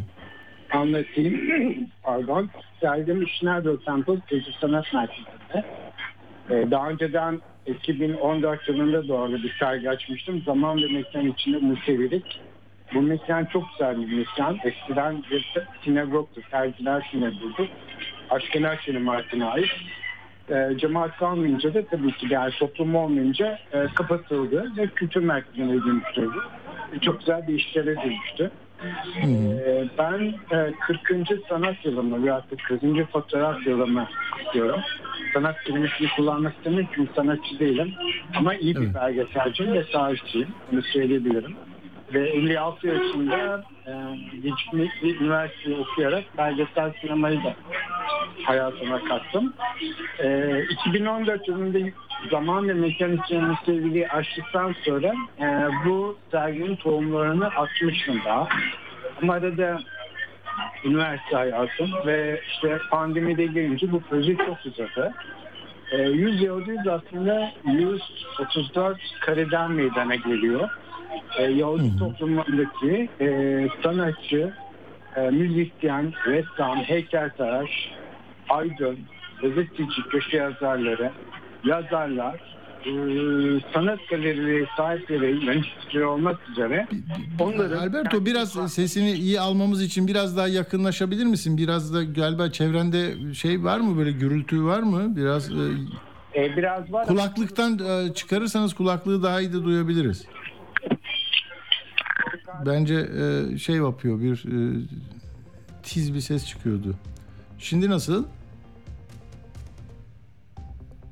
[0.77, 1.39] Anlatayım.
[2.03, 2.49] Pardon.
[2.81, 5.65] Sergim Schneider Temple Kültür Sanat Merkezi'nde.
[6.49, 10.41] Ee, daha önceden 2014 yılında doğru bir sergi açmıştım.
[10.45, 12.25] Zaman ve mekan içinde Musevilik.
[12.93, 14.57] Bu mekan çok güzel bir mekan.
[14.63, 16.41] Eskiden bir sinagogtu.
[16.51, 17.67] Sergiler sinagogtu.
[18.29, 19.71] Aşkenar Sinemart'ına ait.
[20.49, 26.37] E, cemaat kalmayınca da tabii ki yani toplum olmayınca e, kapatıldı ve kültür merkezine dönüştürdü.
[26.95, 28.51] E, çok güzel bir işlere dönüştü.
[29.23, 31.29] Ee, ben e, 40.
[31.49, 33.11] sanat yılımı veyahut da 40.
[33.11, 34.07] fotoğraf yılımı
[34.45, 34.81] istiyorum.
[35.33, 37.93] Sanat kelimesini kullanmak istemiyorum çünkü sanatçı değilim.
[38.35, 38.95] Ama iyi bir Evet.
[38.95, 40.47] belgeselciyim ve tarihçiyim.
[40.71, 41.55] Bunu söyleyebilirim.
[42.13, 43.91] Ve 56 yaşında e,
[44.43, 47.53] geçmiş bir üniversite okuyarak belgesel sinemayı da
[48.43, 49.53] hayatıma kattım.
[50.19, 51.89] E, 2014 yılında
[52.31, 58.47] zaman ve mekan için sevgili açtıktan sonra e, bu serginin tohumlarını atmıştım daha.
[59.21, 59.79] Ama arada
[60.85, 65.13] üniversite hayatım ve işte pandemide gelince bu proje çok uzadı.
[65.91, 70.69] E, 100 Yahudiyiz aslında 134 kareden meydana geliyor.
[71.39, 73.27] E, Yahudi toplumundaki e,
[73.83, 74.53] sanatçı,
[75.15, 77.69] e, müzisyen, ressam, heykeltıraş,
[78.49, 78.97] aydın,
[79.41, 81.11] gazeteci, köşe yazarları,
[81.63, 82.53] yazarlar,
[82.85, 82.91] e,
[83.73, 86.87] sanat galerileri sahipleri, yöneticileri olmak üzere
[87.39, 87.77] onların...
[87.77, 91.57] Alberto biraz sesini iyi almamız için biraz daha yakınlaşabilir misin?
[91.57, 95.15] Biraz da galiba çevrende şey var mı böyle gürültü var mı?
[95.15, 95.55] Biraz e,
[96.35, 97.07] E, biraz var.
[97.07, 100.25] kulaklıktan e, çıkarırsanız kulaklığı daha iyi de duyabiliriz.
[102.65, 104.81] Bence e, şey yapıyor bir e,
[105.83, 106.95] tiz bir ses çıkıyordu.
[107.59, 108.25] Şimdi nasıl?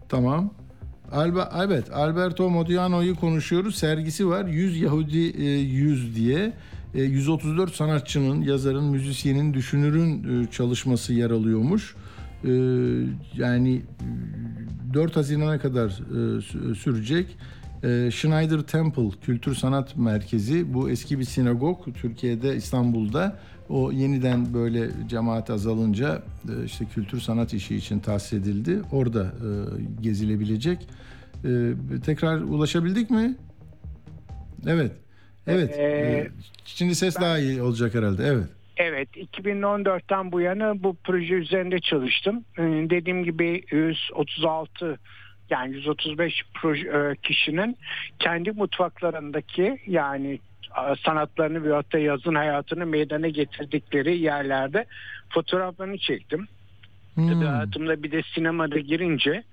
[0.09, 0.53] Tamam.
[1.11, 3.75] Alba, evet Alberto Modiano'yu konuşuyoruz.
[3.75, 4.45] Sergisi var.
[4.45, 6.53] 100 Yahudi e, 100 diye.
[6.95, 11.95] E, 134 sanatçının, yazarın, müzisyenin, düşünürün e, çalışması yer alıyormuş.
[12.43, 12.51] E,
[13.35, 13.81] yani
[14.91, 17.37] e, 4 Haziran'a kadar e, sü- sürecek.
[17.83, 23.39] E, Schneider Temple Kültür Sanat Merkezi bu eski bir sinagog Türkiye'de İstanbul'da
[23.69, 28.81] o yeniden böyle cemaat azalınca e, işte kültür sanat işi için tahsis edildi.
[28.91, 29.49] Orada e,
[30.01, 30.87] gezilebilecek.
[31.45, 31.71] E,
[32.05, 33.35] tekrar ulaşabildik mi?
[34.67, 34.91] Evet.
[35.47, 35.75] Evet.
[35.77, 36.27] Ee, E,
[36.65, 38.23] Şimdi ses daha iyi olacak herhalde.
[38.25, 38.47] Evet.
[38.77, 42.43] Evet, 2014'ten bu yana bu proje üzerinde çalıştım.
[42.57, 44.97] Ee, Dediğim gibi 136
[45.51, 47.77] yani 135 proje, e, kişinin
[48.19, 50.39] kendi mutfaklarındaki yani
[50.77, 54.85] e, sanatlarını ve hatta yazın hayatını meydana getirdikleri yerlerde
[55.29, 56.47] fotoğraflarını çektim.
[57.15, 57.41] Hmm.
[57.41, 59.43] hayatımda bir de sinemada girince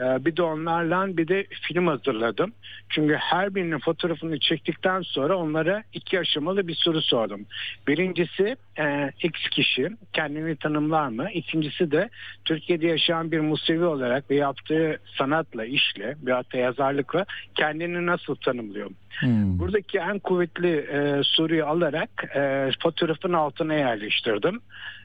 [0.00, 2.52] bir de onlarla bir de film hazırladım.
[2.88, 7.46] Çünkü her birinin fotoğrafını çektikten sonra onlara iki aşamalı bir soru sordum.
[7.88, 11.30] Birincisi e, X kişi kendini tanımlar mı?
[11.34, 12.10] İkincisi de
[12.44, 18.90] Türkiye'de yaşayan bir Musevi olarak ve yaptığı sanatla, işle ve hatta yazarlıkla kendini nasıl tanımlıyor?
[19.20, 19.58] Hmm.
[19.58, 24.60] Buradaki en kuvvetli e, soruyu alarak e, fotoğrafın altına yerleştirdim.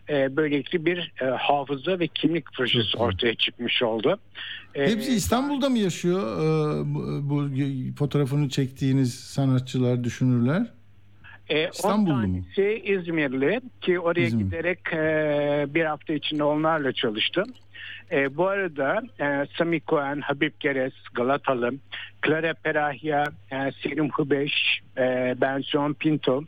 [0.09, 4.19] E, böylelikle bir e, hafıza ve kimlik projesi ortaya çıkmış oldu.
[4.75, 7.49] E, Hepsi İstanbul'da mı yaşıyor e, bu, bu
[7.97, 10.73] fotoğrafını çektiğiniz sanatçılar, düşünürler?
[11.49, 12.21] E, on İstanbullu mu?
[12.21, 14.45] tanesi İzmirli ki oraya İzmir.
[14.45, 17.45] giderek e, bir hafta içinde onlarla çalıştım.
[18.11, 21.71] E, bu arada e, Sami Cohen, Habib Geres, Galatalı,
[22.25, 26.43] Clara Perahya, e, Selim Hubeş, e, Benson Pinto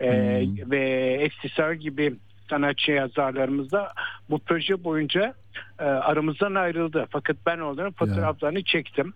[0.00, 0.70] e, Hmm.
[0.70, 2.14] ve Estisar gibi
[2.50, 3.92] sanatçı yazarlarımız da
[4.30, 5.34] bu proje boyunca
[5.78, 7.06] e, aramızdan ayrıldı.
[7.10, 9.12] Fakat ben onların fotoğraflarını çektim.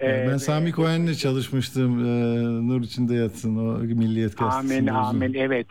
[0.00, 1.98] E, ben ve- Sami Cohen'le çalışmıştım.
[2.04, 2.08] E,
[2.68, 4.92] Nur içinde yatsın o Milliyet Amin Gazetesi'nde.
[4.92, 5.00] uzun.
[5.02, 5.66] amin evet.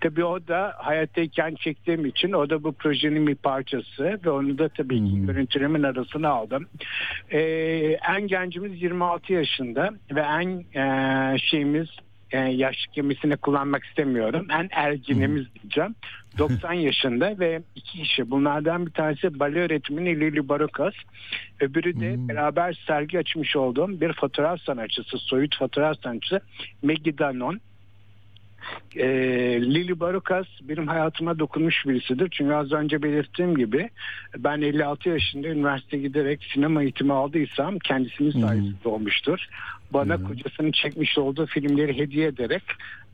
[0.00, 4.68] Tabii o da hayattayken çektiğim için o da bu projenin bir parçası ve onu da
[4.68, 5.26] tabii ki Hmm.
[5.26, 6.66] görüntülemin arasına aldım.
[7.30, 7.38] Ee,
[8.16, 11.88] en gencimiz 26 yaşında ve en e, şeyimiz
[12.34, 14.46] e, yaş gemisini kullanmak istemiyorum.
[14.50, 15.94] En erginimiz diyeceğim.
[16.38, 18.30] 90 yaşında ve iki kişi.
[18.30, 20.94] Bunlardan bir tanesi bale öğretmeni Lili Barokas.
[21.60, 22.28] Öbürü de Hmm.
[22.28, 26.40] beraber sergi açmış olduğum bir fotoğraf sanatçısı, soyut fotoğraf sanatçısı
[26.82, 27.60] Maggie Danon.
[28.96, 29.06] E,
[29.62, 32.28] Lili Barokas benim hayatıma dokunmuş birisidir.
[32.30, 33.90] Çünkü az önce belirttiğim gibi
[34.38, 39.46] ben 56 yaşında üniversite giderek sinema eğitimi aldıysam kendisinin sayesinde olmuştur.
[39.90, 40.24] Bana Hı.
[40.24, 42.62] kocasının çekmiş olduğu filmleri hediye ederek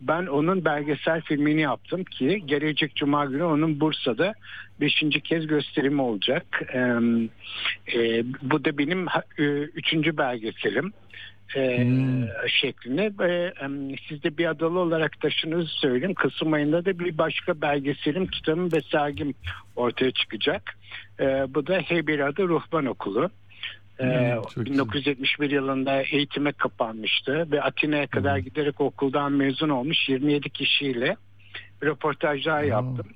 [0.00, 4.34] ben onun belgesel filmini yaptım ki gelecek cuma günü onun Bursa'da
[4.80, 4.94] 5.
[5.24, 6.62] kez gösterimi olacak.
[6.74, 6.78] Ee,
[7.98, 10.92] e, bu da benim ha- e, üçüncü belgeselim
[11.56, 12.24] e, Hmm.
[12.48, 16.14] şeklinde ve em, siz de bir adalı olarak taşınızı söyleyeyim.
[16.14, 19.34] Kasım ayında da bir başka belgeselim, kitabım ve sergim
[19.76, 20.78] ortaya çıkacak.
[21.20, 21.24] E,
[21.54, 23.30] bu da Heybeliada Ruhban Okulu.
[24.00, 24.66] E, Hmm, çok güzel.
[24.66, 28.44] 1971 yılında eğitime kapanmıştı ve Atina'ya kadar Hmm.
[28.44, 31.16] giderek okuldan mezun olmuş 27 kişiyle
[31.82, 33.06] röportajlar yaptım.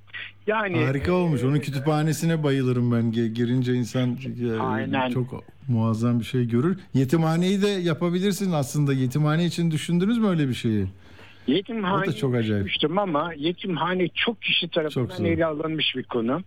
[0.47, 1.43] Yani Harika olmuş.
[1.45, 3.13] Onun kütüphanesine bayılırım ben.
[3.13, 5.11] Girince insan e, Aynen.
[5.11, 6.79] çok muazzam bir şey görür.
[6.95, 8.93] Yetimhaneyi de yapabilirsin aslında.
[8.93, 10.87] Yetimhane için düşündünüz mü öyle bir şeyi?
[11.47, 12.49] Yetimhane çok acayip.
[12.49, 15.25] düşünmüştüm ama yetimhane çok kişi tarafından Çok zor.
[15.25, 16.41] ele alınmış bir konu.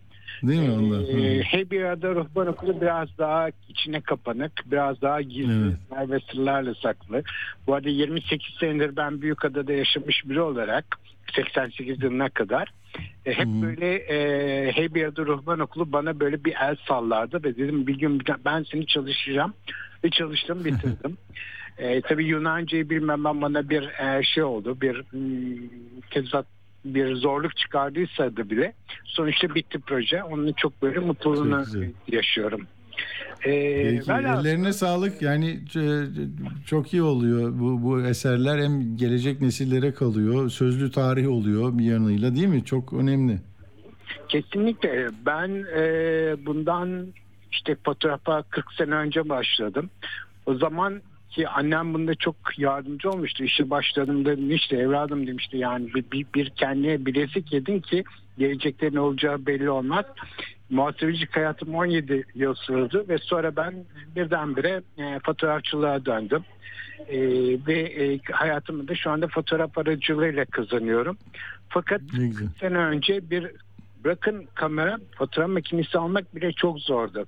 [0.43, 0.99] Değil mi onlar?
[1.01, 1.41] Ee, Hı.
[1.43, 6.09] Heybeliada Ruhban Okulu biraz daha içine kapanık, biraz daha gizli Evet.
[6.09, 7.23] ve sırlarla saklı.
[7.67, 10.85] Bu arada 28 senedir ben Büyükada'da yaşamış biri olarak
[11.35, 12.73] 88 yılına kadar
[13.25, 13.61] e, hep Hı.
[13.61, 18.65] böyle e, Heybeliada Ruhban Okulu bana böyle bir el sallardı ve dedim bir gün ben
[18.71, 19.53] seni çalışacağım
[20.03, 21.17] ve çalıştım bitirdim.
[21.77, 26.45] E, tabii Yunanca'yı bilmem bana bir e, şey oldu, bir hmm, tezat
[26.85, 28.73] bir zorluk çıkardıysa da bile
[29.05, 30.23] sonuçta bitti proje.
[30.23, 32.67] Onun çok böyle mutluluğunu Çok yaşıyorum.
[33.45, 33.51] E,
[33.83, 35.21] Peki, velhasıl- ellerine sağlık.
[35.21, 36.29] Yani ç-
[36.65, 38.59] çok iyi oluyor bu, bu eserler.
[38.63, 40.49] Hem gelecek nesillere kalıyor.
[40.49, 42.65] Sözlü tarih oluyor bir yanıyla değil mi?
[42.65, 43.37] Çok önemli.
[44.27, 45.07] Kesinlikle.
[45.25, 45.81] Ben e,
[46.45, 47.07] bundan
[47.51, 49.89] işte fotoğrafa 40 sene önce başladım.
[50.45, 53.43] O zaman ki annem bunda çok yardımcı olmuştu.
[53.43, 58.03] İşe başladığımda işte evladım demişti yani bir, bir, bir kendine bilezik yedin ki
[58.37, 60.05] gelecekte ne olacağı belli olmaz.
[60.69, 63.73] Muhasebecilik hayatım 17 yıl sürdü ve sonra ben
[64.15, 66.43] birdenbire e, fotoğrafçılığa döndüm.
[67.07, 67.19] E,
[67.67, 71.17] ve e, hayatımı da şu anda fotoğraf aracılığıyla kazanıyorum.
[71.69, 72.01] Fakat
[72.59, 73.51] sene önce bir
[74.03, 77.25] bırakın kamera fotoğraf makinesi almak bile çok zordu.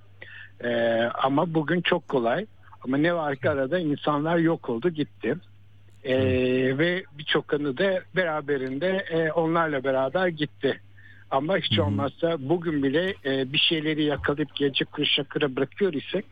[0.64, 2.46] Ee, ama bugün çok kolay.
[2.86, 5.36] Ama ne var ki arada insanlar yok oldu gitti.
[6.04, 6.18] Ee,
[6.78, 10.80] ve birçok anı da beraberinde e, onlarla beraber gitti.
[11.32, 16.26] Ama hiç olmazsa bugün bile e, bir şeyleri yakalayıp gelecek kuşaklara bırakıyor isek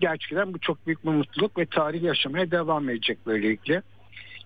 [0.00, 3.82] gerçekten bu çok büyük bir mutluluk ve tarih yaşamaya devam edecek böylelikle.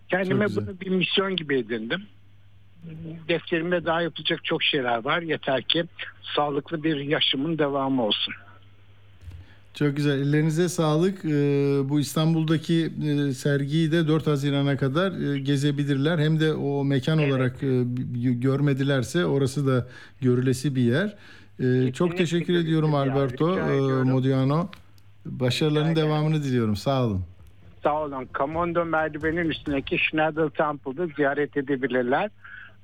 [0.09, 2.07] Kendime bunu bir misyon gibi edindim.
[3.29, 5.23] Defterimde daha yapılacak çok şeyler var.
[5.23, 5.85] Yeter ki
[6.37, 8.35] sağlıklı bir yaşamın devamı olsun.
[9.75, 10.19] Çok güzel.
[10.19, 11.25] Ellerinize sağlık.
[11.25, 11.29] Ee,
[11.89, 12.93] bu İstanbul'daki
[13.29, 16.19] e, sergiyi de 4 Haziran'a kadar e, gezebilirler.
[16.19, 17.33] Hem de o mekan evet.
[17.33, 17.83] olarak e,
[18.33, 19.87] görmedilerse orası da
[20.21, 21.17] görülesi bir yer.
[21.61, 23.47] Ee, çok teşekkür ediyorum Alberto
[24.05, 24.69] Modiano.
[25.27, 26.77] Başarıların devamını diliyorum.
[26.77, 27.25] Sağ olun.
[27.83, 28.29] Sağ olun.
[28.33, 32.31] Kamondo merdivenin üstündeki Schneider Temple'da ziyaret edebilirler.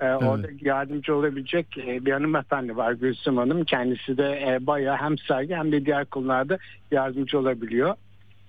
[0.01, 0.23] Ee, evet.
[0.23, 3.65] Orada yardımcı olabilecek e, bir hanımefendi var Gülsüm Hanım.
[3.65, 6.59] Kendisi de e, bayağı hem sergi hem de diğer konularda
[6.91, 7.95] yardımcı olabiliyor.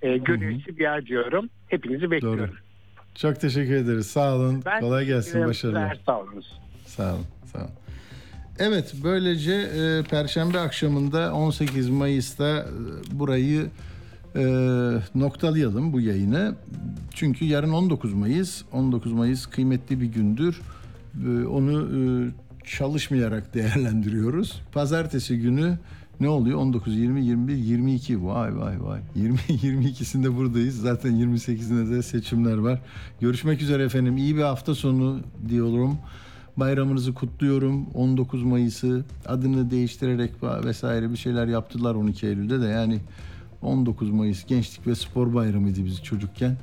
[0.02, 1.50] E, görevli bir yer diyorum.
[1.68, 2.38] Hepinizi bekliyorum.
[2.38, 2.56] Doğru.
[3.14, 4.06] Çok teşekkür ederiz.
[4.06, 4.62] Sağ olun.
[4.66, 5.46] Ben Kolay gelsin.
[5.46, 5.98] Başarılar.
[6.06, 6.44] Sağ olun.
[6.86, 7.26] Sağ olun.
[7.44, 7.70] Sağ olun.
[8.58, 12.64] Evet böylece e, Perşembe akşamında 18 Mayıs'ta e,
[13.18, 13.66] burayı
[14.36, 14.42] e,
[15.14, 16.54] noktalayalım bu yayını.
[17.14, 18.62] Çünkü yarın 19 Mayıs.
[18.72, 20.60] 19 Mayıs kıymetli bir gündür.
[21.26, 22.00] E, onu e,
[22.64, 24.62] çalışmayarak değerlendiriyoruz.
[24.72, 25.78] Pazartesi günü
[26.20, 26.58] ne oluyor?
[26.58, 28.24] 19, 20, 21, 22.
[28.24, 29.00] Vay vay vay.
[29.14, 30.80] 20 22'sinde buradayız.
[30.80, 32.80] Zaten 28'inde de seçimler var.
[33.20, 34.16] Görüşmek üzere efendim.
[34.16, 35.98] İyi bir hafta sonu diyorum.
[36.56, 37.86] Bayramınızı kutluyorum.
[37.94, 42.66] 19 Mayıs'ı adını değiştirerek vesaire bir şeyler yaptılar 12 Eylül'de de.
[42.66, 42.98] Yani
[43.62, 46.56] 19 Mayıs Gençlik ve Spor Bayramı'ydı biz çocukken.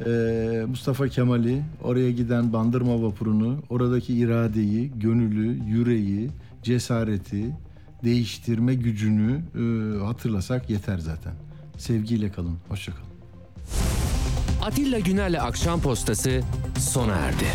[0.00, 6.30] Ee, Mustafa Kemal'i, oraya giden bandırma vapurunu, oradaki iradeyi, gönülü, yüreği,
[6.62, 7.56] cesareti,
[8.04, 11.32] değiştirme gücünü e, hatırlasak yeter zaten.
[11.78, 13.06] Sevgiyle kalın, hoşçakalın.
[14.62, 16.40] Atilla Güner'le Akşam Postası
[16.78, 17.46] sona erdi.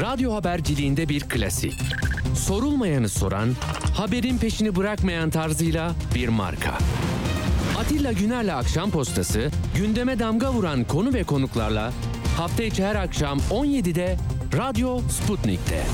[0.00, 1.74] Radyo haberciliğinde bir klasik.
[2.34, 3.48] Sorulmayanı soran,
[3.94, 6.78] haberin peşini bırakmayan tarzıyla bir marka.
[7.88, 11.92] Atilla Güner'le Akşam Postası, gündeme damga vuran konu ve konuklarla
[12.36, 14.16] hafta içi her akşam 17'de
[14.56, 15.84] Radyo Sputnik'te.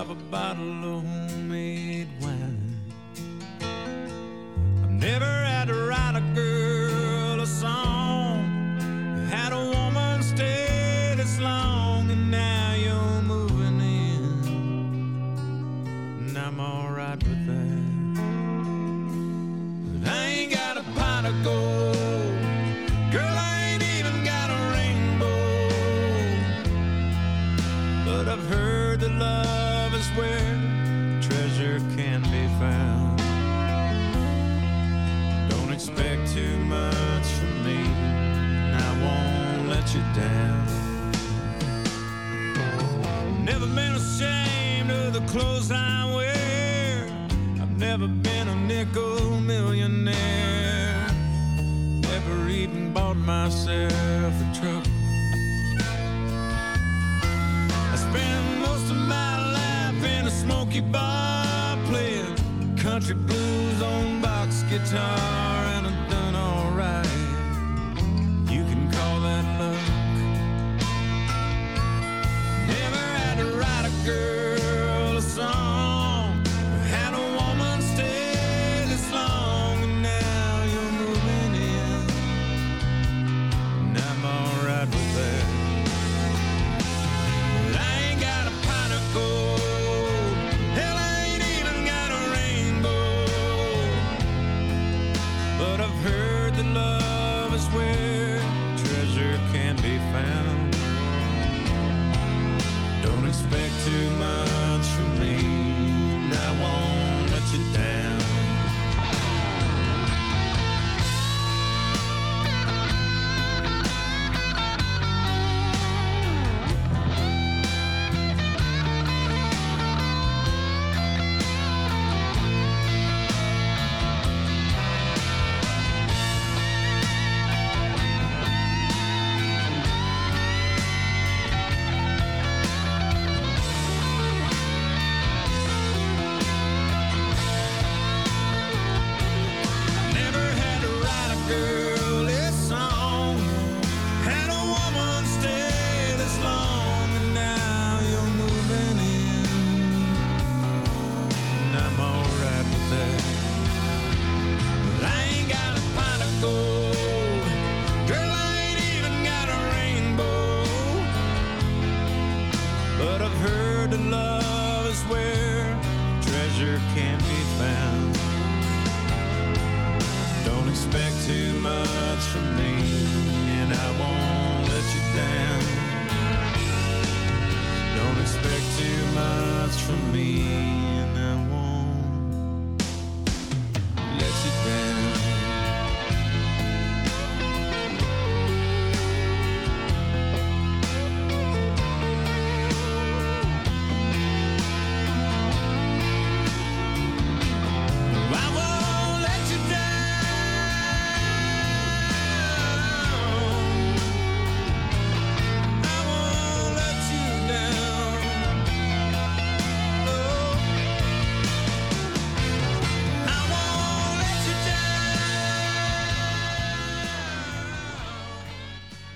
[0.00, 0.69] Stop a bottle
[63.00, 65.49] country blues on box guitar